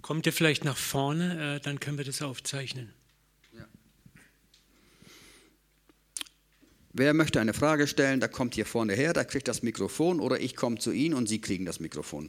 Kommt 0.00 0.26
ihr 0.26 0.32
vielleicht 0.32 0.64
nach 0.64 0.76
vorne, 0.76 1.56
äh, 1.56 1.60
dann 1.60 1.78
können 1.78 1.96
wir 1.96 2.04
das 2.04 2.22
aufzeichnen. 2.22 2.92
Wer 6.94 7.14
möchte 7.14 7.40
eine 7.40 7.54
Frage 7.54 7.86
stellen, 7.86 8.20
der 8.20 8.28
kommt 8.28 8.54
hier 8.54 8.66
vorne 8.66 8.92
her, 8.92 9.14
der 9.14 9.24
kriegt 9.24 9.48
das 9.48 9.62
Mikrofon 9.62 10.20
oder 10.20 10.40
ich 10.40 10.54
komme 10.54 10.76
zu 10.76 10.92
Ihnen 10.92 11.14
und 11.14 11.26
Sie 11.26 11.40
kriegen 11.40 11.64
das 11.64 11.80
Mikrofon. 11.80 12.28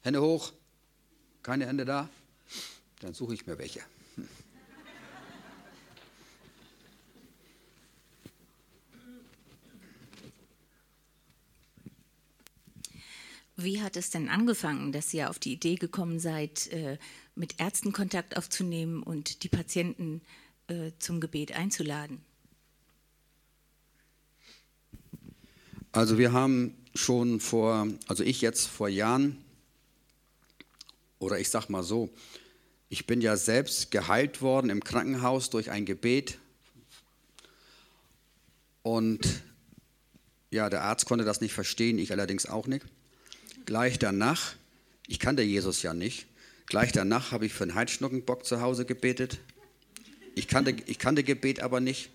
Hände 0.00 0.22
hoch. 0.22 0.54
Keine 1.42 1.66
Hände 1.66 1.84
da? 1.84 2.08
Dann 3.00 3.12
suche 3.12 3.34
ich 3.34 3.46
mir 3.46 3.58
welche. 3.58 3.80
Wie 13.58 13.82
hat 13.82 13.96
es 13.96 14.10
denn 14.10 14.28
angefangen, 14.28 14.92
dass 14.92 15.12
ihr 15.12 15.28
auf 15.30 15.38
die 15.38 15.52
Idee 15.52 15.76
gekommen 15.76 16.18
seid, 16.18 16.68
äh, 16.72 16.98
mit 17.34 17.58
Ärzten 17.58 17.92
Kontakt 17.92 18.36
aufzunehmen 18.36 19.02
und 19.02 19.42
die 19.42 19.48
Patienten 19.48 20.20
äh, 20.20 20.45
zum 20.98 21.20
Gebet 21.20 21.52
einzuladen? 21.52 22.20
Also 25.92 26.18
wir 26.18 26.32
haben 26.32 26.76
schon 26.94 27.40
vor, 27.40 27.88
also 28.06 28.22
ich 28.22 28.40
jetzt 28.40 28.66
vor 28.66 28.88
Jahren, 28.88 29.38
oder 31.18 31.38
ich 31.38 31.48
sag 31.48 31.68
mal 31.68 31.82
so, 31.82 32.10
ich 32.88 33.06
bin 33.06 33.20
ja 33.20 33.36
selbst 33.36 33.90
geheilt 33.90 34.42
worden 34.42 34.70
im 34.70 34.84
Krankenhaus 34.84 35.50
durch 35.50 35.70
ein 35.70 35.86
Gebet. 35.86 36.38
Und 38.82 39.42
ja, 40.50 40.70
der 40.70 40.82
Arzt 40.82 41.06
konnte 41.06 41.24
das 41.24 41.40
nicht 41.40 41.52
verstehen, 41.52 41.98
ich 41.98 42.12
allerdings 42.12 42.46
auch 42.46 42.66
nicht. 42.66 42.86
Gleich 43.64 43.98
danach, 43.98 44.54
ich 45.08 45.18
kannte 45.18 45.42
Jesus 45.42 45.82
ja 45.82 45.94
nicht, 45.94 46.26
gleich 46.66 46.92
danach 46.92 47.32
habe 47.32 47.46
ich 47.46 47.52
für 47.52 47.64
einen 47.64 47.74
Heidschnuckenbock 47.74 48.44
zu 48.44 48.60
Hause 48.60 48.84
gebetet. 48.84 49.38
Ich 50.38 50.48
kannte, 50.48 50.76
ich 50.84 50.98
kannte 50.98 51.24
Gebet 51.24 51.60
aber 51.60 51.80
nicht. 51.80 52.10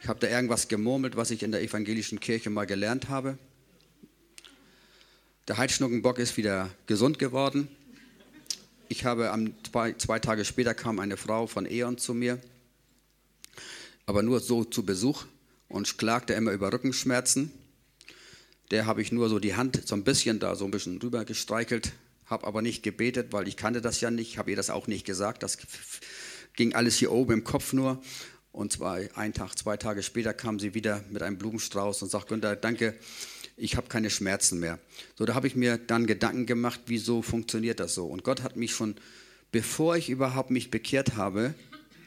Ich 0.00 0.08
habe 0.08 0.18
da 0.18 0.28
irgendwas 0.28 0.68
gemurmelt, 0.68 1.16
was 1.16 1.30
ich 1.30 1.42
in 1.42 1.52
der 1.52 1.60
evangelischen 1.60 2.18
Kirche 2.18 2.48
mal 2.48 2.64
gelernt 2.64 3.10
habe. 3.10 3.36
Der 5.46 5.58
Heidschnuckenbock 5.58 6.18
ist 6.18 6.38
wieder 6.38 6.70
gesund 6.86 7.18
geworden. 7.18 7.68
Ich 8.88 9.04
habe 9.04 9.30
am, 9.30 9.52
zwei, 9.70 9.92
zwei 9.92 10.18
Tage 10.18 10.46
später 10.46 10.72
kam 10.72 11.00
eine 11.00 11.18
Frau 11.18 11.46
von 11.46 11.70
E.ON 11.70 11.98
zu 11.98 12.14
mir, 12.14 12.40
aber 14.06 14.22
nur 14.22 14.40
so 14.40 14.64
zu 14.64 14.82
Besuch 14.82 15.26
und 15.68 15.98
klagte 15.98 16.32
immer 16.32 16.52
über 16.52 16.72
Rückenschmerzen. 16.72 17.52
der 18.70 18.86
habe 18.86 19.02
ich 19.02 19.12
nur 19.12 19.28
so 19.28 19.38
die 19.38 19.54
Hand 19.54 19.86
so 19.86 19.94
ein 19.96 20.04
bisschen 20.04 20.38
da 20.38 20.56
so 20.56 20.64
ein 20.64 20.70
bisschen 20.70 20.96
rüber 21.02 21.26
gestreichelt, 21.26 21.92
habe 22.24 22.46
aber 22.46 22.62
nicht 22.62 22.82
gebetet, 22.82 23.34
weil 23.34 23.46
ich 23.48 23.58
kannte 23.58 23.82
das 23.82 24.00
ja 24.00 24.10
nicht, 24.10 24.38
habe 24.38 24.48
ihr 24.48 24.56
das 24.56 24.70
auch 24.70 24.86
nicht 24.86 25.04
gesagt. 25.04 25.42
Das 25.42 25.58
ging 26.60 26.74
alles 26.74 26.98
hier 26.98 27.10
oben 27.10 27.32
im 27.32 27.44
Kopf 27.44 27.72
nur. 27.72 28.02
Und 28.52 28.70
zwar 28.70 28.98
ein 29.14 29.32
Tag, 29.32 29.56
zwei 29.56 29.78
Tage 29.78 30.02
später 30.02 30.34
kam 30.34 30.60
sie 30.60 30.74
wieder 30.74 31.02
mit 31.08 31.22
einem 31.22 31.38
Blumenstrauß 31.38 32.02
und 32.02 32.10
sagt, 32.10 32.28
Günther, 32.28 32.54
danke, 32.54 32.98
ich 33.56 33.78
habe 33.78 33.88
keine 33.88 34.10
Schmerzen 34.10 34.60
mehr. 34.60 34.78
So, 35.16 35.24
da 35.24 35.34
habe 35.34 35.46
ich 35.46 35.56
mir 35.56 35.78
dann 35.78 36.06
Gedanken 36.06 36.44
gemacht, 36.44 36.82
wieso 36.84 37.22
funktioniert 37.22 37.80
das 37.80 37.94
so? 37.94 38.04
Und 38.04 38.24
Gott 38.24 38.42
hat 38.42 38.56
mich 38.56 38.72
schon, 38.72 38.96
bevor 39.52 39.96
ich 39.96 40.10
überhaupt 40.10 40.50
mich 40.50 40.70
bekehrt 40.70 41.16
habe, 41.16 41.54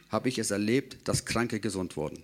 habe 0.10 0.30
ich 0.30 0.38
es 0.38 0.52
erlebt, 0.52 0.98
dass 1.08 1.26
Kranke 1.26 1.60
gesund 1.60 1.98
wurden. 1.98 2.22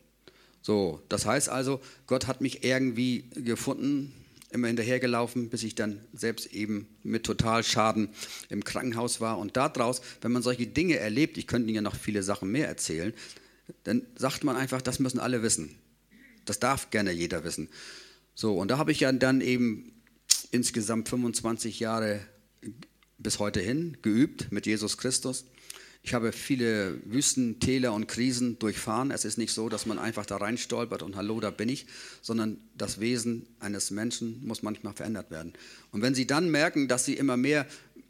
So, 0.62 1.02
das 1.10 1.26
heißt 1.26 1.50
also, 1.50 1.82
Gott 2.06 2.28
hat 2.28 2.42
mich 2.42 2.64
irgendwie 2.64 3.24
gefunden, 3.34 4.14
immer 4.52 4.68
hinterhergelaufen, 4.68 5.50
bis 5.50 5.64
ich 5.64 5.76
dann 5.76 6.02
selbst 6.14 6.54
eben 6.54 6.88
mit 7.04 7.24
Totalschaden 7.24 8.10
im 8.50 8.64
Krankenhaus 8.64 9.22
war. 9.22 9.38
Und 9.38 9.58
daraus, 9.58 10.02
wenn 10.22 10.32
man 10.32 10.42
solche 10.42 10.68
Dinge 10.68 10.98
erlebt, 10.98 11.38
ich 11.38 11.48
könnte 11.48 11.68
Ihnen 11.68 11.76
ja 11.76 11.82
noch 11.82 11.96
viele 11.96 12.24
Sachen 12.24 12.52
mehr 12.52 12.68
erzählen, 12.68 13.14
dann 13.84 14.06
sagt 14.16 14.44
man 14.44 14.56
einfach, 14.56 14.82
das 14.82 15.00
müssen 15.00 15.20
alle 15.20 15.44
wissen. 15.44 15.76
Das 16.46 16.60
darf 16.60 16.90
gerne 16.90 17.12
jeder 17.12 17.44
wissen. 17.44 17.70
So, 18.34 18.58
und 18.58 18.70
da 18.72 18.78
habe 18.78 18.92
ich 18.92 19.02
ja 19.02 19.12
dann 19.12 19.42
eben 19.42 19.92
insgesamt 20.52 21.10
25 21.10 21.80
Jahre 21.80 22.22
bis 23.18 23.38
heute 23.40 23.60
hin 23.60 23.98
geübt 24.02 24.52
mit 24.52 24.66
Jesus 24.66 24.98
Christus. 24.98 25.46
Ich 26.02 26.14
habe 26.14 26.32
viele 26.32 27.00
Wüsten, 27.04 27.60
Täler 27.60 27.94
und 27.94 28.08
Krisen 28.08 28.58
durchfahren. 28.58 29.12
Es 29.12 29.26
ist 29.26 29.38
nicht 29.38 29.54
so, 29.54 29.68
dass 29.68 29.86
man 29.86 30.00
einfach 30.00 30.26
da 30.26 30.38
rein 30.38 30.58
stolpert 30.58 31.04
und 31.04 31.16
hallo, 31.18 31.40
da 31.40 31.52
bin 31.52 31.68
ich, 31.68 31.88
sondern 32.22 32.58
das 32.76 33.00
Wesen 33.00 33.48
eines 33.60 33.92
Menschen 33.92 34.46
muss 34.46 34.64
manchmal 34.64 34.94
verändert 34.94 35.30
werden. 35.30 35.54
Und 35.92 36.02
wenn 36.02 36.16
Sie 36.16 36.26
dann 36.26 36.50
merken, 36.50 36.88
dass 36.88 37.04
Sie 37.04 37.16
immer 37.16 37.36
mehr 37.36 37.68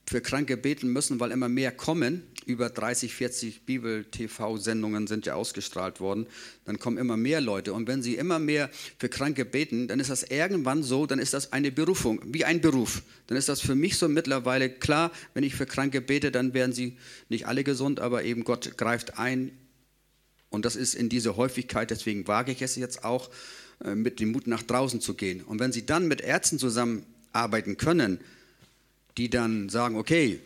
für 0.10 0.22
Kranke 0.22 0.57
beten 0.57 0.91
müssen, 0.91 1.20
weil 1.20 1.30
immer 1.30 1.49
mehr 1.49 1.72
kommen, 1.72 2.24
über 2.47 2.72
30, 2.72 3.14
40 3.14 3.66
Bibel-TV-Sendungen 3.68 5.05
sind 5.05 5.28
ja 5.28 5.36
ausgestrahlt 5.36 5.99
worden, 5.99 6.26
dann 6.66 6.80
kommen 6.80 6.97
immer 6.97 7.16
mehr 7.16 7.41
Leute. 7.41 7.74
Und 7.74 7.88
wenn 7.88 8.01
sie 8.01 8.16
immer 8.16 8.39
mehr 8.39 8.72
für 8.97 9.07
Kranke 9.07 9.45
beten, 9.45 9.88
dann 9.88 9.99
ist 9.99 10.10
das 10.10 10.24
irgendwann 10.24 10.82
so, 10.82 11.05
dann 11.05 11.20
ist 11.20 11.36
das 11.36 11.53
eine 11.53 11.72
Berufung, 11.72 12.22
wie 12.26 12.43
ein 12.43 12.60
Beruf. 12.60 13.03
Dann 13.28 13.38
ist 13.38 13.49
das 13.49 13.62
für 13.62 13.76
mich 13.76 13.97
so 13.97 14.10
mittlerweile 14.10 14.72
klar, 14.72 15.12
wenn 15.36 15.43
ich 15.43 15.53
für 15.53 15.68
Kranke 15.68 16.01
bete, 16.01 16.32
dann 16.32 16.55
werden 16.55 16.74
sie 16.74 16.97
nicht 17.30 17.45
alle 17.45 17.64
gesund, 17.64 17.99
aber 17.99 18.24
eben 18.24 18.43
Gott 18.43 18.78
greift 18.78 19.20
ein. 19.20 19.51
Und 20.49 20.66
das 20.66 20.76
ist 20.76 20.95
in 20.95 21.10
dieser 21.10 21.38
Häufigkeit, 21.38 21.91
deswegen 21.91 22.28
wage 22.28 22.51
ich 22.51 22.64
es 22.64 22.76
jetzt 22.76 23.03
auch, 23.03 23.30
äh, 23.86 23.93
mit 23.93 24.20
dem 24.20 24.32
Mut 24.32 24.47
nach 24.47 24.64
draußen 24.64 25.01
zu 25.01 25.14
gehen. 25.14 25.43
Und 25.43 25.60
wenn 25.60 25.72
sie 25.72 25.86
dann 25.86 26.07
mit 26.07 26.22
Ärzten 26.22 26.57
zusammenarbeiten 26.57 27.78
können, 27.78 28.20
die 29.18 29.30
dann 29.30 29.70
sagen, 29.70 29.95
okay, 29.95 30.39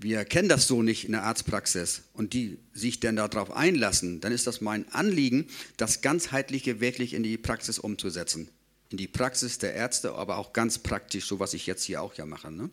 wir 0.00 0.24
kennen 0.24 0.48
das 0.48 0.66
so 0.66 0.82
nicht 0.82 1.04
in 1.04 1.12
der 1.12 1.24
Arztpraxis 1.24 2.02
und 2.14 2.32
die 2.32 2.58
sich 2.72 3.00
dann 3.00 3.16
darauf 3.16 3.50
einlassen, 3.50 4.20
dann 4.20 4.32
ist 4.32 4.46
das 4.46 4.60
mein 4.60 4.90
Anliegen, 4.92 5.46
das 5.76 6.00
Ganzheitliche 6.00 6.80
wirklich 6.80 7.14
in 7.14 7.22
die 7.22 7.38
Praxis 7.38 7.78
umzusetzen. 7.78 8.48
In 8.90 8.98
die 8.98 9.08
Praxis 9.08 9.58
der 9.58 9.74
Ärzte, 9.74 10.14
aber 10.14 10.38
auch 10.38 10.52
ganz 10.52 10.78
praktisch, 10.78 11.26
so 11.26 11.40
was 11.40 11.54
ich 11.54 11.66
jetzt 11.66 11.84
hier 11.84 12.02
auch 12.02 12.14
ja 12.14 12.26
mache. 12.26 12.50
Ne? 12.50 12.70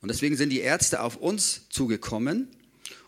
Und 0.00 0.08
deswegen 0.08 0.36
sind 0.36 0.50
die 0.50 0.60
Ärzte 0.60 1.02
auf 1.02 1.16
uns 1.16 1.68
zugekommen 1.68 2.48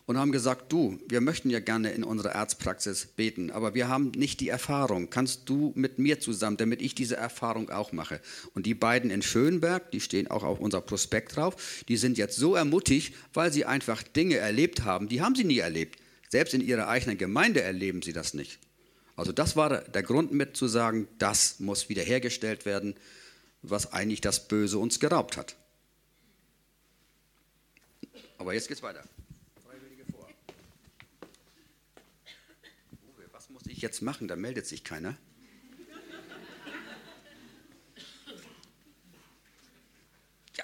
und 0.05 0.17
haben 0.17 0.31
gesagt, 0.31 0.71
du, 0.71 0.99
wir 1.07 1.19
möchten 1.19 1.49
ja 1.49 1.59
gerne 1.59 1.91
in 1.91 2.03
unserer 2.03 2.35
Arztpraxis 2.35 3.07
beten, 3.07 3.49
aber 3.49 3.73
wir 3.73 3.87
haben 3.87 4.11
nicht 4.11 4.39
die 4.39 4.49
Erfahrung. 4.49 5.09
Kannst 5.09 5.49
du 5.49 5.71
mit 5.75 5.97
mir 5.97 6.19
zusammen, 6.19 6.57
damit 6.57 6.81
ich 6.81 6.93
diese 6.93 7.15
Erfahrung 7.15 7.71
auch 7.71 7.91
mache? 7.91 8.21
Und 8.53 8.67
die 8.67 8.75
beiden 8.75 9.09
in 9.09 9.23
Schönberg, 9.23 9.91
die 9.91 10.01
stehen 10.01 10.29
auch 10.29 10.43
auf 10.43 10.59
unser 10.59 10.81
Prospekt 10.81 11.35
drauf, 11.35 11.83
die 11.87 11.97
sind 11.97 12.17
jetzt 12.17 12.37
so 12.37 12.55
ermutigt, 12.55 13.15
weil 13.33 13.51
sie 13.51 13.65
einfach 13.65 14.03
Dinge 14.03 14.37
erlebt 14.37 14.83
haben, 14.83 15.09
die 15.09 15.21
haben 15.21 15.35
sie 15.35 15.43
nie 15.43 15.59
erlebt. 15.59 15.99
Selbst 16.29 16.53
in 16.53 16.61
ihrer 16.61 16.87
eigenen 16.87 17.17
Gemeinde 17.17 17.61
erleben 17.61 18.01
sie 18.01 18.13
das 18.13 18.33
nicht. 18.33 18.59
Also 19.15 19.31
das 19.31 19.55
war 19.55 19.81
der 19.81 20.03
Grund 20.03 20.33
mit 20.33 20.55
zu 20.55 20.67
sagen, 20.67 21.07
das 21.17 21.59
muss 21.59 21.89
wiederhergestellt 21.89 22.65
werden, 22.65 22.95
was 23.63 23.91
eigentlich 23.91 24.21
das 24.21 24.47
Böse 24.47 24.77
uns 24.77 24.99
geraubt 24.99 25.37
hat. 25.37 25.55
Aber 28.37 28.53
jetzt 28.53 28.67
geht's 28.67 28.83
weiter. 28.83 29.03
ich 33.74 33.74
jetzt 33.85 34.01
machen? 34.01 34.27
Da 34.27 34.35
meldet 34.35 34.65
sich 34.65 34.83
keiner. 34.83 35.15
Ja. 40.57 40.63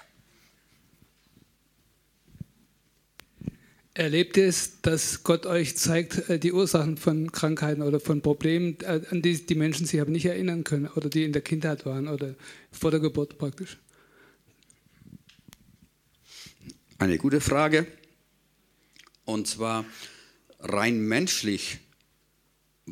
Erlebt 3.94 4.36
ihr 4.36 4.46
es, 4.46 4.80
dass 4.82 5.22
Gott 5.22 5.46
euch 5.46 5.76
zeigt, 5.76 6.28
äh, 6.28 6.38
die 6.40 6.52
Ursachen 6.52 6.96
von 6.96 7.30
Krankheiten 7.30 7.82
oder 7.82 8.00
von 8.00 8.22
Problemen, 8.22 8.76
äh, 8.80 9.02
an 9.10 9.22
die 9.22 9.46
die 9.46 9.54
Menschen 9.54 9.86
sich 9.86 10.00
aber 10.00 10.10
nicht 10.10 10.26
erinnern 10.26 10.64
können 10.64 10.88
oder 10.88 11.08
die 11.08 11.24
in 11.24 11.32
der 11.32 11.42
Kindheit 11.42 11.86
waren 11.86 12.08
oder 12.08 12.34
vor 12.72 12.90
der 12.90 13.00
Geburt 13.00 13.38
praktisch? 13.38 13.78
Eine 16.98 17.18
gute 17.18 17.40
Frage. 17.40 17.86
Und 19.24 19.46
zwar 19.46 19.84
rein 20.58 21.00
menschlich 21.00 21.78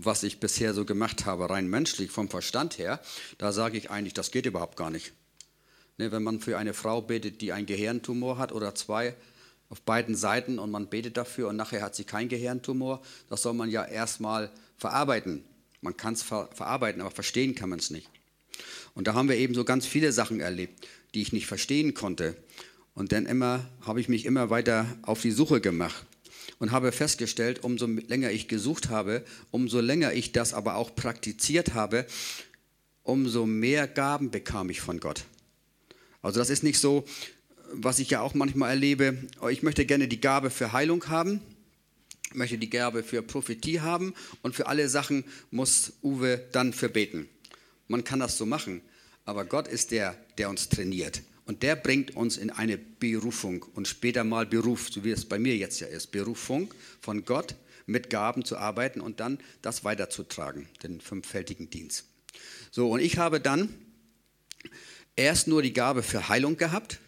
was 0.05 0.23
ich 0.23 0.41
bisher 0.41 0.75
so 0.75 0.85
gemacht 0.85 1.27
habe, 1.27 1.51
rein 1.51 1.69
menschlich, 1.69 2.11
vom 2.11 2.29
Verstand 2.29 2.79
her, 2.79 3.01
da 3.39 3.53
sage 3.53 3.79
ich 3.79 3.91
eigentlich, 3.91 4.15
das 4.15 4.31
geht 4.31 4.47
überhaupt 4.47 4.77
gar 4.77 4.91
nicht. 4.91 5.13
Ne, 5.99 6.13
wenn 6.13 6.23
man 6.23 6.41
für 6.41 6.57
eine 6.57 6.75
Frau 6.75 7.03
betet, 7.03 7.41
die 7.41 7.53
einen 7.53 7.67
Gehirntumor 7.67 8.39
hat 8.39 8.53
oder 8.53 8.75
zwei 8.75 9.15
auf 9.69 9.83
beiden 9.83 10.15
Seiten 10.17 10.59
und 10.59 10.71
man 10.71 10.89
betet 10.89 11.17
dafür 11.17 11.49
und 11.49 11.57
nachher 11.57 11.83
hat 11.83 11.95
sie 11.95 12.05
keinen 12.05 12.29
Gehirntumor, 12.29 13.03
das 13.29 13.43
soll 13.43 13.55
man 13.55 13.71
ja 13.71 13.85
erstmal 13.85 14.51
verarbeiten. 14.77 15.45
Man 15.81 15.97
kann 15.97 16.15
es 16.15 16.23
ver 16.23 16.49
verarbeiten, 16.55 17.01
aber 17.01 17.11
verstehen 17.11 17.55
kann 17.55 17.71
man 17.71 17.79
es 17.79 17.91
nicht. 17.91 18.09
Und 18.95 19.07
da 19.07 19.15
haben 19.15 19.29
wir 19.29 19.37
eben 19.37 19.55
so 19.55 19.65
ganz 19.65 19.87
viele 19.87 20.13
Sachen 20.13 20.41
erlebt, 20.41 20.87
die 21.15 21.23
ich 21.23 21.33
nicht 21.33 21.47
verstehen 21.47 21.95
konnte. 21.95 22.37
Und 22.95 23.13
dann 23.13 23.27
immer 23.27 23.67
habe 23.83 24.01
ich 24.01 24.09
mich 24.09 24.27
immer 24.27 24.51
weiter 24.51 24.87
auf 25.03 25.23
die 25.23 25.31
Suche 25.31 25.61
gemacht 25.61 26.05
und 26.61 26.71
habe 26.71 26.93
festgestellt, 26.93 27.65
umso 27.65 27.87
länger 27.87 28.31
ich 28.31 28.47
gesucht 28.47 28.91
habe, 28.91 29.25
umso 29.51 29.81
länger 29.81 30.13
ich 30.13 30.31
das 30.31 30.55
aber 30.55 30.77
auch 30.77 30.95
praktiziert 30.95 31.75
habe, 31.75 32.07
umso 33.03 33.47
mehr 33.47 33.89
Gaben 33.89 34.31
bekam 34.31 34.71
ich 34.71 34.81
von 34.81 35.01
Gott. 35.01 35.25
Also 36.23 36.39
das 36.39 36.51
ist 36.51 36.63
nicht 36.63 36.79
so, 36.79 37.05
was 37.73 37.99
ich 37.99 38.11
ja 38.11 38.21
auch 38.21 38.35
manchmal 38.35 38.71
erlebe, 38.71 39.17
ich 39.51 39.63
möchte 39.63 39.87
gerne 39.87 40.07
die 40.07 40.21
Gabe 40.21 40.51
für 40.51 40.73
Heilung 40.73 41.09
haben, 41.09 41.41
möchte 42.35 42.59
die 42.59 42.71
Gabe 42.71 43.03
für 43.03 43.23
Prophetie 43.23 43.81
haben 43.81 44.15
und 44.43 44.55
für 44.55 44.67
alle 44.67 44.89
Sachen 44.89 45.25
muss 45.51 45.95
Uwe 46.03 46.47
dann 46.53 46.75
verbeten. 46.75 47.29
Man 47.89 48.05
kann 48.05 48.21
das 48.21 48.37
so 48.37 48.45
machen, 48.45 48.83
aber 49.25 49.47
Gott 49.47 49.67
ist 49.67 49.93
der, 49.93 50.17
der 50.37 50.51
uns 50.51 50.69
trainiert. 50.69 51.23
Und 51.51 51.65
der 51.65 51.75
bringt 51.75 52.15
uns 52.15 52.37
in 52.37 52.51
eine 52.51 52.79
Berufung 52.79 53.65
und 53.75 53.89
später 53.89 54.23
mal 54.23 54.47
Beruf, 54.47 54.89
so 54.89 55.03
wie 55.03 55.11
es 55.11 55.25
bei 55.25 55.41
mir 55.41 55.57
jetzt 55.57 55.81
ja 55.81 55.89
ist. 55.89 56.13
Berufung 56.13 56.73
von 57.01 57.25
Gott 57.25 57.57
mit 57.87 58.09
Gaben 58.09 58.45
zu 58.45 58.57
arbeiten 58.57 59.01
und 59.01 59.19
dann 59.19 59.37
das 59.61 59.83
weiterzutragen, 59.83 60.69
den 60.85 61.01
fünffältigen 61.01 61.69
Dienst. 61.69 62.05
So, 62.71 62.89
und 62.89 63.01
ich 63.01 63.19
habe 63.19 63.41
dann 63.41 63.75
erst 65.17 65.49
nur 65.49 65.61
die 65.61 65.73
Gabe 65.73 66.05
für 66.05 66.29
Heilung 66.29 66.57
gehabt. 66.57 67.01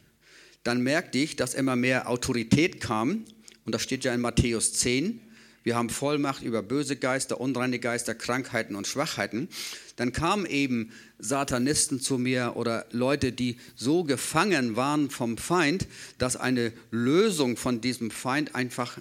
Dann 0.64 0.82
merkte 0.82 1.18
ich, 1.18 1.36
dass 1.36 1.54
immer 1.54 1.76
mehr 1.76 2.08
Autorität 2.08 2.80
kam. 2.80 3.24
Und 3.64 3.72
das 3.76 3.82
steht 3.82 4.02
ja 4.02 4.12
in 4.12 4.20
Matthäus 4.20 4.72
10. 4.72 5.20
Wir 5.62 5.76
haben 5.76 5.90
Vollmacht 5.90 6.42
über 6.42 6.62
böse 6.62 6.96
Geister, 6.96 7.40
unreine 7.40 7.78
Geister, 7.78 8.14
Krankheiten 8.14 8.74
und 8.74 8.86
Schwachheiten. 8.86 9.48
Dann 9.96 10.12
kamen 10.12 10.46
eben 10.46 10.92
Satanisten 11.18 12.00
zu 12.00 12.18
mir 12.18 12.52
oder 12.56 12.86
Leute, 12.90 13.32
die 13.32 13.58
so 13.76 14.04
gefangen 14.04 14.76
waren 14.76 15.10
vom 15.10 15.38
Feind, 15.38 15.86
dass 16.18 16.36
eine 16.36 16.72
Lösung 16.90 17.56
von 17.56 17.80
diesem 17.80 18.10
Feind 18.10 18.54
einfach 18.54 18.98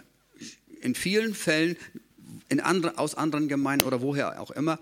in 0.82 0.96
vielen 0.96 1.34
Fällen 1.34 1.78
in 2.50 2.60
andre, 2.60 2.98
aus 2.98 3.16
anderen 3.16 3.48
Gemeinden 3.48 3.86
oder 3.86 4.02
woher 4.02 4.40
auch 4.42 4.52
immer 4.52 4.80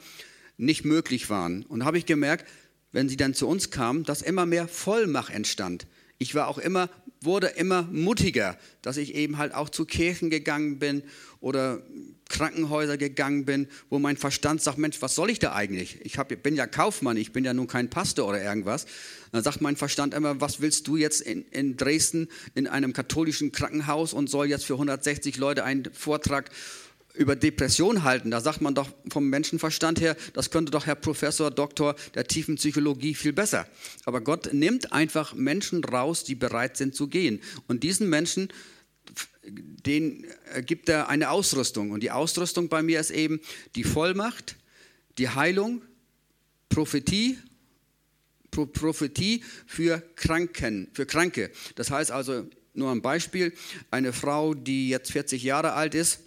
nicht 0.57 0.85
möglich 0.85 1.29
waren. 1.29 1.63
Und 1.63 1.85
habe 1.85 1.97
ich 1.97 2.05
gemerkt, 2.05 2.45
wenn 2.91 3.07
sie 3.07 3.17
dann 3.17 3.33
zu 3.33 3.47
uns 3.47 3.69
kamen, 3.69 4.03
dass 4.03 4.21
immer 4.21 4.45
mehr 4.45 4.67
Vollmacht 4.67 5.33
entstand. 5.33 5.87
Ich 6.17 6.35
war 6.35 6.47
auch 6.47 6.57
immer, 6.57 6.89
wurde 7.21 7.47
immer 7.47 7.83
mutiger, 7.83 8.57
dass 8.81 8.97
ich 8.97 9.15
eben 9.15 9.37
halt 9.37 9.53
auch 9.53 9.69
zu 9.69 9.85
Kirchen 9.85 10.29
gegangen 10.29 10.79
bin 10.79 11.03
oder 11.41 11.81
Krankenhäuser 12.29 12.97
gegangen 12.97 13.45
bin, 13.45 13.67
wo 13.89 13.99
mein 13.99 14.15
Verstand 14.15 14.61
sagt, 14.61 14.77
Mensch, 14.77 15.01
was 15.01 15.15
soll 15.15 15.29
ich 15.29 15.39
da 15.39 15.53
eigentlich? 15.53 15.99
Ich 16.03 16.17
hab, 16.17 16.29
bin 16.43 16.55
ja 16.55 16.67
Kaufmann, 16.67 17.17
ich 17.17 17.31
bin 17.31 17.43
ja 17.43 17.53
nun 17.53 17.67
kein 17.67 17.89
Pastor 17.89 18.27
oder 18.27 18.41
irgendwas. 18.41 18.85
Dann 19.31 19.43
sagt 19.43 19.61
mein 19.61 19.75
Verstand 19.75 20.13
immer, 20.13 20.39
was 20.39 20.61
willst 20.61 20.87
du 20.87 20.95
jetzt 20.95 21.21
in, 21.21 21.43
in 21.51 21.75
Dresden 21.75 22.29
in 22.55 22.67
einem 22.67 22.93
katholischen 22.93 23.51
Krankenhaus 23.51 24.13
und 24.13 24.29
soll 24.29 24.47
jetzt 24.47 24.65
für 24.65 24.73
160 24.73 25.37
Leute 25.37 25.63
einen 25.63 25.85
Vortrag 25.91 26.51
über 27.15 27.35
Depression 27.35 28.03
halten, 28.03 28.31
da 28.31 28.39
sagt 28.39 28.61
man 28.61 28.75
doch 28.75 28.89
vom 29.09 29.29
Menschenverstand 29.29 29.99
her, 29.99 30.15
das 30.33 30.51
könnte 30.51 30.71
doch 30.71 30.85
Herr 30.85 30.95
Professor, 30.95 31.51
Doktor 31.51 31.95
der 32.13 32.25
tiefen 32.25 32.55
Psychologie 32.55 33.15
viel 33.15 33.33
besser. 33.33 33.67
Aber 34.05 34.21
Gott 34.21 34.53
nimmt 34.53 34.93
einfach 34.93 35.33
Menschen 35.33 35.83
raus, 35.83 36.23
die 36.23 36.35
bereit 36.35 36.77
sind 36.77 36.95
zu 36.95 37.07
gehen. 37.07 37.41
Und 37.67 37.83
diesen 37.83 38.09
Menschen, 38.09 38.49
denen 39.43 40.25
gibt 40.65 40.89
er 40.89 41.09
eine 41.09 41.31
Ausrüstung. 41.31 41.91
Und 41.91 42.01
die 42.01 42.11
Ausrüstung 42.11 42.69
bei 42.69 42.83
mir 42.83 42.99
ist 42.99 43.11
eben 43.11 43.41
die 43.75 43.83
Vollmacht, 43.83 44.55
die 45.17 45.29
Heilung, 45.29 45.81
Prophetie, 46.69 47.37
Pro 48.51 48.65
Prophetie 48.65 49.43
für 49.67 50.01
Kranken, 50.15 50.89
für 50.93 51.05
Kranke. 51.05 51.51
Das 51.75 51.91
heißt 51.91 52.11
also, 52.11 52.47
nur 52.73 52.91
ein 52.91 53.01
Beispiel, 53.01 53.53
eine 53.91 54.13
Frau, 54.13 54.53
die 54.53 54.89
jetzt 54.89 55.11
40 55.11 55.43
Jahre 55.43 55.73
alt 55.73 55.93
ist, 55.93 56.19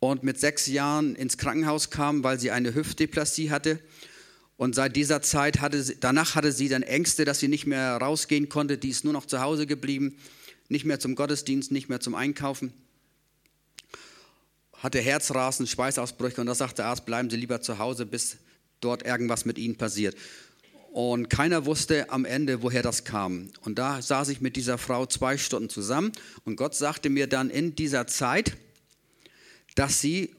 und 0.00 0.22
mit 0.22 0.38
sechs 0.38 0.66
Jahren 0.66 1.14
ins 1.16 1.38
Krankenhaus 1.38 1.90
kam, 1.90 2.22
weil 2.22 2.38
sie 2.38 2.50
eine 2.50 2.74
Hüftdeplasie 2.74 3.50
hatte. 3.50 3.80
Und 4.56 4.74
seit 4.74 4.96
dieser 4.96 5.22
Zeit 5.22 5.60
hatte 5.60 5.82
sie, 5.82 5.96
danach 5.98 6.34
hatte 6.34 6.52
sie 6.52 6.68
dann 6.68 6.82
Ängste, 6.82 7.24
dass 7.24 7.40
sie 7.40 7.48
nicht 7.48 7.66
mehr 7.66 7.96
rausgehen 7.96 8.48
konnte. 8.48 8.78
Die 8.78 8.88
ist 8.88 9.04
nur 9.04 9.12
noch 9.12 9.26
zu 9.26 9.40
Hause 9.40 9.66
geblieben, 9.66 10.16
nicht 10.68 10.84
mehr 10.84 11.00
zum 11.00 11.14
Gottesdienst, 11.14 11.70
nicht 11.72 11.88
mehr 11.88 12.00
zum 12.00 12.14
Einkaufen. 12.14 12.72
Hatte 14.74 15.00
Herzrasen, 15.00 15.66
Schweißausbrüche 15.66 16.40
und 16.40 16.46
da 16.46 16.54
sagte 16.54 16.76
der 16.76 16.86
Arzt, 16.86 17.06
bleiben 17.06 17.30
Sie 17.30 17.36
lieber 17.36 17.60
zu 17.60 17.78
Hause, 17.78 18.06
bis 18.06 18.36
dort 18.80 19.04
irgendwas 19.04 19.44
mit 19.44 19.58
Ihnen 19.58 19.76
passiert. 19.76 20.16
Und 20.92 21.28
keiner 21.28 21.66
wusste 21.66 22.10
am 22.10 22.24
Ende, 22.24 22.62
woher 22.62 22.82
das 22.82 23.04
kam. 23.04 23.50
Und 23.62 23.78
da 23.78 24.00
saß 24.00 24.28
ich 24.30 24.40
mit 24.40 24.56
dieser 24.56 24.78
Frau 24.78 25.06
zwei 25.06 25.36
Stunden 25.36 25.68
zusammen 25.68 26.12
und 26.44 26.56
Gott 26.56 26.74
sagte 26.74 27.10
mir 27.10 27.26
dann 27.26 27.50
in 27.50 27.74
dieser 27.76 28.06
Zeit, 28.06 28.56
dass 29.78 30.00
sie 30.00 30.30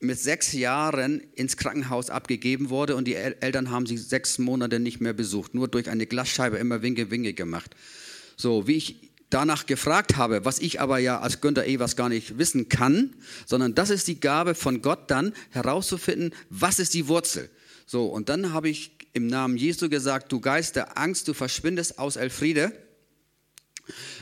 mit 0.00 0.18
sechs 0.18 0.52
Jahren 0.52 1.20
ins 1.34 1.56
Krankenhaus 1.56 2.10
abgegeben 2.10 2.68
wurde 2.68 2.94
und 2.94 3.06
die 3.06 3.14
Eltern 3.14 3.70
haben 3.70 3.86
sie 3.86 3.96
sechs 3.96 4.38
Monate 4.38 4.80
nicht 4.80 5.00
mehr 5.00 5.14
besucht, 5.14 5.54
nur 5.54 5.66
durch 5.66 5.88
eine 5.88 6.06
Glasscheibe 6.06 6.58
immer 6.58 6.82
Winke, 6.82 7.10
Winke 7.10 7.32
gemacht. 7.32 7.74
So, 8.36 8.66
wie 8.66 8.74
ich 8.74 8.96
danach 9.30 9.64
gefragt 9.64 10.16
habe, 10.16 10.44
was 10.44 10.58
ich 10.58 10.78
aber 10.78 10.98
ja 10.98 11.20
als 11.20 11.40
Günther 11.40 11.66
Evers 11.66 11.96
gar 11.96 12.10
nicht 12.10 12.36
wissen 12.36 12.68
kann, 12.68 13.14
sondern 13.46 13.74
das 13.74 13.88
ist 13.88 14.08
die 14.08 14.20
Gabe 14.20 14.54
von 14.54 14.82
Gott 14.82 15.10
dann 15.10 15.32
herauszufinden, 15.50 16.34
was 16.50 16.78
ist 16.78 16.92
die 16.92 17.08
Wurzel. 17.08 17.48
So, 17.86 18.06
und 18.06 18.28
dann 18.28 18.52
habe 18.52 18.68
ich 18.68 18.90
im 19.14 19.26
Namen 19.26 19.56
Jesu 19.56 19.88
gesagt, 19.88 20.32
du 20.32 20.40
Geist 20.40 20.76
der 20.76 20.98
Angst, 20.98 21.28
du 21.28 21.32
verschwindest 21.32 21.98
aus 21.98 22.16
Elfriede 22.16 22.72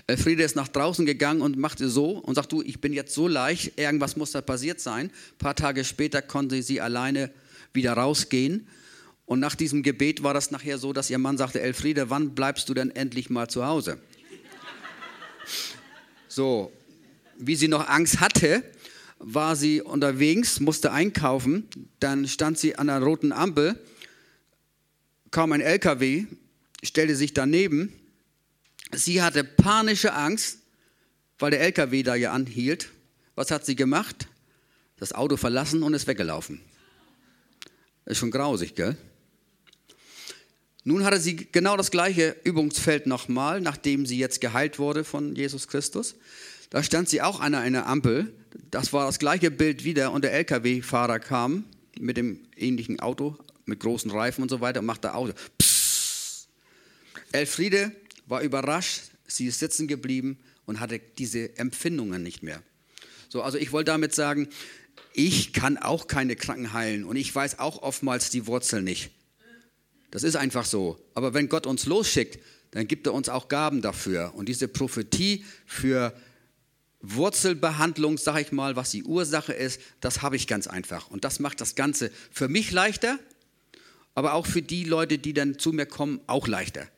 Elfriede 0.07 0.43
ist 0.43 0.57
nach 0.57 0.69
draußen 0.69 1.07
gegangen 1.07 1.43
und 1.43 1.59
machte 1.59 1.89
so 1.89 2.19
und 2.19 2.35
sagt, 2.35 2.53
du, 2.53 2.63
ich 2.63 2.81
bin 2.81 2.93
jetzt 2.93 3.15
so 3.15 3.29
leicht, 3.29 3.79
irgendwas 3.79 4.17
muss 4.17 4.33
da 4.33 4.41
passiert 4.41 4.81
sein. 4.81 5.07
Ein 5.07 5.39
paar 5.39 5.55
Tage 5.55 5.85
später 5.85 6.23
konnte 6.23 6.63
sie 6.63 6.81
alleine 6.81 7.31
wieder 7.73 7.93
rausgehen. 7.93 8.67
Und 9.27 9.39
nach 9.39 9.55
diesem 9.55 9.83
Gebet 9.83 10.23
war 10.23 10.35
das 10.35 10.51
nachher 10.51 10.79
so, 10.79 10.93
dass 10.93 11.11
ihr 11.11 11.19
Mann 11.19 11.39
sagte, 11.39 11.61
Elfriede, 11.61 12.11
wann 12.11 12.35
bleibst 12.35 12.69
du 12.69 12.75
denn 12.75 12.91
endlich 12.91 13.31
mal 13.31 13.49
zu 13.49 13.67
Hause? 13.67 13.99
So, 16.33 16.71
wie 17.39 17.57
sie 17.57 17.67
noch 17.67 17.89
Angst 17.89 18.21
hatte, 18.21 18.63
war 19.19 19.57
sie 19.57 19.83
unterwegs, 19.83 20.61
musste 20.61 20.93
einkaufen. 20.93 21.67
Dann 21.99 22.29
stand 22.29 22.57
sie 22.57 22.77
an 22.77 22.87
der 22.87 23.03
roten 23.03 23.33
Ampel, 23.33 23.77
kam 25.33 25.51
ein 25.51 25.61
LKW, 25.61 26.27
stellte 26.85 27.17
sich 27.17 27.35
daneben 27.35 28.00
Sie 28.93 29.22
hatte 29.22 29.45
panische 29.45 30.12
Angst, 30.12 30.59
weil 31.38 31.51
der 31.51 31.61
LKW 31.61 32.03
da 32.03 32.14
ja 32.14 32.32
anhielt. 32.32 32.91
Was 33.34 33.51
hat 33.51 33.64
sie 33.64 33.76
gemacht? 33.76 34.28
Das 34.97 35.12
Auto 35.12 35.36
verlassen 35.36 35.82
und 35.82 35.95
ist 35.95 36.07
weggelaufen. 36.07 36.61
Ist 38.05 38.18
schon 38.18 38.30
grausig, 38.30 38.74
gell? 38.74 38.97
Nun 40.84 41.05
hatte 41.05 41.20
sie 41.20 41.36
genau 41.36 41.76
das 41.76 41.91
gleiche 41.91 42.36
Übungsfeld 42.45 43.07
nochmal, 43.07 43.61
nachdem 43.61 44.07
sie 44.07 44.18
jetzt 44.18 44.41
geheilt 44.41 44.78
wurde 44.78 45.05
von 45.05 45.36
Jesus 45.36 45.68
Christus. 45.68 46.16
Da 46.70 46.82
stand 46.82 47.09
sie 47.09 47.22
auch 47.22 47.41
an 47.41 47.55
einer 47.55 47.86
Ampel. 47.86 48.32
Das 48.70 48.93
war 48.93 49.07
das 49.07 49.18
gleiche 49.18 49.51
Bild 49.51 49.84
wieder 49.84 50.12
und 50.12 50.22
der 50.24 50.32
LKW-Fahrer 50.32 51.18
kam 51.18 51.64
mit 51.99 52.16
dem 52.16 52.41
ähnlichen 52.57 53.01
Auto, 53.01 53.36
mit 53.66 53.80
großen 53.80 54.11
Reifen 54.11 54.43
und 54.43 54.49
so 54.49 54.61
weiter 54.61 54.80
und 54.80 54.86
machte 54.86 55.14
Auto. 55.14 55.34
Psst. 55.59 56.49
Elfriede 57.32 57.93
war 58.31 58.43
überrascht, 58.43 59.03
sie 59.26 59.47
ist 59.47 59.59
sitzen 59.59 59.89
geblieben 59.89 60.39
und 60.64 60.81
hatte 60.81 61.01
diese 61.18 61.57
Empfindungen 61.59 62.22
nicht 62.22 62.43
mehr. 62.43 62.62
So, 63.28 63.43
also 63.43 63.59
ich 63.59 63.72
wollte 63.72 63.91
damit 63.91 64.14
sagen, 64.14 64.49
ich 65.12 65.53
kann 65.53 65.76
auch 65.78 66.07
keine 66.07 66.37
Kranken 66.37 66.72
heilen 66.72 67.05
und 67.05 67.16
ich 67.16 67.35
weiß 67.35 67.59
auch 67.59 67.83
oftmals 67.83 68.31
die 68.31 68.47
Wurzel 68.47 68.83
nicht. 68.83 69.11
Das 70.11 70.22
ist 70.22 70.37
einfach 70.37 70.64
so. 70.64 70.99
Aber 71.14 71.35
wenn 71.35 71.49
Gott 71.49 71.66
uns 71.66 71.87
losschickt, 71.87 72.39
dann 72.72 72.87
gibt 72.87 73.07
er 73.07 73.14
uns 73.14 73.28
auch 73.28 73.49
Gaben 73.49 73.83
dafür. 73.83 74.33
Und 74.35 74.49
diese 74.49 74.68
Prophetie 74.68 75.45
für 75.66 76.12
Wurzelbehandlung, 77.01 78.18
sage 78.18 78.43
ich 78.43 78.53
mal, 78.53 78.76
was 78.76 78.91
die 78.91 79.05
Ursache 79.05 79.53
ist, 79.53 79.81
das 80.01 80.22
habe 80.22 80.37
ich 80.37 80.47
ganz 80.47 80.66
einfach. 80.66 81.11
Und 81.11 81.24
das 81.24 81.41
macht 81.41 81.61
das 81.61 81.74
Ganze 81.74 82.11
für 82.31 82.49
mich 82.49 82.70
leichter, 82.70 83.18
aber 84.14 84.35
auch 84.35 84.47
für 84.47 84.62
die 84.62 84.85
Leute, 84.85 85.18
die 85.18 85.33
dann 85.33 85.59
zu 85.59 85.72
mir 85.72 85.87
kommen, 85.87 86.20
auch 86.26 86.47
leichter. 86.47 86.89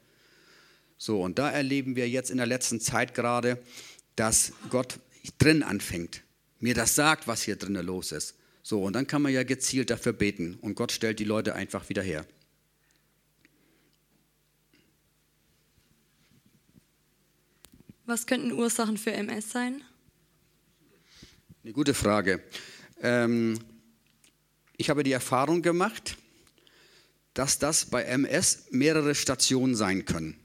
So, 1.03 1.21
und 1.21 1.41
da 1.41 1.51
erleben 1.51 1.97
wir 1.97 2.09
jetzt 2.09 2.31
in 2.31 2.37
der 2.37 2.47
letzten 2.47 2.81
Zeit 2.81 3.13
gerade, 3.13 3.61
dass 4.15 4.53
Gott 4.71 5.01
drin 5.39 5.65
anfängt, 5.65 6.23
mir 6.61 6.75
das 6.75 6.95
sagt, 6.95 7.27
was 7.27 7.43
hier 7.43 7.57
drinnen 7.57 7.85
los 7.85 8.13
ist. 8.13 8.37
So, 8.63 8.85
und 8.85 8.93
dann 8.93 9.09
kann 9.09 9.21
man 9.21 9.33
ja 9.33 9.43
gezielt 9.43 9.91
dafür 9.91 10.13
beten 10.13 10.55
und 10.61 10.77
Gott 10.77 10.93
stellt 10.93 11.19
die 11.19 11.25
Leute 11.25 11.57
einfach 11.57 11.89
wieder 11.89 12.05
her. 12.05 12.25
Was 18.07 18.25
könnten 18.25 18.53
Ursachen 18.53 18.97
für 18.97 19.11
MS 19.11 19.51
sein? 19.51 19.83
Eine 21.65 21.73
gute 21.73 21.95
Frage. 21.95 22.45
Ähm, 23.03 23.59
ich 24.77 24.89
habe 24.89 25.03
die 25.03 25.11
Erfahrung 25.11 25.63
gemacht, 25.63 26.17
dass 27.35 27.59
das 27.59 27.87
bei 27.87 28.05
MS 28.05 28.67
mehrere 28.71 29.17
Stationen 29.17 29.75
sein 29.75 30.05
können. 30.05 30.39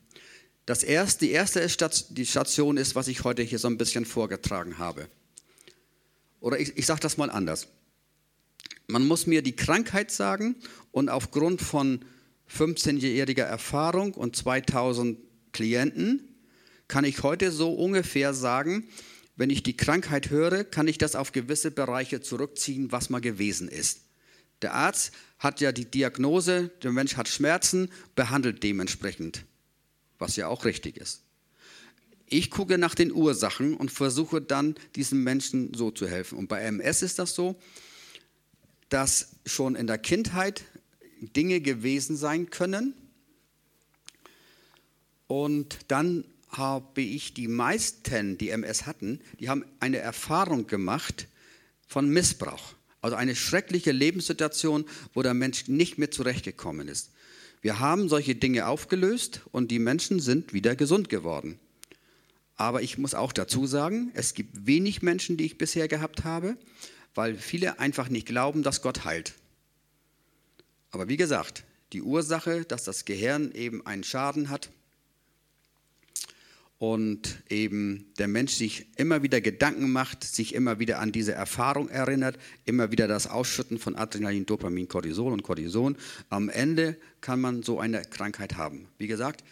Das 0.67 0.83
erste, 0.83 1.25
die 1.25 1.31
erste 1.31 1.67
Station 1.69 2.75
ist, 2.75 2.93
was 2.93 3.07
ich 3.07 3.23
heute 3.23 3.41
hier 3.41 3.57
so 3.57 3.69
ein 3.69 3.77
bisschen 3.77 4.03
vorgetragen 4.03 4.77
habe. 4.77 5.07
Oder 6.41 6.59
ich, 6.59 6.77
ich 6.77 6.85
sage 6.85 6.99
das 6.99 7.15
mal 7.15 7.29
anders. 7.29 7.69
Man 8.85 9.07
muss 9.07 9.27
mir 9.27 9.41
die 9.41 9.55
Krankheit 9.55 10.11
sagen 10.11 10.57
und 10.91 11.07
aufgrund 11.07 11.61
von 11.61 12.03
15-jähriger 12.53 13.43
Erfahrung 13.43 14.13
und 14.13 14.35
2000 14.35 15.17
Klienten 15.53 16.35
kann 16.89 17.05
ich 17.05 17.23
heute 17.23 17.53
so 17.53 17.73
ungefähr 17.73 18.33
sagen, 18.33 18.89
wenn 19.37 19.49
ich 19.49 19.63
die 19.63 19.77
Krankheit 19.77 20.31
höre, 20.31 20.65
kann 20.65 20.89
ich 20.89 20.97
das 20.97 21.15
auf 21.15 21.31
gewisse 21.31 21.71
Bereiche 21.71 22.19
zurückziehen, 22.19 22.91
was 22.91 23.09
mal 23.09 23.21
gewesen 23.21 23.69
ist. 23.69 24.01
Der 24.61 24.73
Arzt 24.73 25.13
hat 25.39 25.61
ja 25.61 25.71
die 25.71 25.85
Diagnose, 25.85 26.71
der 26.83 26.91
Mensch 26.91 27.15
hat 27.15 27.29
Schmerzen, 27.29 27.89
behandelt 28.15 28.63
dementsprechend 28.63 29.45
was 30.19 30.35
ja 30.35 30.47
auch 30.47 30.65
richtig 30.65 30.97
ist. 30.97 31.23
Ich 32.29 32.49
gucke 32.51 32.77
nach 32.77 32.95
den 32.95 33.11
Ursachen 33.11 33.75
und 33.75 33.91
versuche 33.91 34.41
dann 34.41 34.75
diesem 34.95 35.23
Menschen 35.23 35.73
so 35.73 35.91
zu 35.91 36.07
helfen. 36.07 36.37
Und 36.37 36.47
bei 36.47 36.61
MS 36.61 37.01
ist 37.01 37.19
das 37.19 37.33
so, 37.33 37.55
dass 38.89 39.35
schon 39.45 39.75
in 39.75 39.87
der 39.87 39.97
Kindheit 39.97 40.63
Dinge 41.21 41.61
gewesen 41.61 42.17
sein 42.17 42.49
können. 42.49 42.93
Und 45.27 45.79
dann 45.87 46.25
habe 46.49 47.01
ich 47.01 47.33
die 47.33 47.47
meisten, 47.47 48.37
die 48.37 48.49
MS 48.49 48.85
hatten, 48.85 49.19
die 49.39 49.49
haben 49.49 49.65
eine 49.79 49.97
Erfahrung 49.97 50.67
gemacht 50.67 51.27
von 51.87 52.09
Missbrauch. 52.09 52.73
Also 53.01 53.15
eine 53.15 53.35
schreckliche 53.35 53.91
Lebenssituation, 53.91 54.85
wo 55.13 55.21
der 55.21 55.33
Mensch 55.33 55.67
nicht 55.67 55.97
mehr 55.97 56.11
zurechtgekommen 56.11 56.87
ist. 56.87 57.11
Wir 57.61 57.79
haben 57.79 58.09
solche 58.09 58.35
Dinge 58.35 58.67
aufgelöst 58.67 59.41
und 59.51 59.71
die 59.71 59.79
Menschen 59.79 60.19
sind 60.19 60.53
wieder 60.53 60.75
gesund 60.75 61.09
geworden. 61.09 61.59
Aber 62.55 62.81
ich 62.81 62.97
muss 62.97 63.13
auch 63.13 63.31
dazu 63.31 63.65
sagen, 63.67 64.11
es 64.13 64.33
gibt 64.33 64.65
wenig 64.65 65.01
Menschen, 65.01 65.37
die 65.37 65.45
ich 65.45 65.57
bisher 65.57 65.87
gehabt 65.87 66.23
habe, 66.23 66.57
weil 67.13 67.35
viele 67.35 67.79
einfach 67.79 68.09
nicht 68.09 68.27
glauben, 68.27 68.63
dass 68.63 68.81
Gott 68.81 69.05
heilt. 69.05 69.33
Aber 70.91 71.07
wie 71.07 71.17
gesagt, 71.17 71.63
die 71.93 72.01
Ursache, 72.01 72.65
dass 72.65 72.83
das 72.83 73.05
Gehirn 73.05 73.51
eben 73.51 73.85
einen 73.85 74.03
Schaden 74.03 74.49
hat, 74.49 74.71
und 76.79 77.43
eben 77.49 78.05
der 78.19 78.27
Mensch 78.27 78.53
sich 78.53 78.87
immer 78.97 79.23
wieder 79.23 79.41
Gedanken 79.41 79.91
macht, 79.91 80.23
sich 80.23 80.53
immer 80.53 80.79
wieder 80.79 80.99
an 80.99 81.11
diese 81.11 81.33
Erfahrung 81.33 81.89
erinnert, 81.89 82.37
immer 82.65 82.91
wieder 82.91 83.07
das 83.07 83.27
Ausschütten 83.27 83.79
von 83.79 83.95
Adrenalin, 83.95 84.45
Dopamin, 84.45 84.87
Cortisol 84.87 85.33
und 85.33 85.41
Cortison. 85.41 85.97
Am 86.29 86.49
Ende 86.49 86.97
kann 87.19 87.41
man 87.41 87.63
so 87.63 87.79
eine 87.79 88.03
Krankheit 88.03 88.57
haben. 88.57 88.87
Wie 88.97 89.07
gesagt, 89.07 89.43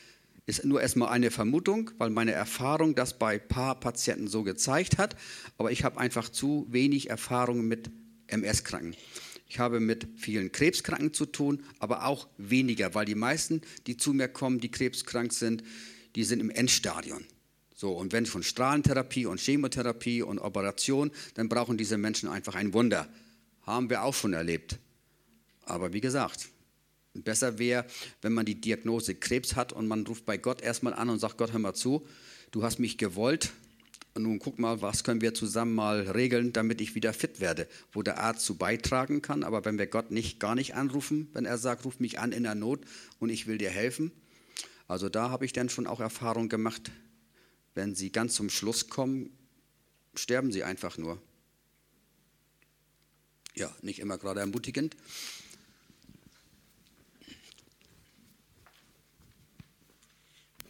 Ist 0.47 0.63
nur 0.63 0.79
erstmal 0.79 1.09
eine 1.09 1.31
Vermutung, 1.31 1.89
weil 1.97 2.11
meine 2.11 2.31
Erfahrung 2.31 2.93
das 2.93 3.17
bei 3.17 3.41
ein 3.41 3.47
paar 3.47 3.79
Patienten 3.79 4.27
so 4.27 4.43
gezeigt 4.43 4.99
hat. 4.99 5.15
Aber 5.57 5.71
ich 5.71 5.83
habe 5.83 5.99
einfach 5.99 6.29
zu 6.29 6.67
wenig 6.69 7.09
Erfahrung 7.09 7.67
mit 7.67 7.89
MS-Kranken. 8.27 8.95
Ich 9.47 9.57
habe 9.57 9.79
mit 9.79 10.07
vielen 10.17 10.51
Krebskranken 10.51 11.13
zu 11.13 11.25
tun, 11.25 11.63
aber 11.79 12.05
auch 12.05 12.27
weniger, 12.37 12.93
weil 12.93 13.05
die 13.05 13.15
meisten, 13.15 13.61
die 13.87 13.97
zu 13.97 14.13
mir 14.13 14.27
kommen, 14.27 14.59
die 14.59 14.69
krebskrank 14.69 15.33
sind, 15.33 15.63
die 16.15 16.23
sind 16.23 16.39
im 16.39 16.49
Endstadion. 16.49 17.25
So, 17.75 17.91
und 17.91 18.13
wenn 18.13 18.25
von 18.25 18.41
Strahlentherapie 18.41 19.25
und 19.25 19.39
Chemotherapie 19.39 20.21
und 20.21 20.39
Operation, 20.39 21.11
dann 21.33 21.49
brauchen 21.49 21.77
diese 21.77 21.97
Menschen 21.97 22.29
einfach 22.29 22.55
ein 22.55 22.73
Wunder. 22.73 23.07
Haben 23.63 23.89
wir 23.89 24.03
auch 24.03 24.13
schon 24.13 24.33
erlebt. 24.33 24.79
Aber 25.63 25.91
wie 25.91 26.01
gesagt, 26.01 26.47
besser 27.13 27.59
wäre, 27.59 27.85
wenn 28.21 28.33
man 28.33 28.45
die 28.45 28.59
Diagnose 28.61 29.15
Krebs 29.15 29.55
hat 29.55 29.73
und 29.73 29.87
man 29.87 30.05
ruft 30.07 30.25
bei 30.25 30.37
Gott 30.37 30.61
erstmal 30.61 30.93
an 30.93 31.09
und 31.09 31.19
sagt, 31.19 31.37
Gott, 31.37 31.51
hör 31.51 31.59
mal 31.59 31.73
zu, 31.73 32.07
du 32.51 32.63
hast 32.63 32.79
mich 32.79 32.97
gewollt, 32.97 33.51
und 34.15 34.23
nun 34.23 34.39
guck 34.39 34.59
mal, 34.59 34.81
was 34.81 35.03
können 35.03 35.19
wir 35.19 35.33
zusammen 35.33 35.75
mal 35.75 35.99
regeln, 36.09 36.53
damit 36.53 36.79
ich 36.79 36.95
wieder 36.95 37.11
fit 37.11 37.41
werde, 37.41 37.67
wo 37.91 38.01
der 38.01 38.17
Arzt 38.21 38.45
zu 38.45 38.55
beitragen 38.55 39.21
kann. 39.21 39.43
Aber 39.43 39.65
wenn 39.65 39.77
wir 39.77 39.87
Gott 39.87 40.09
nicht 40.09 40.39
gar 40.39 40.55
nicht 40.55 40.73
anrufen, 40.73 41.29
wenn 41.33 41.43
er 41.43 41.57
sagt, 41.57 41.83
ruf 41.83 41.99
mich 41.99 42.17
an 42.17 42.31
in 42.31 42.43
der 42.43 42.55
Not 42.55 42.79
und 43.19 43.27
ich 43.27 43.45
will 43.45 43.57
dir 43.57 43.69
helfen. 43.69 44.13
Also 44.87 45.09
da 45.09 45.29
habe 45.29 45.45
ich 45.45 45.53
dann 45.53 45.69
schon 45.69 45.87
auch 45.87 45.99
Erfahrung 45.99 46.49
gemacht, 46.49 46.91
wenn 47.73 47.95
sie 47.95 48.11
ganz 48.11 48.35
zum 48.35 48.49
Schluss 48.49 48.89
kommen, 48.89 49.29
sterben 50.15 50.51
sie 50.51 50.63
einfach 50.63 50.97
nur. 50.97 51.21
Ja, 53.55 53.73
nicht 53.81 53.99
immer 53.99 54.17
gerade 54.17 54.41
ermutigend. 54.41 54.95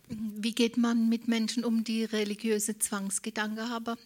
Wie 0.08 0.54
geht 0.54 0.78
man 0.78 1.10
mit 1.10 1.28
Menschen 1.28 1.66
um, 1.66 1.84
die 1.84 2.04
religiöse 2.04 2.78
Zwangsgedanken 2.78 3.70
haben 3.70 3.98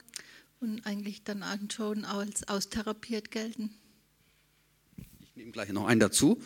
und 0.61 0.85
eigentlich 0.85 1.23
dann 1.23 1.43
schon 1.69 2.05
als 2.05 2.47
austherapiert 2.47 3.31
gelten? 3.31 3.69
Ich 5.21 5.35
nehme 5.35 5.51
gleich 5.51 5.69
noch 5.69 5.85
einen 5.85 5.99
dazu. 5.99 6.41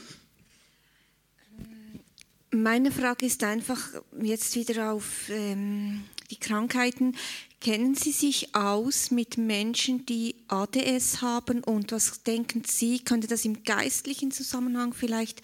Meine 2.55 2.91
Frage 2.91 3.25
ist 3.25 3.43
einfach 3.43 3.79
jetzt 4.21 4.55
wieder 4.55 4.91
auf 4.93 5.27
ähm, 5.29 6.03
die 6.29 6.37
Krankheiten. 6.37 7.15
Kennen 7.59 7.95
Sie 7.95 8.11
sich 8.11 8.53
aus 8.53 9.09
mit 9.09 9.39
Menschen, 9.39 10.05
die 10.05 10.35
ADS 10.49 11.23
haben 11.23 11.63
und 11.63 11.91
was 11.91 12.21
denken 12.21 12.61
Sie, 12.63 12.99
könnte 12.99 13.27
das 13.27 13.43
im 13.45 13.63
geistlichen 13.63 14.29
Zusammenhang 14.29 14.93
vielleicht 14.93 15.41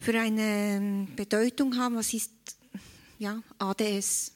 für 0.00 0.18
eine 0.18 0.42
ähm, 0.42 1.08
Bedeutung 1.14 1.76
haben? 1.76 1.94
Was 1.94 2.12
ist 2.14 2.32
ja, 3.20 3.40
ADS? 3.60 4.32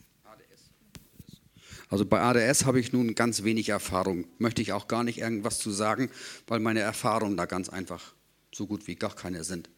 Also 1.88 2.06
bei 2.06 2.20
ADS 2.20 2.64
habe 2.64 2.78
ich 2.78 2.92
nun 2.92 3.16
ganz 3.16 3.42
wenig 3.42 3.70
Erfahrung. 3.70 4.28
Möchte 4.38 4.62
ich 4.62 4.72
auch 4.72 4.86
gar 4.86 5.02
nicht 5.02 5.18
irgendwas 5.18 5.58
zu 5.58 5.72
sagen, 5.72 6.10
weil 6.46 6.60
meine 6.60 6.80
Erfahrungen 6.80 7.36
da 7.36 7.46
ganz 7.46 7.68
einfach 7.68 8.14
so 8.54 8.68
gut 8.68 8.86
wie 8.86 8.94
gar 8.94 9.16
keine 9.16 9.42
sind. 9.42 9.68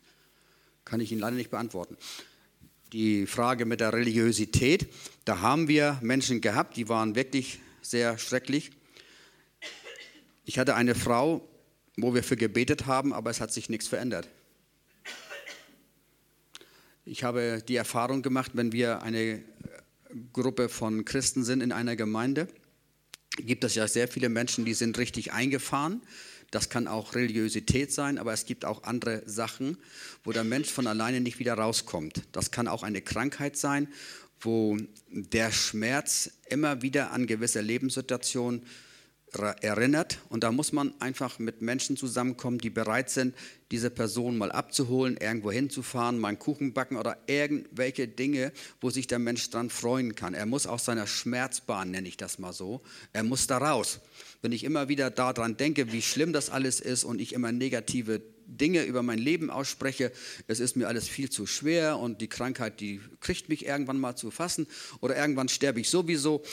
Kann 0.86 1.00
ich 1.00 1.10
Ihnen 1.10 1.20
leider 1.20 1.36
nicht 1.36 1.50
beantworten. 1.50 1.98
Die 2.92 3.26
Frage 3.26 3.66
mit 3.66 3.80
der 3.80 3.92
Religiosität, 3.92 4.88
da 5.24 5.40
haben 5.40 5.66
wir 5.66 5.98
Menschen 6.00 6.40
gehabt, 6.40 6.76
die 6.76 6.88
waren 6.88 7.16
wirklich 7.16 7.58
sehr 7.82 8.16
schrecklich. 8.16 8.70
Ich 10.44 10.60
hatte 10.60 10.76
eine 10.76 10.94
Frau, 10.94 11.46
wo 11.96 12.14
wir 12.14 12.22
für 12.22 12.36
gebetet 12.36 12.86
haben, 12.86 13.12
aber 13.12 13.30
es 13.30 13.40
hat 13.40 13.52
sich 13.52 13.68
nichts 13.68 13.88
verändert. 13.88 14.28
Ich 17.04 17.24
habe 17.24 17.64
die 17.66 17.76
Erfahrung 17.76 18.22
gemacht, 18.22 18.52
wenn 18.54 18.70
wir 18.70 19.02
eine 19.02 19.42
Gruppe 20.32 20.68
von 20.68 21.04
Christen 21.04 21.42
sind 21.42 21.62
in 21.62 21.72
einer 21.72 21.96
Gemeinde, 21.96 22.46
gibt 23.38 23.64
es 23.64 23.74
ja 23.74 23.88
sehr 23.88 24.06
viele 24.06 24.28
Menschen, 24.28 24.64
die 24.64 24.74
sind 24.74 24.98
richtig 24.98 25.32
eingefahren 25.32 26.00
das 26.50 26.68
kann 26.68 26.86
auch 26.86 27.14
Religiosität 27.14 27.92
sein, 27.92 28.18
aber 28.18 28.32
es 28.32 28.46
gibt 28.46 28.64
auch 28.64 28.84
andere 28.84 29.22
Sachen, 29.26 29.78
wo 30.24 30.32
der 30.32 30.44
Mensch 30.44 30.70
von 30.70 30.86
alleine 30.86 31.20
nicht 31.20 31.38
wieder 31.38 31.54
rauskommt. 31.54 32.22
Das 32.32 32.50
kann 32.50 32.68
auch 32.68 32.82
eine 32.82 33.02
Krankheit 33.02 33.56
sein, 33.56 33.88
wo 34.40 34.76
der 35.10 35.50
Schmerz 35.50 36.30
immer 36.48 36.82
wieder 36.82 37.10
an 37.10 37.26
gewisse 37.26 37.60
Lebenssituationen 37.60 38.62
erinnert. 39.32 40.18
Und 40.28 40.44
da 40.44 40.52
muss 40.52 40.72
man 40.72 40.94
einfach 41.00 41.38
mit 41.38 41.60
Menschen 41.60 41.96
zusammenkommen, 41.96 42.58
die 42.58 42.70
bereit 42.70 43.10
sind, 43.10 43.34
diese 43.70 43.90
Person 43.90 44.38
mal 44.38 44.52
abzuholen, 44.52 45.16
irgendwo 45.16 45.50
hinzufahren, 45.50 46.18
mal 46.18 46.28
einen 46.28 46.38
Kuchen 46.38 46.72
backen 46.72 46.96
oder 46.96 47.18
irgendwelche 47.26 48.08
Dinge, 48.08 48.52
wo 48.80 48.90
sich 48.90 49.06
der 49.06 49.18
Mensch 49.18 49.50
dran 49.50 49.70
freuen 49.70 50.14
kann. 50.14 50.34
Er 50.34 50.46
muss 50.46 50.66
aus 50.66 50.84
seiner 50.84 51.06
Schmerzbahn, 51.06 51.90
nenne 51.90 52.08
ich 52.08 52.16
das 52.16 52.38
mal 52.38 52.52
so, 52.52 52.82
er 53.12 53.24
muss 53.24 53.46
da 53.46 53.58
raus. 53.58 54.00
Wenn 54.42 54.52
ich 54.52 54.64
immer 54.64 54.88
wieder 54.88 55.10
daran 55.10 55.56
denke, 55.56 55.92
wie 55.92 56.02
schlimm 56.02 56.32
das 56.32 56.50
alles 56.50 56.80
ist 56.80 57.04
und 57.04 57.20
ich 57.20 57.32
immer 57.32 57.52
negative 57.52 58.22
Dinge 58.46 58.84
über 58.84 59.02
mein 59.02 59.18
Leben 59.18 59.50
ausspreche, 59.50 60.12
es 60.46 60.60
ist 60.60 60.76
mir 60.76 60.86
alles 60.86 61.08
viel 61.08 61.30
zu 61.30 61.46
schwer 61.46 61.98
und 61.98 62.20
die 62.20 62.28
Krankheit, 62.28 62.80
die 62.80 63.00
kriegt 63.20 63.48
mich 63.48 63.66
irgendwann 63.66 63.98
mal 63.98 64.14
zu 64.14 64.30
fassen 64.30 64.68
oder 65.00 65.16
irgendwann 65.16 65.48
sterbe 65.48 65.80
ich 65.80 65.90
sowieso, 65.90 66.44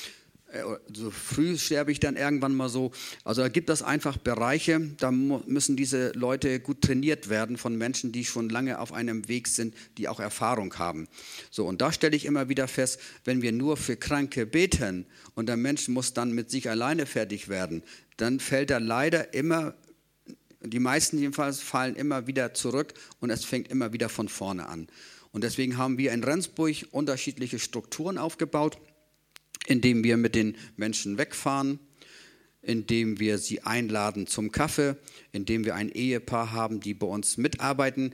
so 0.93 1.09
früh 1.09 1.57
sterbe 1.57 1.91
ich 1.91 1.99
dann 1.99 2.15
irgendwann 2.15 2.55
mal 2.55 2.69
so. 2.69 2.91
Also 3.23 3.41
da 3.41 3.49
gibt 3.49 3.69
es 3.69 3.81
einfach 3.81 4.17
Bereiche, 4.17 4.79
da 4.97 5.11
müssen 5.11 5.75
diese 5.75 6.11
Leute 6.11 6.59
gut 6.59 6.81
trainiert 6.81 7.29
werden 7.29 7.57
von 7.57 7.75
Menschen, 7.75 8.11
die 8.11 8.25
schon 8.25 8.49
lange 8.49 8.79
auf 8.79 8.93
einem 8.93 9.27
Weg 9.27 9.47
sind, 9.47 9.73
die 9.97 10.07
auch 10.07 10.19
Erfahrung 10.19 10.73
haben. 10.77 11.07
So 11.49 11.65
und 11.65 11.81
da 11.81 11.91
stelle 11.91 12.15
ich 12.15 12.25
immer 12.25 12.49
wieder 12.49 12.67
fest, 12.67 12.99
wenn 13.25 13.41
wir 13.41 13.51
nur 13.51 13.77
für 13.77 13.97
Kranke 13.97 14.45
beten 14.45 15.05
und 15.35 15.47
der 15.47 15.57
Mensch 15.57 15.87
muss 15.87 16.13
dann 16.13 16.31
mit 16.31 16.51
sich 16.51 16.69
alleine 16.69 17.05
fertig 17.05 17.49
werden, 17.49 17.83
dann 18.17 18.39
fällt 18.39 18.69
er 18.69 18.79
leider 18.79 19.33
immer 19.33 19.73
die 20.65 20.79
meisten 20.79 21.17
jedenfalls 21.17 21.59
fallen 21.59 21.95
immer 21.97 22.25
wieder 22.25 22.53
zurück 22.53 22.93
und 23.19 23.29
es 23.29 23.43
fängt 23.43 23.67
immer 23.67 23.91
wieder 23.91 24.07
von 24.07 24.29
vorne 24.29 24.69
an. 24.69 24.87
Und 25.33 25.43
deswegen 25.43 25.77
haben 25.77 25.97
wir 25.97 26.13
in 26.13 26.23
Rendsburg 26.23 26.87
unterschiedliche 26.91 27.59
Strukturen 27.59 28.17
aufgebaut 28.17 28.77
indem 29.67 30.03
wir 30.03 30.17
mit 30.17 30.35
den 30.35 30.55
Menschen 30.75 31.17
wegfahren, 31.17 31.79
indem 32.61 33.19
wir 33.19 33.37
sie 33.37 33.61
einladen 33.61 34.27
zum 34.27 34.51
Kaffee, 34.51 34.95
indem 35.31 35.65
wir 35.65 35.75
ein 35.75 35.89
Ehepaar 35.89 36.51
haben, 36.51 36.79
die 36.79 36.93
bei 36.93 37.07
uns 37.07 37.37
mitarbeiten. 37.37 38.13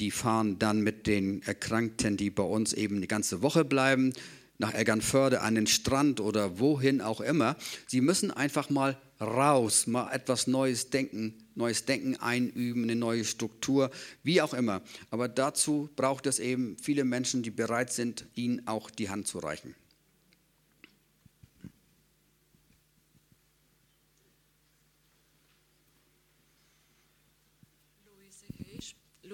Die 0.00 0.10
fahren 0.10 0.58
dann 0.58 0.80
mit 0.80 1.06
den 1.06 1.42
Erkrankten, 1.42 2.16
die 2.16 2.30
bei 2.30 2.42
uns 2.42 2.72
eben 2.72 3.00
die 3.00 3.08
ganze 3.08 3.42
Woche 3.42 3.64
bleiben, 3.64 4.12
nach 4.58 4.74
Eggernförde 4.74 5.40
an 5.40 5.54
den 5.54 5.66
Strand 5.66 6.20
oder 6.20 6.58
wohin 6.58 7.00
auch 7.00 7.20
immer. 7.20 7.56
Sie 7.86 8.00
müssen 8.00 8.30
einfach 8.30 8.70
mal 8.70 8.98
raus, 9.20 9.86
mal 9.86 10.12
etwas 10.12 10.46
Neues 10.46 10.90
denken, 10.90 11.34
neues 11.54 11.84
Denken 11.84 12.16
einüben, 12.16 12.84
eine 12.84 12.96
neue 12.96 13.24
Struktur, 13.24 13.90
wie 14.22 14.42
auch 14.42 14.54
immer. 14.54 14.82
Aber 15.10 15.28
dazu 15.28 15.88
braucht 15.96 16.26
es 16.26 16.38
eben 16.38 16.76
viele 16.80 17.04
Menschen, 17.04 17.42
die 17.42 17.50
bereit 17.50 17.92
sind, 17.92 18.26
ihnen 18.34 18.66
auch 18.66 18.90
die 18.90 19.08
Hand 19.08 19.28
zu 19.28 19.38
reichen. 19.38 19.74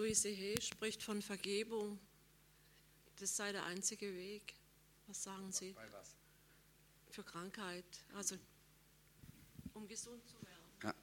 Luise 0.00 0.30
He 0.30 0.54
spricht 0.62 1.02
von 1.02 1.20
Vergebung. 1.20 1.98
Das 3.18 3.36
sei 3.36 3.52
der 3.52 3.66
einzige 3.66 4.06
Weg. 4.16 4.54
Was 5.06 5.24
sagen 5.24 5.52
Sie? 5.52 5.72
Bei 5.72 5.82
was? 5.92 6.16
Für 7.10 7.22
Krankheit, 7.22 7.84
also 8.14 8.36
um 9.74 9.86
gesund 9.86 10.26
zu 10.26 10.36
werden. 10.40 10.54
Ja. 10.84 10.94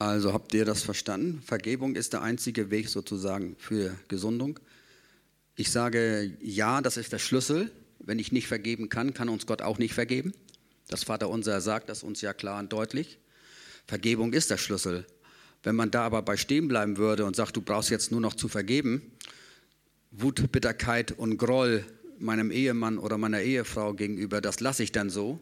Also 0.00 0.32
habt 0.32 0.52
ihr 0.52 0.64
das 0.64 0.82
verstanden? 0.82 1.40
Vergebung 1.42 1.94
ist 1.94 2.12
der 2.12 2.22
einzige 2.22 2.70
Weg 2.72 2.88
sozusagen 2.88 3.54
für 3.56 3.96
Gesundung. 4.08 4.58
Ich 5.54 5.70
sage 5.70 6.36
ja, 6.40 6.80
das 6.80 6.96
ist 6.96 7.12
der 7.12 7.20
Schlüssel. 7.20 7.70
Wenn 8.00 8.18
ich 8.18 8.32
nicht 8.32 8.48
vergeben 8.48 8.88
kann, 8.88 9.14
kann 9.14 9.28
uns 9.28 9.46
Gott 9.46 9.62
auch 9.62 9.78
nicht 9.78 9.94
vergeben. 9.94 10.32
Das 10.88 11.04
Vaterunser 11.04 11.60
sagt 11.60 11.88
das 11.88 12.02
uns 12.02 12.20
ja 12.20 12.34
klar 12.34 12.58
und 12.58 12.72
deutlich. 12.72 13.18
Vergebung 13.86 14.32
ist 14.32 14.50
der 14.50 14.58
Schlüssel. 14.58 15.06
Wenn 15.62 15.76
man 15.76 15.90
da 15.90 16.04
aber 16.04 16.22
bei 16.22 16.36
stehen 16.36 16.68
bleiben 16.68 16.96
würde 16.96 17.24
und 17.24 17.36
sagt, 17.36 17.56
du 17.56 17.60
brauchst 17.60 17.90
jetzt 17.90 18.10
nur 18.10 18.20
noch 18.20 18.34
zu 18.34 18.48
vergeben, 18.48 19.02
Wut, 20.10 20.50
Bitterkeit 20.52 21.12
und 21.12 21.38
Groll 21.38 21.84
meinem 22.18 22.50
Ehemann 22.50 22.98
oder 22.98 23.18
meiner 23.18 23.40
Ehefrau 23.40 23.94
gegenüber, 23.94 24.40
das 24.40 24.60
lasse 24.60 24.82
ich 24.82 24.92
dann 24.92 25.10
so, 25.10 25.40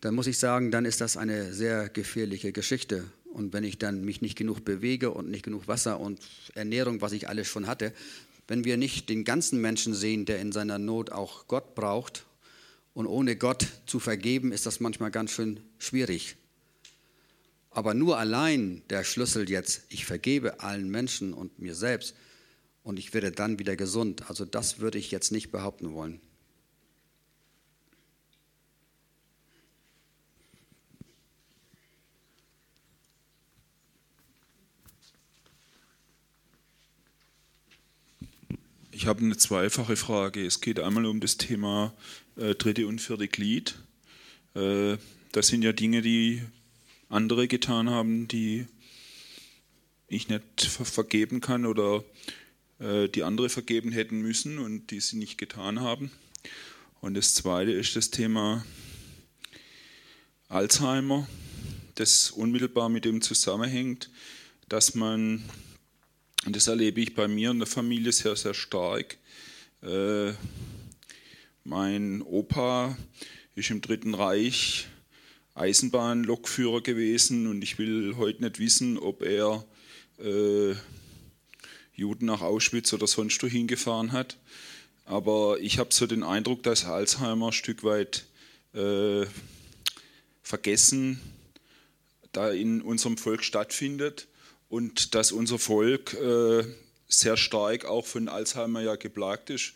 dann 0.00 0.14
muss 0.14 0.26
ich 0.26 0.38
sagen, 0.38 0.70
dann 0.70 0.84
ist 0.84 1.00
das 1.00 1.16
eine 1.16 1.52
sehr 1.52 1.88
gefährliche 1.88 2.52
Geschichte. 2.52 3.04
Und 3.32 3.52
wenn 3.52 3.64
ich 3.64 3.78
dann 3.78 4.04
mich 4.04 4.22
nicht 4.22 4.36
genug 4.36 4.64
bewege 4.64 5.10
und 5.10 5.30
nicht 5.30 5.44
genug 5.44 5.68
Wasser 5.68 6.00
und 6.00 6.20
Ernährung, 6.54 7.00
was 7.00 7.12
ich 7.12 7.28
alles 7.28 7.48
schon 7.48 7.66
hatte, 7.66 7.92
wenn 8.46 8.64
wir 8.64 8.76
nicht 8.76 9.08
den 9.08 9.24
ganzen 9.24 9.60
Menschen 9.60 9.92
sehen, 9.94 10.24
der 10.24 10.40
in 10.40 10.52
seiner 10.52 10.78
Not 10.78 11.12
auch 11.12 11.46
Gott 11.46 11.74
braucht, 11.74 12.24
und 12.98 13.06
ohne 13.06 13.36
Gott 13.36 13.64
zu 13.86 14.00
vergeben, 14.00 14.50
ist 14.50 14.66
das 14.66 14.80
manchmal 14.80 15.12
ganz 15.12 15.30
schön 15.30 15.60
schwierig. 15.78 16.34
Aber 17.78 17.94
nur 17.94 18.18
allein 18.18 18.82
der 18.90 19.04
Schlüssel 19.04 19.48
jetzt, 19.48 19.82
ich 19.88 20.04
vergebe 20.04 20.58
allen 20.58 20.90
Menschen 20.90 21.32
und 21.32 21.60
mir 21.60 21.76
selbst 21.76 22.16
und 22.82 22.98
ich 22.98 23.14
werde 23.14 23.30
dann 23.30 23.60
wieder 23.60 23.76
gesund. 23.76 24.28
Also 24.28 24.44
das 24.44 24.80
würde 24.80 24.98
ich 24.98 25.12
jetzt 25.12 25.30
nicht 25.30 25.52
behaupten 25.52 25.92
wollen. 25.92 26.20
Ich 38.90 39.06
habe 39.06 39.20
eine 39.20 39.36
zweifache 39.36 39.94
Frage. 39.94 40.44
Es 40.44 40.60
geht 40.60 40.80
einmal 40.80 41.06
um 41.06 41.20
das 41.20 41.36
Thema 41.36 41.94
äh, 42.34 42.56
dritte 42.56 42.88
und 42.88 43.00
vierte 43.00 43.28
Glied. 43.28 43.78
Äh, 44.56 44.96
das 45.30 45.46
sind 45.46 45.62
ja 45.62 45.72
Dinge, 45.72 46.02
die 46.02 46.42
andere 47.08 47.48
getan 47.48 47.90
haben, 47.90 48.28
die 48.28 48.66
ich 50.08 50.28
nicht 50.28 50.62
ver 50.62 50.84
vergeben 50.84 51.40
kann 51.40 51.66
oder 51.66 52.04
äh, 52.78 53.08
die 53.08 53.22
andere 53.22 53.48
vergeben 53.48 53.92
hätten 53.92 54.20
müssen 54.20 54.58
und 54.58 54.90
die 54.90 55.00
sie 55.00 55.16
nicht 55.16 55.38
getan 55.38 55.80
haben. 55.80 56.10
Und 57.00 57.14
das 57.14 57.34
zweite 57.34 57.72
ist 57.72 57.94
das 57.96 58.10
Thema 58.10 58.64
Alzheimer, 60.48 61.28
das 61.94 62.30
unmittelbar 62.30 62.88
mit 62.88 63.04
dem 63.04 63.20
zusammenhängt, 63.20 64.10
dass 64.68 64.94
man 64.94 65.44
und 66.46 66.54
das 66.54 66.68
erlebe 66.68 67.00
ich 67.00 67.14
bei 67.14 67.28
mir 67.28 67.50
in 67.50 67.58
der 67.58 67.66
Familie 67.66 68.12
sehr, 68.12 68.36
sehr 68.36 68.54
stark. 68.54 69.18
Äh, 69.82 70.32
mein 71.64 72.22
Opa 72.22 72.96
ist 73.54 73.70
im 73.70 73.80
Dritten 73.80 74.14
Reich 74.14 74.86
Eisenbahnlokführer 75.58 76.80
gewesen 76.82 77.46
und 77.46 77.62
ich 77.62 77.78
will 77.78 78.16
heute 78.16 78.42
nicht 78.42 78.58
wissen, 78.58 78.98
ob 78.98 79.22
er 79.22 79.64
äh, 80.18 80.74
Juden 81.94 82.26
nach 82.26 82.42
Auschwitz 82.42 82.92
oder 82.92 83.06
sonst 83.06 83.42
wohin 83.42 83.66
gefahren 83.66 84.12
hat. 84.12 84.38
Aber 85.04 85.58
ich 85.60 85.78
habe 85.78 85.92
so 85.92 86.06
den 86.06 86.22
Eindruck, 86.22 86.62
dass 86.62 86.84
Alzheimer 86.84 87.48
ein 87.48 87.52
Stück 87.52 87.82
weit 87.82 88.26
äh, 88.74 89.26
vergessen 90.42 91.20
da 92.32 92.50
in 92.50 92.82
unserem 92.82 93.16
Volk 93.16 93.42
stattfindet 93.42 94.28
und 94.68 95.14
dass 95.14 95.32
unser 95.32 95.58
Volk 95.58 96.14
äh, 96.14 96.64
sehr 97.08 97.36
stark 97.36 97.86
auch 97.86 98.06
von 98.06 98.28
Alzheimer 98.28 98.80
ja 98.80 98.96
geplagt 98.96 99.50
ist. 99.50 99.72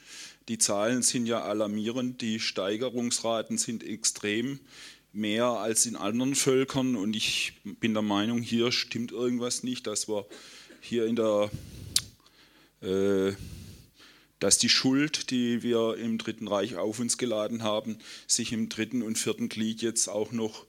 Die 0.49 0.59
Zahlen 0.59 1.03
sind 1.03 1.27
ja 1.27 1.43
alarmierend, 1.43 2.21
die 2.21 2.41
Steigerungsraten 2.41 3.59
sind 3.59 3.85
extrem 3.85 4.61
mehr 5.13 5.45
als 5.45 5.87
in 5.87 5.97
anderen 5.97 6.35
Völkern 6.35 6.97
und 6.97 7.15
ich 7.15 7.53
bin 7.65 7.93
der 7.93 8.03
Meinung, 8.03 8.41
hier 8.41 8.73
stimmt 8.73 9.13
irgendwas 9.13 9.63
nicht, 9.63 9.87
dass 9.87 10.09
wir 10.09 10.27
hier 10.81 11.07
in 11.07 11.17
der, 11.17 11.51
äh, 12.81 13.35
dass 14.39 14.59
die 14.59 14.71
Schuld, 14.71 15.31
die 15.31 15.63
wir 15.63 15.97
im 15.99 16.19
Dritten 16.19 16.49
Reich 16.49 16.77
auf 16.77 16.99
uns 16.99 17.19
geladen 17.19 17.63
haben, 17.63 17.99
sich 18.27 18.53
im 18.53 18.69
dritten 18.69 19.03
und 19.03 19.19
vierten 19.19 19.49
Glied 19.49 19.83
jetzt 19.83 20.09
auch 20.09 20.33
noch 20.33 20.67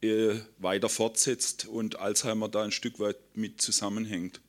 äh, 0.00 0.34
weiter 0.58 0.88
fortsetzt 0.88 1.66
und 1.66 2.00
Alzheimer 2.00 2.48
da 2.48 2.64
ein 2.64 2.72
Stück 2.72 2.98
weit 2.98 3.16
mit 3.34 3.60
zusammenhängt. 3.60 4.40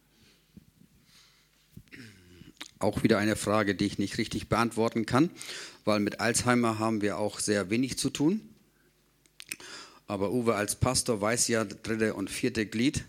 Auch 2.80 3.04
wieder 3.04 3.18
eine 3.18 3.36
Frage, 3.36 3.76
die 3.76 3.86
ich 3.86 3.98
nicht 3.98 4.18
richtig 4.18 4.50
beantworten 4.50 5.06
kann, 5.06 5.30
weil 5.86 6.00
mit 6.00 6.20
Alzheimer 6.20 6.80
haben 6.80 7.02
wir 7.02 7.18
auch 7.18 7.40
sehr 7.40 7.70
wenig 7.70 7.98
zu 7.98 8.10
tun. 8.10 8.53
Aber 10.14 10.32
Uwe 10.32 10.54
als 10.54 10.76
Pastor 10.76 11.22
weiß 11.22 11.48
ja 11.48 11.66
dritte 11.66 12.14
und 12.14 12.30
vierte 12.30 12.68
Glied. 12.68 13.04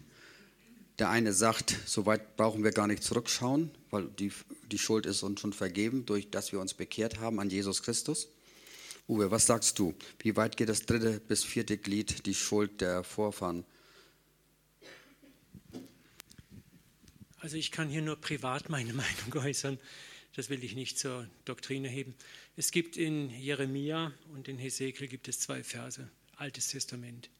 Der 0.98 1.10
eine 1.10 1.34
sagt, 1.34 1.76
so 1.84 2.06
weit 2.06 2.34
brauchen 2.38 2.64
wir 2.64 2.70
gar 2.70 2.86
nicht 2.86 3.02
zurückschauen, 3.02 3.70
weil 3.90 4.06
die, 4.18 4.32
die 4.72 4.78
Schuld 4.78 5.04
ist 5.04 5.22
uns 5.22 5.38
schon 5.38 5.52
vergeben, 5.52 6.06
durch 6.06 6.30
dass 6.30 6.50
wir 6.52 6.60
uns 6.60 6.72
bekehrt 6.72 7.20
haben 7.20 7.40
an 7.40 7.50
Jesus 7.50 7.82
Christus. 7.82 8.28
Uwe, 9.06 9.30
was 9.30 9.44
sagst 9.44 9.78
du? 9.78 9.94
Wie 10.20 10.34
weit 10.34 10.56
geht 10.56 10.70
das 10.70 10.86
dritte 10.86 11.20
bis 11.20 11.44
vierte 11.44 11.76
Glied, 11.76 12.24
die 12.24 12.34
Schuld 12.34 12.80
der 12.80 13.04
Vorfahren? 13.04 13.66
Also 17.36 17.58
ich 17.58 17.70
kann 17.70 17.90
hier 17.90 18.00
nur 18.00 18.16
privat 18.16 18.70
meine 18.70 18.94
Meinung 18.94 19.44
äußern. 19.44 19.78
Das 20.36 20.48
will 20.48 20.64
ich 20.64 20.74
nicht 20.74 20.98
zur 20.98 21.28
Doktrine 21.44 21.90
heben. 21.90 22.14
Es 22.56 22.70
gibt 22.70 22.96
in 22.96 23.28
Jeremia 23.28 24.14
und 24.32 24.48
in 24.48 24.56
Hesekiel 24.56 25.08
gibt 25.08 25.28
es 25.28 25.38
zwei 25.38 25.62
Verse, 25.62 26.08
Altes 26.36 26.68
Testament, 26.68 27.30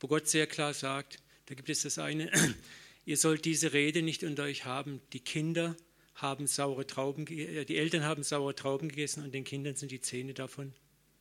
wo 0.00 0.06
Gott 0.06 0.28
sehr 0.28 0.46
klar 0.46 0.74
sagt, 0.74 1.18
da 1.46 1.54
gibt 1.54 1.68
es 1.68 1.82
das 1.82 1.98
eine, 1.98 2.30
ihr 3.06 3.16
sollt 3.16 3.44
diese 3.44 3.72
Rede 3.72 4.02
nicht 4.02 4.24
unter 4.24 4.44
euch 4.44 4.64
haben, 4.64 5.00
die 5.12 5.20
Kinder 5.20 5.76
haben 6.14 6.46
saure 6.46 6.86
Trauben, 6.86 7.26
äh, 7.26 7.64
die 7.64 7.76
Eltern 7.76 8.04
haben 8.04 8.22
saure 8.22 8.54
Trauben 8.54 8.88
gegessen 8.88 9.24
und 9.24 9.32
den 9.32 9.44
Kindern 9.44 9.76
sind 9.76 9.90
die 9.90 10.00
Zähne 10.00 10.34
davon 10.34 10.72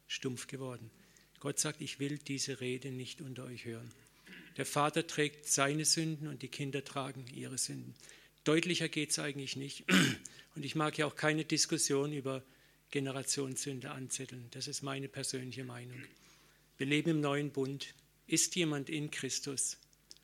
stumpf 0.07 0.47
geworden. 0.47 0.91
Gott 1.39 1.59
sagt, 1.59 1.81
ich 1.81 1.99
will 1.99 2.17
diese 2.17 2.59
Rede 2.59 2.91
nicht 2.91 3.21
unter 3.21 3.45
euch 3.45 3.65
hören. 3.65 3.89
Der 4.57 4.65
Vater 4.65 5.07
trägt 5.07 5.47
seine 5.47 5.85
Sünden 5.85 6.27
und 6.27 6.41
die 6.41 6.49
Kinder 6.49 6.83
tragen 6.83 7.25
ihre 7.33 7.57
Sünden. 7.57 7.93
Deutlicher 8.43 8.89
geht 8.89 9.11
es 9.11 9.19
eigentlich 9.19 9.55
nicht. 9.55 9.85
Und 10.55 10.65
ich 10.65 10.75
mag 10.75 10.97
ja 10.97 11.05
auch 11.05 11.15
keine 11.15 11.45
Diskussion 11.45 12.11
über 12.11 12.43
Generationssünde 12.91 13.91
anzetteln. 13.91 14.47
Das 14.51 14.67
ist 14.67 14.81
meine 14.81 15.07
persönliche 15.07 15.63
Meinung. 15.63 16.01
Wir 16.79 16.87
leben 16.87 17.09
im 17.09 17.19
neuen 17.19 17.51
Bund. 17.51 17.93
Ist 18.25 18.55
jemand 18.55 18.89
in 18.89 19.11
Christus, 19.11 19.77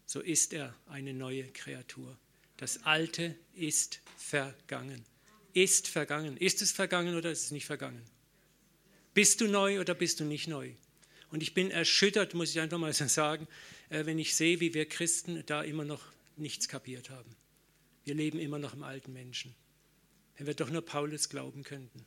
so 0.06 0.22
ist 0.22 0.54
er 0.54 0.74
eine 0.88 1.14
neue 1.14 1.44
Kreatur. 1.52 2.18
Das 2.56 2.84
Alte 2.84 3.36
ist 3.56 4.00
vergangen. 4.16 5.04
Ist 5.54 5.90
vergangen. 5.90 6.38
Ist 6.38 6.62
es 6.62 6.72
vergangen 6.72 7.16
oder 7.16 7.30
ist 7.30 7.44
es 7.44 7.52
nicht 7.52 7.66
vergangen? 7.66 8.02
Bist 9.14 9.42
du 9.42 9.48
neu 9.50 9.82
oder 9.82 9.96
bist 9.96 10.22
du 10.22 10.24
nicht 10.24 10.48
neu? 10.48 10.72
Und 11.30 11.44
ich 11.44 11.54
bin 11.54 11.72
erschüttert, 11.72 12.34
muss 12.36 12.52
ich 12.52 12.62
einfach 12.62 12.78
mal 12.78 12.94
so 12.94 13.08
sagen, 13.08 13.50
äh, 13.90 14.06
wenn 14.06 14.18
ich 14.18 14.34
sehe, 14.34 14.62
wie 14.62 14.74
wir 14.74 14.88
Christen 14.88 15.44
da 15.48 15.62
immer 15.62 15.84
noch 15.84 16.04
nichts 16.38 16.70
kapiert 16.70 17.10
haben. 17.10 17.36
Wir 18.06 18.16
leben 18.16 18.40
immer 18.40 18.60
noch 18.60 18.74
im 18.74 18.84
alten 18.84 19.12
Menschen. 19.12 19.54
Wenn 20.38 20.48
wir 20.48 20.54
doch 20.54 20.70
nur 20.70 20.86
Paulus 20.86 21.28
glauben 21.28 21.64
könnten. 21.64 22.06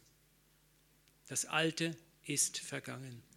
Das 1.26 1.44
Alte 1.44 1.94
ist 2.24 2.59
vergangen. 2.59 3.28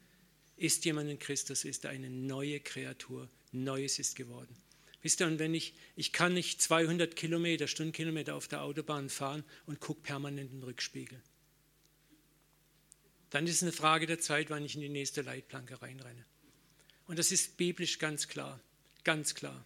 Ist 0.61 0.85
jemand 0.85 1.09
in 1.09 1.19
Christus, 1.19 1.65
ist 1.65 1.85
er 1.85 1.91
eine 1.91 2.09
neue 2.09 2.59
Kreatur. 2.59 3.29
Neues 3.51 3.99
ist 3.99 4.15
geworden. 4.15 4.55
Wisst 5.01 5.19
ihr, 5.19 5.27
und 5.27 5.39
wenn 5.39 5.53
ich, 5.53 5.73
ich 5.95 6.13
kann 6.13 6.33
nicht 6.33 6.61
200 6.61 7.15
Kilometer, 7.15 7.67
Stundenkilometer 7.67 8.35
auf 8.35 8.47
der 8.47 8.61
Autobahn 8.61 9.09
fahren 9.09 9.43
und 9.65 9.79
gucke 9.79 10.01
permanent 10.01 10.51
in 10.51 10.59
den 10.59 10.63
Rückspiegel 10.63 11.21
dann 13.31 13.47
ist 13.47 13.55
es 13.55 13.63
eine 13.63 13.71
Frage 13.71 14.05
der 14.05 14.19
Zeit, 14.19 14.49
wann 14.49 14.63
ich 14.63 14.75
in 14.75 14.81
die 14.81 14.89
nächste 14.89 15.21
Leitplanke 15.21 15.81
reinrenne. 15.81 16.25
Und 17.07 17.17
das 17.17 17.31
ist 17.31 17.57
biblisch 17.57 17.97
ganz 17.97 18.27
klar, 18.27 18.59
ganz 19.03 19.33
klar. 19.33 19.65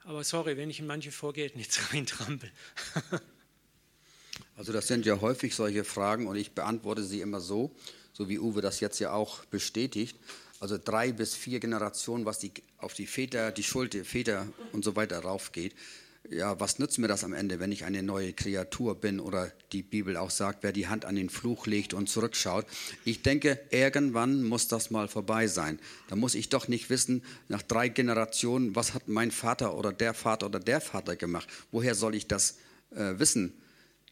Aber 0.00 0.24
sorry, 0.24 0.56
wenn 0.56 0.70
ich 0.70 0.80
in 0.80 0.86
manche 0.86 1.12
Vorgärten 1.12 1.60
jetzt 1.60 1.78
reintrampel. 1.92 2.50
also 4.56 4.72
das 4.72 4.86
sind 4.88 5.04
ja 5.04 5.20
häufig 5.20 5.54
solche 5.54 5.84
Fragen 5.84 6.26
und 6.26 6.36
ich 6.36 6.52
beantworte 6.52 7.04
sie 7.04 7.20
immer 7.20 7.40
so, 7.40 7.76
so 8.16 8.28
wie 8.28 8.38
Uwe 8.38 8.60
das 8.60 8.80
jetzt 8.80 8.98
ja 8.98 9.12
auch 9.12 9.44
bestätigt. 9.46 10.16
Also 10.58 10.78
drei 10.82 11.12
bis 11.12 11.34
vier 11.34 11.60
Generationen, 11.60 12.24
was 12.24 12.38
die, 12.38 12.52
auf 12.78 12.94
die 12.94 13.06
Väter, 13.06 13.52
die 13.52 13.62
Schuld 13.62 13.92
der 13.92 14.04
Väter 14.04 14.46
und 14.72 14.84
so 14.84 14.96
weiter 14.96 15.18
raufgeht 15.18 15.74
ja, 16.30 16.58
was 16.58 16.78
nützt 16.78 16.98
mir 16.98 17.08
das 17.08 17.24
am 17.24 17.32
Ende, 17.32 17.60
wenn 17.60 17.72
ich 17.72 17.84
eine 17.84 18.02
neue 18.02 18.32
Kreatur 18.32 18.94
bin 18.96 19.20
oder 19.20 19.52
die 19.72 19.82
Bibel 19.82 20.16
auch 20.16 20.30
sagt, 20.30 20.62
wer 20.62 20.72
die 20.72 20.88
Hand 20.88 21.04
an 21.04 21.16
den 21.16 21.30
Fluch 21.30 21.66
legt 21.66 21.94
und 21.94 22.08
zurückschaut. 22.08 22.66
Ich 23.04 23.22
denke, 23.22 23.60
irgendwann 23.70 24.42
muss 24.42 24.68
das 24.68 24.90
mal 24.90 25.08
vorbei 25.08 25.46
sein. 25.46 25.78
Da 26.08 26.16
muss 26.16 26.34
ich 26.34 26.48
doch 26.48 26.68
nicht 26.68 26.90
wissen, 26.90 27.22
nach 27.48 27.62
drei 27.62 27.88
Generationen, 27.88 28.74
was 28.74 28.94
hat 28.94 29.08
mein 29.08 29.30
Vater 29.30 29.76
oder 29.76 29.92
der 29.92 30.14
Vater 30.14 30.46
oder 30.46 30.60
der 30.60 30.80
Vater 30.80 31.16
gemacht. 31.16 31.48
Woher 31.70 31.94
soll 31.94 32.14
ich 32.14 32.26
das 32.26 32.58
äh, 32.90 33.18
wissen? 33.18 33.52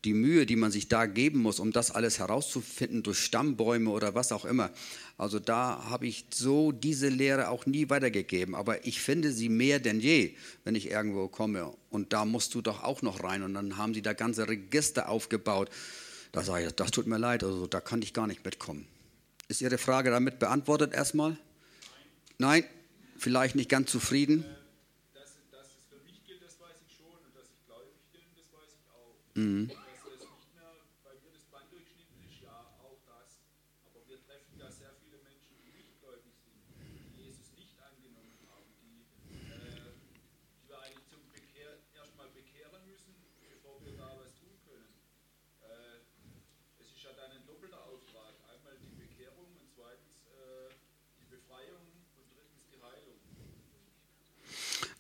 Die 0.05 0.13
Mühe, 0.13 0.45
die 0.45 0.57
man 0.57 0.71
sich 0.71 0.89
da 0.89 1.07
geben 1.07 1.41
muss, 1.41 1.59
um 1.59 1.73
das 1.73 1.91
alles 1.91 2.19
herauszufinden 2.19 3.03
durch 3.03 3.19
Stammbäume 3.19 3.91
oder 3.91 4.15
was 4.15 4.33
auch 4.33 4.45
immer. 4.45 4.71
Also 5.17 5.39
da 5.39 5.85
habe 5.89 6.07
ich 6.07 6.27
so 6.33 6.73
diese 6.73 7.09
Lehre 7.09 7.49
auch 7.49 7.65
nie 7.65 7.89
weitergegeben, 7.89 8.55
aber 8.55 8.87
ich 8.87 9.01
finde 9.01 9.33
sie 9.33 9.49
mehr 9.49 9.79
denn 9.79 10.01
je, 10.01 10.35
wenn 10.65 10.75
ich 10.75 10.91
irgendwo 10.91 11.29
komme. 11.29 11.75
Und 11.89 12.13
da 12.13 12.25
musst 12.25 12.55
du 12.55 12.61
doch 12.61 12.83
auch 12.83 13.01
noch 13.01 13.25
rein. 13.25 13.43
Und 13.43 13.55
dann 13.55 13.79
haben 13.79 13.95
sie 13.95 14.03
da 14.03 14.13
ganze 14.13 14.47
Register 14.47 15.09
aufgebaut. 15.09 15.71
Da 16.33 16.43
sage 16.43 16.67
ich, 16.67 16.73
das 16.73 16.91
tut 16.91 17.07
mir 17.07 17.19
leid, 17.19 17.45
also 17.45 17.67
da 17.67 17.81
kann 17.81 18.03
ich 18.03 18.13
gar 18.13 18.27
nicht 18.27 18.45
mitkommen. 18.45 18.87
Ist 19.49 19.63
Ihre 19.63 19.79
Frage 19.79 20.11
damit 20.11 20.39
beantwortet 20.39 20.93
erstmal? 20.93 21.37
Nein? 22.39 22.65
Vielleicht 23.17 23.55
nicht 23.55 23.71
ganz 23.71 23.91
zufrieden? 23.91 24.45
Dass, 25.15 25.31
dass 25.53 25.69
es 25.69 25.85
für 25.89 26.05
mich 26.05 26.25
gilt, 26.27 26.43
das 26.43 26.59
weiß 26.61 26.77
ich 26.89 26.97
schon. 26.97 27.07
Und 27.07 27.35
dass 27.37 27.45
ich 27.45 27.65
gläubig 27.67 27.95
bin, 28.13 28.23
das 28.35 28.53
weiß 28.53 28.71
ich 28.75 28.91
auch. 28.91 29.37
Mhm. 29.37 29.84
treffen 34.23 34.55
ja 34.59 34.71
sehr 34.71 34.95
viele 35.03 35.19
Menschen, 35.27 35.59
die 35.65 35.75
nicht 35.75 35.99
gläubig 35.99 36.35
sind, 36.39 36.63
die 36.79 37.27
Jesus 37.27 37.51
nicht 37.59 37.75
angenommen 37.83 38.39
haben, 38.47 38.71
die, 38.79 39.03
äh, 39.51 39.91
die 40.07 40.69
wir 40.71 40.79
eigentlich 40.79 41.09
zum 41.11 41.23
Bekehr, 41.35 41.83
erstmal 41.99 42.31
bekehren 42.31 42.83
müssen, 42.87 43.15
bevor 43.43 43.83
wir 43.83 43.99
da 43.99 44.15
was 44.23 44.31
tun 44.39 44.55
können. 44.63 44.95
Äh, 45.67 46.07
es 46.79 46.95
ist 46.95 47.03
ja 47.03 47.11
dann 47.19 47.35
ein 47.35 47.45
doppelter 47.47 47.83
Auftrag. 47.91 48.39
Einmal 48.47 48.79
die 48.79 48.95
Bekehrung 48.95 49.51
und 49.59 49.67
zweitens 49.75 50.23
äh, 50.31 50.71
die 51.19 51.27
Befreiung 51.35 51.83
und 52.15 52.27
drittens 52.31 52.63
die 52.71 52.79
Heilung. 52.79 53.19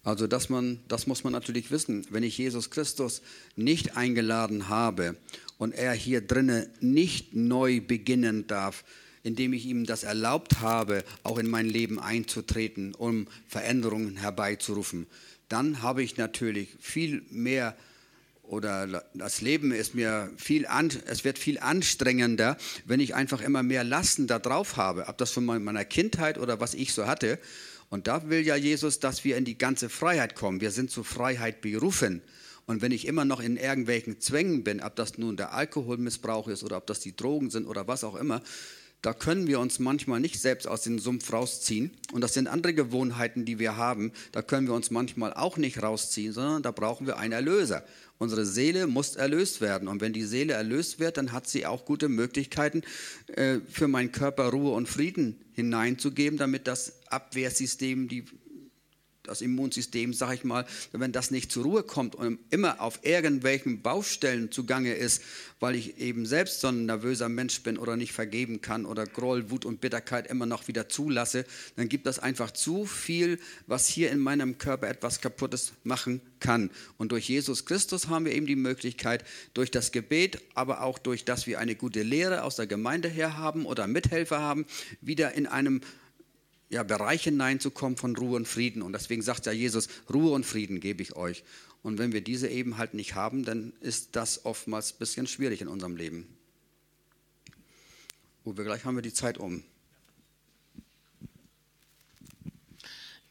Also 0.03 0.27
dass 0.27 0.51
man, 0.51 0.83
das 0.89 1.07
muss 1.07 1.23
man 1.23 1.33
natürlich 1.33 1.71
wissen. 1.71 2.07
Wenn 2.11 2.23
ich 2.23 2.37
Jesus 2.37 2.71
Christus 2.71 3.23
nicht 3.57 3.97
eingeladen 3.97 4.69
habe 4.69 5.17
und 5.59 5.73
er 5.75 5.93
hier 5.93 6.21
drinnen 6.21 6.69
nicht 6.81 7.35
neu 7.35 7.81
beginnen 7.81 8.47
darf, 8.47 8.85
indem 9.25 9.53
ich 9.55 9.67
ihm 9.67 9.87
das 9.87 10.05
erlaubt 10.05 10.61
habe, 10.61 11.03
auch 11.25 11.39
in 11.39 11.51
mein 11.51 11.69
Leben 11.69 11.99
einzutreten, 11.99 12.95
um 12.95 13.27
Veränderungen 13.49 14.17
herbeizurufen, 14.17 15.09
dann 15.49 15.83
habe 15.83 16.05
ich 16.05 16.17
natürlich 16.17 16.77
viel 16.79 17.23
mehr 17.31 17.77
oder 18.43 19.03
das 19.15 19.41
Leben 19.41 19.73
ist 19.73 19.95
mir 19.95 20.31
viel 20.37 20.67
an, 20.67 20.91
es 21.07 21.25
wird 21.25 21.39
viel 21.39 21.59
anstrengender, 21.59 22.59
wenn 22.85 23.01
ich 23.01 23.15
einfach 23.15 23.41
immer 23.41 23.63
mehr 23.63 23.85
Lasten 23.85 24.27
da 24.27 24.39
drauf 24.39 24.77
habe, 24.77 25.07
ob 25.09 25.17
das 25.17 25.31
von 25.31 25.47
meiner 25.47 25.85
Kindheit 25.87 26.37
oder 26.37 26.61
was 26.61 26.75
ich 26.75 26.93
so 26.93 27.07
hatte. 27.07 27.39
Und 27.89 28.07
da 28.07 28.29
will 28.29 28.45
ja 28.45 28.57
Jesus, 28.57 29.01
dass 29.01 29.25
wir 29.25 29.39
in 29.39 29.47
die 29.47 29.57
ganze 29.57 29.89
Freiheit 29.89 30.35
kommen. 30.35 30.61
Wir 30.61 30.73
sind 30.73 30.91
zur 30.91 31.05
Freiheit 31.05 31.63
berufen. 31.63 32.21
Und 32.67 32.83
wenn 32.83 32.93
ich 32.93 33.07
immer 33.07 33.25
noch 33.25 33.41
in 33.41 33.57
irgendwelchen 33.57 34.21
Zwängen 34.21 34.65
bin, 34.65 34.83
ob 34.83 34.97
das 34.97 35.17
nun 35.17 35.37
der 35.37 35.55
Alkoholmissbrauch 35.55 36.49
ist 36.49 36.65
oder 36.65 36.77
ob 36.77 36.87
das 36.87 37.01
die 37.01 37.17
Drogen 37.17 37.51
sind 37.51 37.67
oder 37.67 37.89
was 37.89 38.05
auch 38.05 38.15
immer, 38.17 38.43
da 39.05 39.13
können 39.13 39.47
wir 39.47 39.61
uns 39.61 39.79
manchmal 39.79 40.19
nicht 40.19 40.41
selbst 40.41 40.67
aus 40.67 40.81
dem 40.81 40.99
Sumpf 40.99 41.31
rausziehen. 41.31 41.91
Und 42.13 42.23
das 42.23 42.33
sind 42.33 42.49
andere 42.49 42.73
Gewohnheiten, 42.73 43.45
die 43.45 43.59
wir 43.59 43.77
haben. 43.77 44.13
Da 44.33 44.41
können 44.41 44.67
wir 44.67 44.73
uns 44.73 44.91
manchmal 44.91 45.35
auch 45.35 45.59
nicht 45.59 45.83
rausziehen, 45.83 46.33
sondern 46.33 46.63
da 46.63 46.71
brauchen 46.71 47.07
wir 47.07 47.19
einen 47.19 47.35
Erlöser. 47.35 47.85
Unsere 48.17 48.47
Seele 48.47 48.87
muss 48.87 49.15
erlöst 49.15 49.61
werden. 49.61 49.89
Und 49.89 50.01
wenn 50.01 50.15
die 50.15 50.25
Seele 50.25 50.55
erlöst 50.55 51.01
wird, 51.01 51.19
dann 51.19 51.33
hat 51.33 51.47
sie 51.47 51.67
auch 51.67 51.85
gute 51.85 52.09
Möglichkeiten, 52.09 52.81
äh, 53.27 53.59
für 53.71 53.89
meinen 53.89 54.11
Körper 54.11 54.49
Ruhe 54.49 54.73
und 54.73 54.89
Frieden 54.89 55.37
hineinzugeben, 55.53 56.39
damit 56.39 56.67
das 56.67 56.95
Abwehrsystem, 57.11 58.09
die 58.09 58.25
das 59.25 59.41
Immunsystem, 59.41 60.13
sag 60.13 60.35
ich 60.35 60.45
mal, 60.45 60.67
wenn 60.93 61.13
das 61.13 61.31
nicht 61.31 61.51
zur 61.51 61.65
Ruhe 61.65 61.83
kommt 61.83 62.15
und 62.15 62.39
immer 62.51 62.81
auf 62.81 63.01
irgendwelchen 63.03 63.83
Baustellen 63.83 64.53
zugange 64.53 64.95
ist, 64.95 65.23
weil 65.61 65.75
ich 65.75 65.99
eben 65.99 66.27
selbst 66.27 66.61
so 66.61 66.69
ein 66.69 66.87
nervöser 66.87 67.29
Mensch 67.29 67.63
bin 67.63 67.79
oder 67.79 67.97
nicht 67.97 68.13
vergeben 68.13 68.61
kann 68.61 68.85
oder 68.85 69.07
Groll, 69.07 69.51
Wut 69.51 69.65
und 69.65 69.81
Bitterkeit 69.81 70.27
immer 70.27 70.47
noch 70.47 70.69
wieder 70.69 70.89
zulasse, 70.89 71.47
dann 71.77 71.89
gibt 71.89 72.07
das 72.07 72.19
einfach 72.19 72.51
zu 72.51 72.85
viel, 72.85 73.39
was 73.67 73.89
hier 73.89 74.11
in 74.11 74.19
meinem 74.19 74.59
Körper 74.59 74.89
etwas 74.89 75.21
Kaputtes 75.21 75.73
machen 75.83 76.21
kann. 76.39 76.71
Und 76.99 77.13
durch 77.13 77.29
Jesus 77.29 77.65
Christus 77.65 78.09
haben 78.09 78.27
wir 78.27 78.35
eben 78.35 78.47
die 78.47 78.57
Möglichkeit, 78.57 79.25
durch 79.55 79.71
das 79.71 79.91
Gebet, 79.91 80.43
aber 80.55 80.83
auch 80.83 80.99
durch, 80.99 81.25
dass 81.25 81.47
wir 81.47 81.59
eine 81.59 81.75
gute 81.75 82.03
Lehre 82.03 82.43
aus 82.43 82.57
der 82.57 82.67
Gemeinde 82.67 83.09
her 83.09 83.39
haben 83.39 83.65
oder 83.65 83.87
Mithelfer 83.87 84.41
haben, 84.41 84.67
wieder 85.01 85.33
in 85.33 85.47
einem 85.47 85.81
ja, 86.71 86.83
Bereich 86.83 87.25
hineinzukommen 87.25 87.97
von 87.97 88.17
Ruhe 88.17 88.37
und 88.37 88.49
Frieden. 88.49 88.83
Und 88.83 88.93
deswegen 88.93 89.23
sagt 89.23 89.47
ja 89.47 89.53
Jesus, 89.53 89.89
Ruhe 90.13 90.33
und 90.33 90.45
Frieden 90.45 90.81
gebe 90.81 91.03
ich 91.03 91.17
euch. 91.17 91.45
Und 91.83 91.99
wenn 91.99 92.13
wir 92.13 92.23
diese 92.23 92.49
eben 92.49 92.79
halt 92.79 92.95
nicht 92.95 93.15
haben, 93.15 93.45
dann 93.45 93.73
ist 93.81 94.17
das 94.17 94.45
oftmals 94.45 94.93
ein 94.93 94.99
bisschen 94.99 95.27
schwierig 95.27 95.61
in 95.61 95.69
unserem 95.69 95.97
Leben. 95.97 96.27
Uwe, 98.45 98.65
gleich 98.65 98.85
haben 98.85 98.97
wir 98.97 99.03
die 99.03 99.13
Zeit 99.13 99.39
um. 99.39 99.63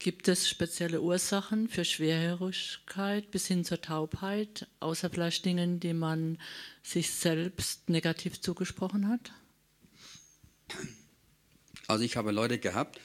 Gibt 0.03 0.27
es 0.27 0.49
spezielle 0.49 1.01
Ursachen 1.01 1.69
für 1.69 1.86
Schwerhörigkeit 1.86 3.31
bis 3.31 3.47
hin 3.47 3.63
zur 3.63 3.79
Taubheit, 3.79 4.67
außer 4.81 5.09
vielleicht 5.09 5.45
Dingen, 5.45 5.79
die 5.79 5.93
man 5.93 6.38
sich 6.81 7.11
selbst 7.11 7.88
negativ 7.89 8.41
zugesprochen 8.41 9.07
hat? 9.07 9.31
Also 11.88 12.03
ich 12.03 12.17
habe 12.17 12.31
Leute 12.31 12.59
gehabt, 12.59 12.99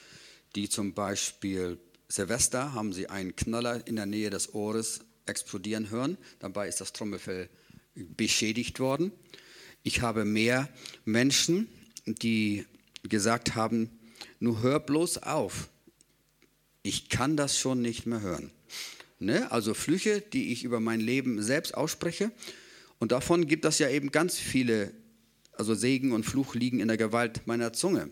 die 0.55 0.69
zum 0.69 0.95
Beispiel 0.95 1.79
Silvester 2.09 2.73
haben 2.73 2.93
sie 2.93 3.09
einen 3.09 3.37
Knaller 3.37 3.87
in 3.87 3.97
der 3.97 4.07
Nähe 4.07 4.31
des 4.31 4.55
Ohres 4.55 5.01
explodieren 5.27 5.91
hören. 5.91 6.17
Dabei 6.39 6.69
ist 6.69 6.81
das 6.81 6.93
Trommelfell 6.93 7.51
beschädigt 7.95 8.81
worden. 8.81 9.13
Ich 9.83 10.01
habe 10.01 10.25
mehr 10.25 10.69
Menschen, 11.05 11.69
die 12.07 12.67
gesagt 13.03 13.55
haben, 13.55 13.91
nur 14.41 14.63
hör 14.63 14.81
bloß 14.81 15.19
auf. 15.19 15.69
Ich 16.83 17.09
kann 17.09 17.37
das 17.37 17.59
schon 17.59 17.83
nicht 17.83 18.07
mehr 18.07 18.21
hören. 18.21 18.51
Ne? 19.19 19.51
Also 19.51 19.75
Flüche, 19.75 20.21
die 20.21 20.53
ich 20.53 20.65
über 20.65 20.81
mein 20.81 21.01
Leben 21.01 21.43
selbst 21.43 21.75
ausspreche. 21.75 22.31
Und 22.99 23.13
davon 23.13 23.47
gibt 23.47 23.65
es 23.65 23.79
ja 23.79 23.91
eben 23.91 24.11
ganz 24.11 24.39
viele, 24.39 24.93
also 25.53 25.75
Segen 25.75 26.13
und 26.13 26.25
Fluch 26.25 26.55
liegen 26.55 26.81
in 26.81 26.89
der 26.89 26.97
Gewalt 26.97 27.47
meiner 27.47 27.73
Zunge. 27.73 28.11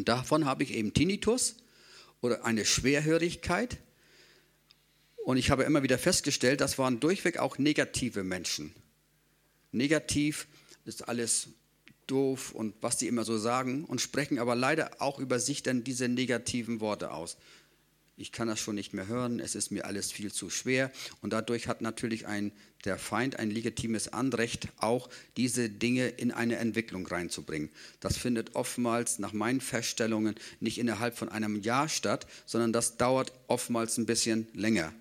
Und 0.00 0.08
davon 0.08 0.46
habe 0.46 0.62
ich 0.62 0.72
eben 0.72 0.94
Tinnitus 0.94 1.56
oder 2.22 2.46
eine 2.46 2.64
Schwerhörigkeit. 2.64 3.76
Und 5.26 5.36
ich 5.36 5.50
habe 5.50 5.64
immer 5.64 5.82
wieder 5.82 5.98
festgestellt, 5.98 6.62
das 6.62 6.78
waren 6.78 7.00
durchweg 7.00 7.36
auch 7.36 7.58
negative 7.58 8.24
Menschen. 8.24 8.74
Negativ 9.72 10.46
ist 10.86 11.06
alles 11.06 11.48
doof 12.06 12.52
und 12.52 12.74
was 12.80 12.96
die 12.96 13.08
immer 13.08 13.24
so 13.24 13.36
sagen 13.36 13.84
und 13.84 14.00
sprechen 14.00 14.38
aber 14.38 14.54
leider 14.54 15.02
auch 15.02 15.18
über 15.18 15.38
sich 15.38 15.62
dann 15.62 15.84
diese 15.84 16.08
negativen 16.08 16.80
Worte 16.80 17.10
aus 17.10 17.36
ich 18.20 18.32
kann 18.32 18.48
das 18.48 18.60
schon 18.60 18.74
nicht 18.74 18.92
mehr 18.92 19.06
hören, 19.06 19.40
es 19.40 19.54
ist 19.54 19.70
mir 19.70 19.86
alles 19.86 20.12
viel 20.12 20.32
zu 20.32 20.50
schwer. 20.50 20.92
Und 21.22 21.32
dadurch 21.32 21.68
hat 21.68 21.80
natürlich 21.80 22.26
ein, 22.26 22.52
der 22.84 22.98
Feind 22.98 23.38
ein 23.38 23.50
legitimes 23.50 24.12
Anrecht, 24.12 24.68
auch 24.76 25.08
diese 25.36 25.70
Dinge 25.70 26.08
in 26.08 26.30
eine 26.30 26.56
Entwicklung 26.56 27.06
reinzubringen. 27.06 27.70
Das 28.00 28.16
findet 28.16 28.54
oftmals 28.54 29.18
nach 29.18 29.32
meinen 29.32 29.60
Feststellungen 29.60 30.34
nicht 30.60 30.78
innerhalb 30.78 31.16
von 31.16 31.28
einem 31.28 31.60
Jahr 31.62 31.88
statt, 31.88 32.26
sondern 32.46 32.72
das 32.72 32.96
dauert 32.96 33.32
oftmals 33.48 33.96
ein 33.96 34.06
bisschen 34.06 34.46
länger 34.54 34.92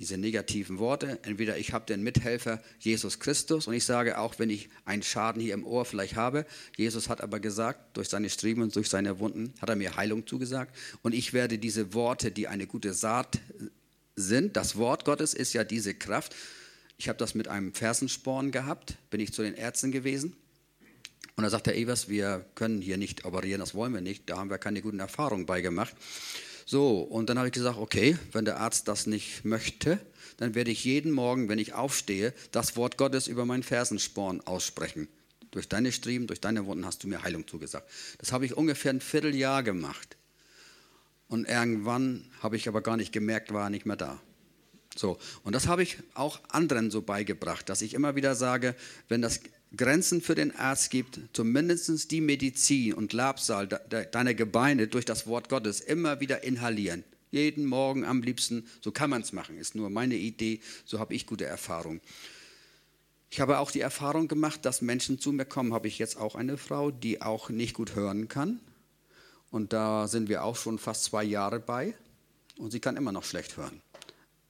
diese 0.00 0.16
negativen 0.16 0.78
Worte. 0.78 1.18
Entweder 1.22 1.58
ich 1.58 1.72
habe 1.72 1.84
den 1.84 2.02
Mithelfer 2.02 2.60
Jesus 2.80 3.20
Christus 3.20 3.66
und 3.66 3.74
ich 3.74 3.84
sage 3.84 4.18
auch, 4.18 4.38
wenn 4.38 4.48
ich 4.48 4.70
einen 4.86 5.02
Schaden 5.02 5.40
hier 5.42 5.54
im 5.54 5.64
Ohr 5.64 5.84
vielleicht 5.84 6.16
habe, 6.16 6.46
Jesus 6.76 7.08
hat 7.10 7.20
aber 7.20 7.38
gesagt, 7.38 7.96
durch 7.96 8.08
seine 8.08 8.30
Striemen 8.30 8.64
und 8.64 8.74
durch 8.74 8.88
seine 8.88 9.20
Wunden 9.20 9.52
hat 9.60 9.68
er 9.68 9.76
mir 9.76 9.96
Heilung 9.96 10.26
zugesagt 10.26 10.74
und 11.02 11.14
ich 11.14 11.34
werde 11.34 11.58
diese 11.58 11.92
Worte, 11.92 12.32
die 12.32 12.48
eine 12.48 12.66
gute 12.66 12.94
Saat 12.94 13.40
sind, 14.16 14.56
das 14.56 14.76
Wort 14.76 15.04
Gottes 15.04 15.34
ist 15.34 15.52
ja 15.52 15.64
diese 15.64 15.94
Kraft. 15.94 16.34
Ich 16.96 17.08
habe 17.08 17.18
das 17.18 17.34
mit 17.34 17.48
einem 17.48 17.74
Fersensporn 17.74 18.50
gehabt, 18.50 18.96
bin 19.10 19.20
ich 19.20 19.32
zu 19.32 19.42
den 19.42 19.54
Ärzten 19.54 19.92
gewesen. 19.92 20.34
Und 21.36 21.44
da 21.44 21.50
sagt 21.50 21.66
der 21.66 21.76
Evers, 21.76 22.08
wir 22.08 22.44
können 22.54 22.80
hier 22.82 22.96
nicht 22.96 23.24
operieren, 23.24 23.60
das 23.60 23.74
wollen 23.74 23.94
wir 23.94 24.00
nicht, 24.00 24.28
da 24.28 24.38
haben 24.38 24.50
wir 24.50 24.58
keine 24.58 24.82
guten 24.82 25.00
Erfahrungen 25.00 25.46
bei 25.46 25.60
gemacht. 25.60 25.94
So, 26.70 27.00
und 27.00 27.28
dann 27.28 27.36
habe 27.36 27.48
ich 27.48 27.52
gesagt, 27.52 27.78
okay, 27.78 28.16
wenn 28.30 28.44
der 28.44 28.60
Arzt 28.60 28.86
das 28.86 29.08
nicht 29.08 29.44
möchte, 29.44 29.98
dann 30.36 30.54
werde 30.54 30.70
ich 30.70 30.84
jeden 30.84 31.10
Morgen, 31.10 31.48
wenn 31.48 31.58
ich 31.58 31.72
aufstehe, 31.72 32.32
das 32.52 32.76
Wort 32.76 32.96
Gottes 32.96 33.26
über 33.26 33.44
meinen 33.44 33.64
Fersensporn 33.64 34.40
aussprechen. 34.42 35.08
Durch 35.50 35.68
deine 35.68 35.90
Striemen, 35.90 36.28
durch 36.28 36.40
deine 36.40 36.66
Wunden 36.66 36.86
hast 36.86 37.02
du 37.02 37.08
mir 37.08 37.24
Heilung 37.24 37.48
zugesagt. 37.48 37.90
Das 38.18 38.30
habe 38.30 38.46
ich 38.46 38.56
ungefähr 38.56 38.92
ein 38.92 39.00
Vierteljahr 39.00 39.64
gemacht. 39.64 40.16
Und 41.26 41.48
irgendwann 41.48 42.30
habe 42.40 42.54
ich 42.54 42.68
aber 42.68 42.82
gar 42.82 42.96
nicht 42.96 43.10
gemerkt, 43.10 43.52
war 43.52 43.64
er 43.64 43.70
nicht 43.70 43.84
mehr 43.84 43.96
da. 43.96 44.20
So, 44.94 45.18
und 45.42 45.56
das 45.56 45.66
habe 45.66 45.82
ich 45.82 45.96
auch 46.14 46.38
anderen 46.50 46.92
so 46.92 47.02
beigebracht, 47.02 47.68
dass 47.68 47.82
ich 47.82 47.94
immer 47.94 48.14
wieder 48.14 48.36
sage, 48.36 48.76
wenn 49.08 49.22
das 49.22 49.40
Grenzen 49.76 50.20
für 50.20 50.34
den 50.34 50.54
Arzt 50.56 50.90
gibt, 50.90 51.20
zumindest 51.32 52.10
die 52.10 52.20
Medizin 52.20 52.94
und 52.94 53.12
Labsal 53.12 53.68
deiner 53.68 54.34
Gebeine 54.34 54.88
durch 54.88 55.04
das 55.04 55.26
Wort 55.26 55.48
Gottes 55.48 55.80
immer 55.80 56.20
wieder 56.20 56.42
inhalieren. 56.42 57.04
Jeden 57.30 57.64
Morgen 57.64 58.04
am 58.04 58.22
liebsten, 58.22 58.66
so 58.80 58.90
kann 58.90 59.10
man 59.10 59.22
es 59.22 59.32
machen, 59.32 59.56
ist 59.56 59.76
nur 59.76 59.88
meine 59.88 60.16
Idee, 60.16 60.60
so 60.84 60.98
habe 60.98 61.14
ich 61.14 61.26
gute 61.26 61.44
Erfahrung. 61.44 62.00
Ich 63.30 63.38
habe 63.38 63.58
auch 63.58 63.70
die 63.70 63.80
Erfahrung 63.80 64.26
gemacht, 64.26 64.64
dass 64.64 64.82
Menschen 64.82 65.20
zu 65.20 65.30
mir 65.30 65.44
kommen, 65.44 65.72
habe 65.72 65.86
ich 65.86 66.00
jetzt 66.00 66.16
auch 66.16 66.34
eine 66.34 66.56
Frau, 66.58 66.90
die 66.90 67.22
auch 67.22 67.48
nicht 67.48 67.74
gut 67.74 67.94
hören 67.94 68.26
kann. 68.26 68.58
Und 69.52 69.72
da 69.72 70.08
sind 70.08 70.28
wir 70.28 70.42
auch 70.42 70.56
schon 70.56 70.78
fast 70.78 71.04
zwei 71.04 71.22
Jahre 71.22 71.60
bei 71.60 71.94
und 72.56 72.72
sie 72.72 72.80
kann 72.80 72.96
immer 72.96 73.12
noch 73.12 73.24
schlecht 73.24 73.56
hören. 73.56 73.80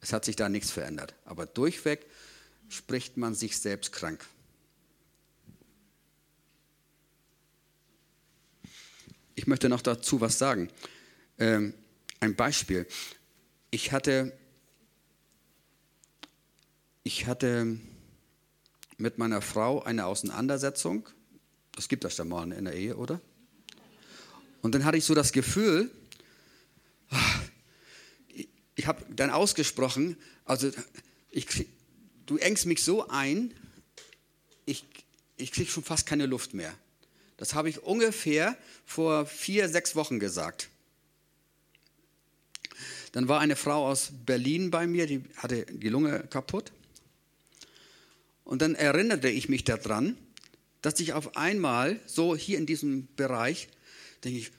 Es 0.00 0.14
hat 0.14 0.24
sich 0.24 0.36
da 0.36 0.48
nichts 0.48 0.70
verändert. 0.70 1.14
Aber 1.26 1.44
durchweg 1.44 2.06
spricht 2.70 3.18
man 3.18 3.34
sich 3.34 3.58
selbst 3.58 3.92
krank. 3.92 4.24
Ich 9.40 9.46
möchte 9.46 9.70
noch 9.70 9.80
dazu 9.80 10.20
was 10.20 10.36
sagen. 10.36 10.68
Ähm, 11.38 11.72
ein 12.20 12.36
Beispiel. 12.36 12.86
Ich 13.70 13.90
hatte, 13.90 14.38
ich 17.04 17.24
hatte 17.24 17.78
mit 18.98 19.16
meiner 19.16 19.40
Frau 19.40 19.82
eine 19.82 20.04
Auseinandersetzung. 20.04 21.08
Das 21.72 21.88
gibt 21.88 22.04
das 22.04 22.18
ja 22.18 22.26
mal 22.26 22.52
in 22.52 22.66
der 22.66 22.74
Ehe, 22.74 22.98
oder? 22.98 23.18
Und 24.60 24.74
dann 24.74 24.84
hatte 24.84 24.98
ich 24.98 25.06
so 25.06 25.14
das 25.14 25.32
Gefühl, 25.32 25.90
ich 28.76 28.86
habe 28.86 29.06
dann 29.08 29.30
ausgesprochen, 29.30 30.18
also 30.44 30.70
ich, 31.30 31.66
du 32.26 32.36
engst 32.36 32.66
mich 32.66 32.84
so 32.84 33.08
ein, 33.08 33.54
ich, 34.66 34.84
ich 35.38 35.50
kriege 35.50 35.70
schon 35.70 35.82
fast 35.82 36.04
keine 36.04 36.26
Luft 36.26 36.52
mehr. 36.52 36.74
Das 37.40 37.54
habe 37.54 37.70
ich 37.70 37.82
ungefähr 37.82 38.54
vor 38.84 39.24
vier, 39.24 39.70
sechs 39.70 39.96
Wochen 39.96 40.20
gesagt. 40.20 40.68
Dann 43.12 43.28
war 43.28 43.40
eine 43.40 43.56
Frau 43.56 43.88
aus 43.88 44.10
Berlin 44.26 44.70
bei 44.70 44.86
mir, 44.86 45.06
die 45.06 45.22
hatte 45.36 45.64
die 45.64 45.88
Lunge 45.88 46.20
kaputt. 46.28 46.70
Und 48.44 48.60
dann 48.60 48.74
erinnerte 48.74 49.30
ich 49.30 49.48
mich 49.48 49.64
daran, 49.64 50.18
dass 50.82 51.00
ich 51.00 51.14
auf 51.14 51.34
einmal 51.34 51.98
so 52.04 52.36
hier 52.36 52.58
in 52.58 52.66
diesem 52.66 53.08
Bereich, 53.16 53.68
denke 54.22 54.40
ich, 54.40 54.52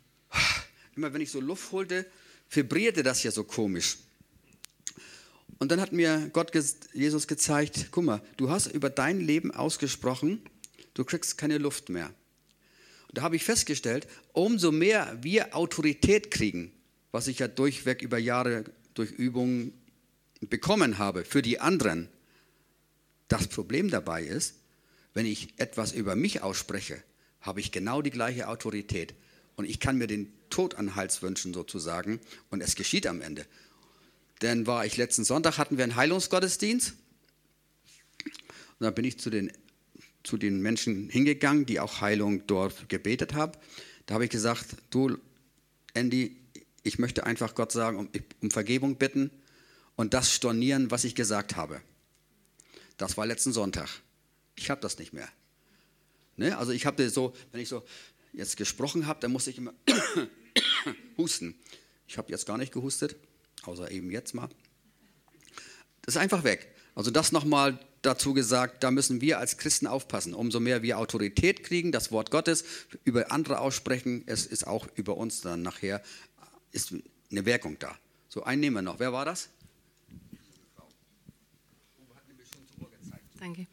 immer 0.95 1.13
wenn 1.13 1.21
ich 1.21 1.29
so 1.29 1.39
Luft 1.39 1.71
holte, 1.71 2.07
vibrierte 2.49 3.03
das 3.03 3.21
ja 3.21 3.29
so 3.29 3.43
komisch. 3.43 3.99
Und 5.59 5.71
dann 5.71 5.79
hat 5.79 5.91
mir 5.91 6.31
Gott, 6.33 6.51
Jesus 6.95 7.27
gezeigt, 7.27 7.89
guck 7.91 8.05
mal, 8.05 8.23
du 8.37 8.49
hast 8.49 8.73
über 8.73 8.89
dein 8.89 9.19
Leben 9.19 9.51
ausgesprochen, 9.51 10.41
du 10.95 11.05
kriegst 11.05 11.37
keine 11.37 11.59
Luft 11.59 11.89
mehr. 11.89 12.11
Da 13.13 13.21
habe 13.23 13.35
ich 13.35 13.43
festgestellt, 13.43 14.07
umso 14.33 14.71
mehr 14.71 15.17
wir 15.21 15.55
Autorität 15.55 16.31
kriegen, 16.31 16.71
was 17.11 17.27
ich 17.27 17.39
ja 17.39 17.47
durchweg 17.47 18.01
über 18.01 18.17
Jahre 18.17 18.63
durch 18.93 19.11
Übungen 19.11 19.73
bekommen 20.41 20.97
habe 20.97 21.25
für 21.25 21.41
die 21.41 21.59
anderen, 21.59 22.09
das 23.27 23.47
Problem 23.47 23.89
dabei 23.89 24.23
ist, 24.23 24.55
wenn 25.13 25.25
ich 25.25 25.53
etwas 25.57 25.91
über 25.91 26.15
mich 26.15 26.41
ausspreche, 26.41 27.01
habe 27.41 27.59
ich 27.59 27.71
genau 27.71 28.01
die 28.01 28.11
gleiche 28.11 28.47
Autorität. 28.47 29.13
Und 29.55 29.65
ich 29.65 29.79
kann 29.79 29.97
mir 29.97 30.07
den 30.07 30.31
Tod 30.49 30.75
an 30.75 30.95
Hals 30.95 31.21
wünschen 31.21 31.53
sozusagen. 31.53 32.19
Und 32.49 32.61
es 32.61 32.75
geschieht 32.75 33.07
am 33.07 33.21
Ende. 33.21 33.45
Denn 34.41 34.67
war 34.67 34.85
ich 34.85 34.97
letzten 34.97 35.23
Sonntag, 35.23 35.57
hatten 35.57 35.77
wir 35.77 35.83
einen 35.83 35.95
Heilungsgottesdienst. 35.95 36.93
Und 38.23 38.85
dann 38.85 38.95
bin 38.95 39.05
ich 39.05 39.19
zu 39.19 39.29
den, 39.29 39.51
zu 40.23 40.37
den 40.37 40.61
Menschen 40.61 41.09
hingegangen, 41.09 41.65
die 41.65 41.79
auch 41.79 42.01
Heilung 42.01 42.45
dort 42.47 42.89
gebetet 42.89 43.33
haben. 43.33 43.53
Da 44.05 44.15
habe 44.15 44.25
ich 44.25 44.29
gesagt, 44.29 44.65
du, 44.89 45.17
Andy, 45.93 46.37
ich 46.83 46.99
möchte 46.99 47.25
einfach 47.25 47.55
Gott 47.55 47.71
sagen, 47.71 47.97
um, 47.97 48.09
um 48.41 48.51
Vergebung 48.51 48.95
bitten 48.95 49.31
und 49.95 50.13
das 50.13 50.33
stornieren, 50.33 50.91
was 50.91 51.03
ich 51.03 51.15
gesagt 51.15 51.55
habe. 51.55 51.81
Das 52.97 53.17
war 53.17 53.25
letzten 53.25 53.53
Sonntag. 53.53 53.89
Ich 54.55 54.69
habe 54.69 54.81
das 54.81 54.97
nicht 54.99 55.13
mehr. 55.13 55.27
Ne? 56.37 56.57
Also 56.57 56.71
ich 56.71 56.85
habe 56.85 57.09
so, 57.09 57.33
wenn 57.51 57.61
ich 57.61 57.69
so 57.69 57.83
jetzt 58.33 58.57
gesprochen 58.57 59.07
habe, 59.07 59.19
dann 59.19 59.31
muss 59.31 59.47
ich 59.47 59.57
immer 59.57 59.73
husten. 61.17 61.55
Ich 62.07 62.17
habe 62.17 62.31
jetzt 62.31 62.45
gar 62.45 62.57
nicht 62.57 62.73
gehustet, 62.73 63.15
außer 63.63 63.89
eben 63.91 64.11
jetzt 64.11 64.33
mal. 64.33 64.49
Das 66.01 66.15
ist 66.15 66.21
einfach 66.21 66.43
weg. 66.43 66.73
Also 66.95 67.11
das 67.11 67.31
nochmal 67.31 67.79
dazu 68.01 68.33
gesagt, 68.33 68.83
da 68.83 68.91
müssen 68.91 69.21
wir 69.21 69.39
als 69.39 69.57
Christen 69.57 69.87
aufpassen. 69.87 70.33
Umso 70.33 70.59
mehr 70.59 70.81
wir 70.81 70.97
Autorität 70.97 71.63
kriegen, 71.63 71.91
das 71.91 72.11
Wort 72.11 72.31
Gottes 72.31 72.63
über 73.03 73.31
andere 73.31 73.59
aussprechen, 73.59 74.23
es 74.25 74.45
ist 74.45 74.65
auch 74.65 74.87
über 74.95 75.17
uns 75.17 75.41
dann 75.41 75.61
nachher 75.61 76.01
ist 76.71 76.93
eine 77.29 77.45
Wirkung 77.45 77.77
da. 77.79 77.97
So, 78.29 78.43
einen 78.43 78.61
nehmen 78.61 78.77
wir 78.77 78.81
noch. 78.81 78.99
Wer 78.99 79.13
war 79.13 79.25
das? 79.25 79.49
Danke. 83.39 83.67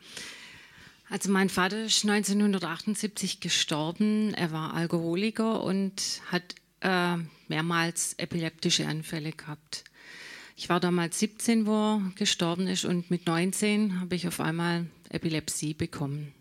Also 1.11 1.31
mein 1.31 1.49
Vater 1.49 1.85
ist 1.85 2.05
1978 2.05 3.41
gestorben. 3.41 4.35
Er 4.35 4.53
war 4.53 4.75
Alkoholiker 4.75 5.63
und 5.63 6.23
hat 6.31 6.55
äh, 6.81 7.17
mehrmals 7.49 8.15
epileptische 8.19 8.87
Anfälle 8.87 9.33
gehabt. 9.33 9.85
Ich 10.61 10.69
war 10.69 10.81
damals 10.81 11.21
17, 11.21 11.67
wo 11.67 11.73
er 11.73 12.13
gestorben 12.17 12.67
ist 12.67 12.85
und 12.85 13.13
mit 13.13 13.29
19 13.29 14.01
habe 14.01 14.17
ich 14.17 14.27
auf 14.27 14.41
einmal 14.41 14.87
Epilepsie 15.09 15.73
bekommen. 15.73 16.35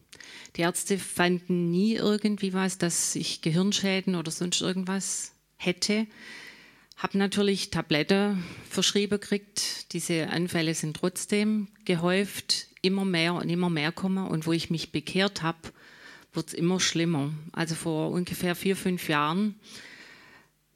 Die 0.55 0.61
Ärzte 0.61 0.97
fanden 0.97 1.69
nie 1.69 1.93
irgendwie 1.93 2.51
was, 2.51 2.79
dass 2.79 3.15
ich 3.15 3.43
Gehirnschäden 3.43 4.15
oder 4.15 4.31
sonst 4.31 4.61
irgendwas 4.61 5.33
hätte. 5.55 6.07
Habe 6.95 7.19
natürlich 7.19 7.69
Tabletten 7.69 8.43
verschrieben 8.67 9.19
gekriegt. 9.19 9.93
Diese 9.93 10.31
Anfälle 10.31 10.73
sind 10.73 10.97
trotzdem 10.97 11.67
gehäuft 11.85 12.69
immer 12.81 13.05
mehr 13.05 13.35
und 13.35 13.49
immer 13.49 13.69
mehr 13.69 13.91
kommen. 13.91 14.25
Und 14.25 14.47
wo 14.47 14.51
ich 14.51 14.71
mich 14.71 14.91
bekehrt 14.91 15.43
habe, 15.43 15.59
wird 16.33 16.47
es 16.47 16.53
immer 16.55 16.79
schlimmer. 16.79 17.33
Also 17.51 17.75
vor 17.75 18.09
ungefähr 18.09 18.55
vier, 18.55 18.75
fünf 18.75 19.09
Jahren, 19.09 19.59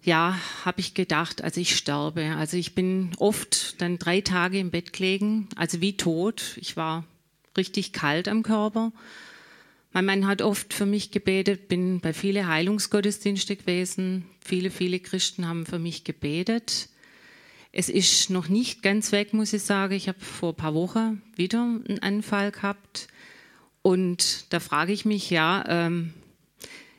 ja, 0.03 0.37
habe 0.65 0.79
ich 0.79 0.93
gedacht, 0.93 1.43
also 1.43 1.61
ich 1.61 1.75
sterbe. 1.75 2.35
Also 2.35 2.57
ich 2.57 2.73
bin 2.73 3.11
oft 3.17 3.81
dann 3.81 3.99
drei 3.99 4.21
Tage 4.21 4.59
im 4.59 4.71
Bett 4.71 4.93
gelegen, 4.93 5.47
also 5.55 5.81
wie 5.81 5.95
tot. 5.95 6.57
Ich 6.59 6.75
war 6.75 7.05
richtig 7.55 7.93
kalt 7.93 8.27
am 8.27 8.43
Körper. 8.43 8.91
Mein 9.93 10.05
Mann 10.05 10.27
hat 10.27 10.41
oft 10.41 10.73
für 10.73 10.85
mich 10.85 11.11
gebetet, 11.11 11.67
bin 11.67 11.99
bei 11.99 12.13
vielen 12.13 12.47
Heilungsgottesdiensten 12.47 13.57
gewesen. 13.57 14.25
Viele, 14.43 14.71
viele 14.71 14.99
Christen 14.99 15.47
haben 15.47 15.65
für 15.65 15.79
mich 15.79 16.03
gebetet. 16.03 16.87
Es 17.73 17.87
ist 17.87 18.29
noch 18.29 18.47
nicht 18.47 18.83
ganz 18.83 19.11
weg, 19.11 19.33
muss 19.33 19.53
ich 19.53 19.63
sagen. 19.63 19.93
Ich 19.93 20.07
habe 20.07 20.19
vor 20.19 20.53
ein 20.53 20.55
paar 20.55 20.73
Wochen 20.73 21.21
wieder 21.35 21.61
einen 21.61 21.99
Anfall 21.99 22.51
gehabt. 22.51 23.07
Und 23.81 24.45
da 24.53 24.59
frage 24.59 24.93
ich 24.93 25.05
mich, 25.05 25.29
ja, 25.29 25.63
ähm, 25.67 26.13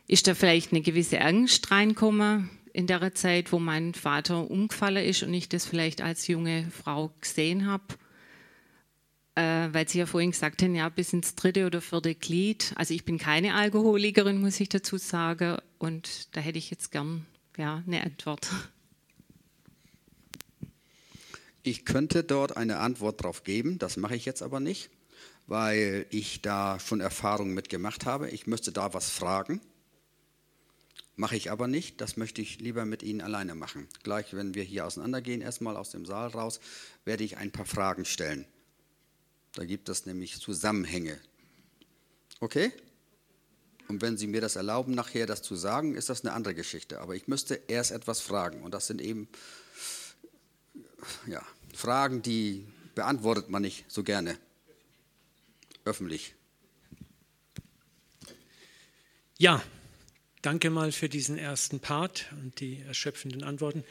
ist 0.06 0.26
da 0.26 0.34
vielleicht 0.34 0.72
eine 0.72 0.82
gewisse 0.82 1.20
Angst 1.20 1.70
reinkommen 1.70 2.50
in 2.72 2.86
der 2.86 3.14
Zeit, 3.14 3.52
wo 3.52 3.58
mein 3.58 3.94
Vater 3.94 4.50
umgefallen 4.50 5.04
ist 5.04 5.22
und 5.22 5.34
ich 5.34 5.48
das 5.48 5.66
vielleicht 5.66 6.00
als 6.02 6.26
junge 6.26 6.70
Frau 6.70 7.12
gesehen 7.20 7.66
habe? 7.66 7.84
Äh, 9.34 9.68
weil 9.72 9.88
Sie 9.88 9.98
ja 9.98 10.06
vorhin 10.06 10.32
gesagt 10.32 10.62
haben, 10.62 10.74
ja, 10.74 10.88
bis 10.88 11.12
ins 11.12 11.34
dritte 11.34 11.66
oder 11.66 11.80
vierte 11.80 12.14
Glied. 12.14 12.72
Also 12.76 12.92
ich 12.92 13.04
bin 13.04 13.18
keine 13.18 13.54
Alkoholikerin, 13.54 14.40
muss 14.40 14.60
ich 14.60 14.68
dazu 14.68 14.98
sagen. 14.98 15.56
Und 15.78 16.34
da 16.36 16.40
hätte 16.40 16.58
ich 16.58 16.70
jetzt 16.70 16.92
gern 16.92 17.26
ja, 17.56 17.82
eine 17.86 18.02
Antwort. 18.02 18.48
Ich 21.62 21.84
könnte 21.84 22.24
dort 22.24 22.56
eine 22.56 22.78
Antwort 22.78 23.22
drauf 23.22 23.44
geben, 23.44 23.78
das 23.78 23.96
mache 23.96 24.16
ich 24.16 24.24
jetzt 24.24 24.42
aber 24.42 24.58
nicht, 24.58 24.90
weil 25.46 26.06
ich 26.10 26.42
da 26.42 26.80
schon 26.80 27.00
Erfahrungen 27.00 27.54
mitgemacht 27.54 28.04
habe. 28.04 28.28
Ich 28.30 28.48
müsste 28.48 28.72
da 28.72 28.94
was 28.94 29.10
fragen. 29.10 29.60
Mache 31.14 31.36
ich 31.36 31.50
aber 31.50 31.68
nicht, 31.68 32.00
das 32.00 32.16
möchte 32.16 32.40
ich 32.40 32.60
lieber 32.60 32.84
mit 32.84 33.02
Ihnen 33.02 33.20
alleine 33.20 33.54
machen. 33.54 33.86
Gleich, 34.02 34.34
wenn 34.34 34.54
wir 34.54 34.62
hier 34.62 34.86
auseinandergehen, 34.86 35.42
erstmal 35.42 35.76
aus 35.76 35.90
dem 35.90 36.06
Saal 36.06 36.28
raus, 36.28 36.58
werde 37.04 37.22
ich 37.22 37.36
ein 37.36 37.52
paar 37.52 37.66
Fragen 37.66 38.04
stellen. 38.04 38.46
Da 39.54 39.64
gibt 39.64 39.88
es 39.90 40.06
nämlich 40.06 40.40
Zusammenhänge. 40.40 41.20
Okay? 42.40 42.72
Und 43.88 44.00
wenn 44.00 44.16
Sie 44.16 44.26
mir 44.26 44.40
das 44.40 44.56
erlauben, 44.56 44.94
nachher 44.94 45.26
das 45.26 45.42
zu 45.42 45.54
sagen, 45.54 45.94
ist 45.96 46.08
das 46.08 46.24
eine 46.24 46.32
andere 46.32 46.54
Geschichte. 46.54 47.00
Aber 47.00 47.14
ich 47.14 47.28
müsste 47.28 47.60
erst 47.68 47.90
etwas 47.90 48.20
fragen. 48.20 48.62
Und 48.62 48.72
das 48.72 48.86
sind 48.86 49.02
eben 49.02 49.28
ja, 51.26 51.44
Fragen, 51.74 52.22
die 52.22 52.66
beantwortet 52.94 53.50
man 53.50 53.60
nicht 53.60 53.84
so 53.88 54.02
gerne 54.02 54.38
öffentlich. 55.84 56.34
Ja, 59.38 59.62
danke 60.42 60.70
mal 60.70 60.92
für 60.92 61.08
diesen 61.08 61.38
ersten 61.38 61.80
Part 61.80 62.26
und 62.42 62.60
die 62.60 62.82
erschöpfenden 62.86 63.44
Antworten. 63.44 63.84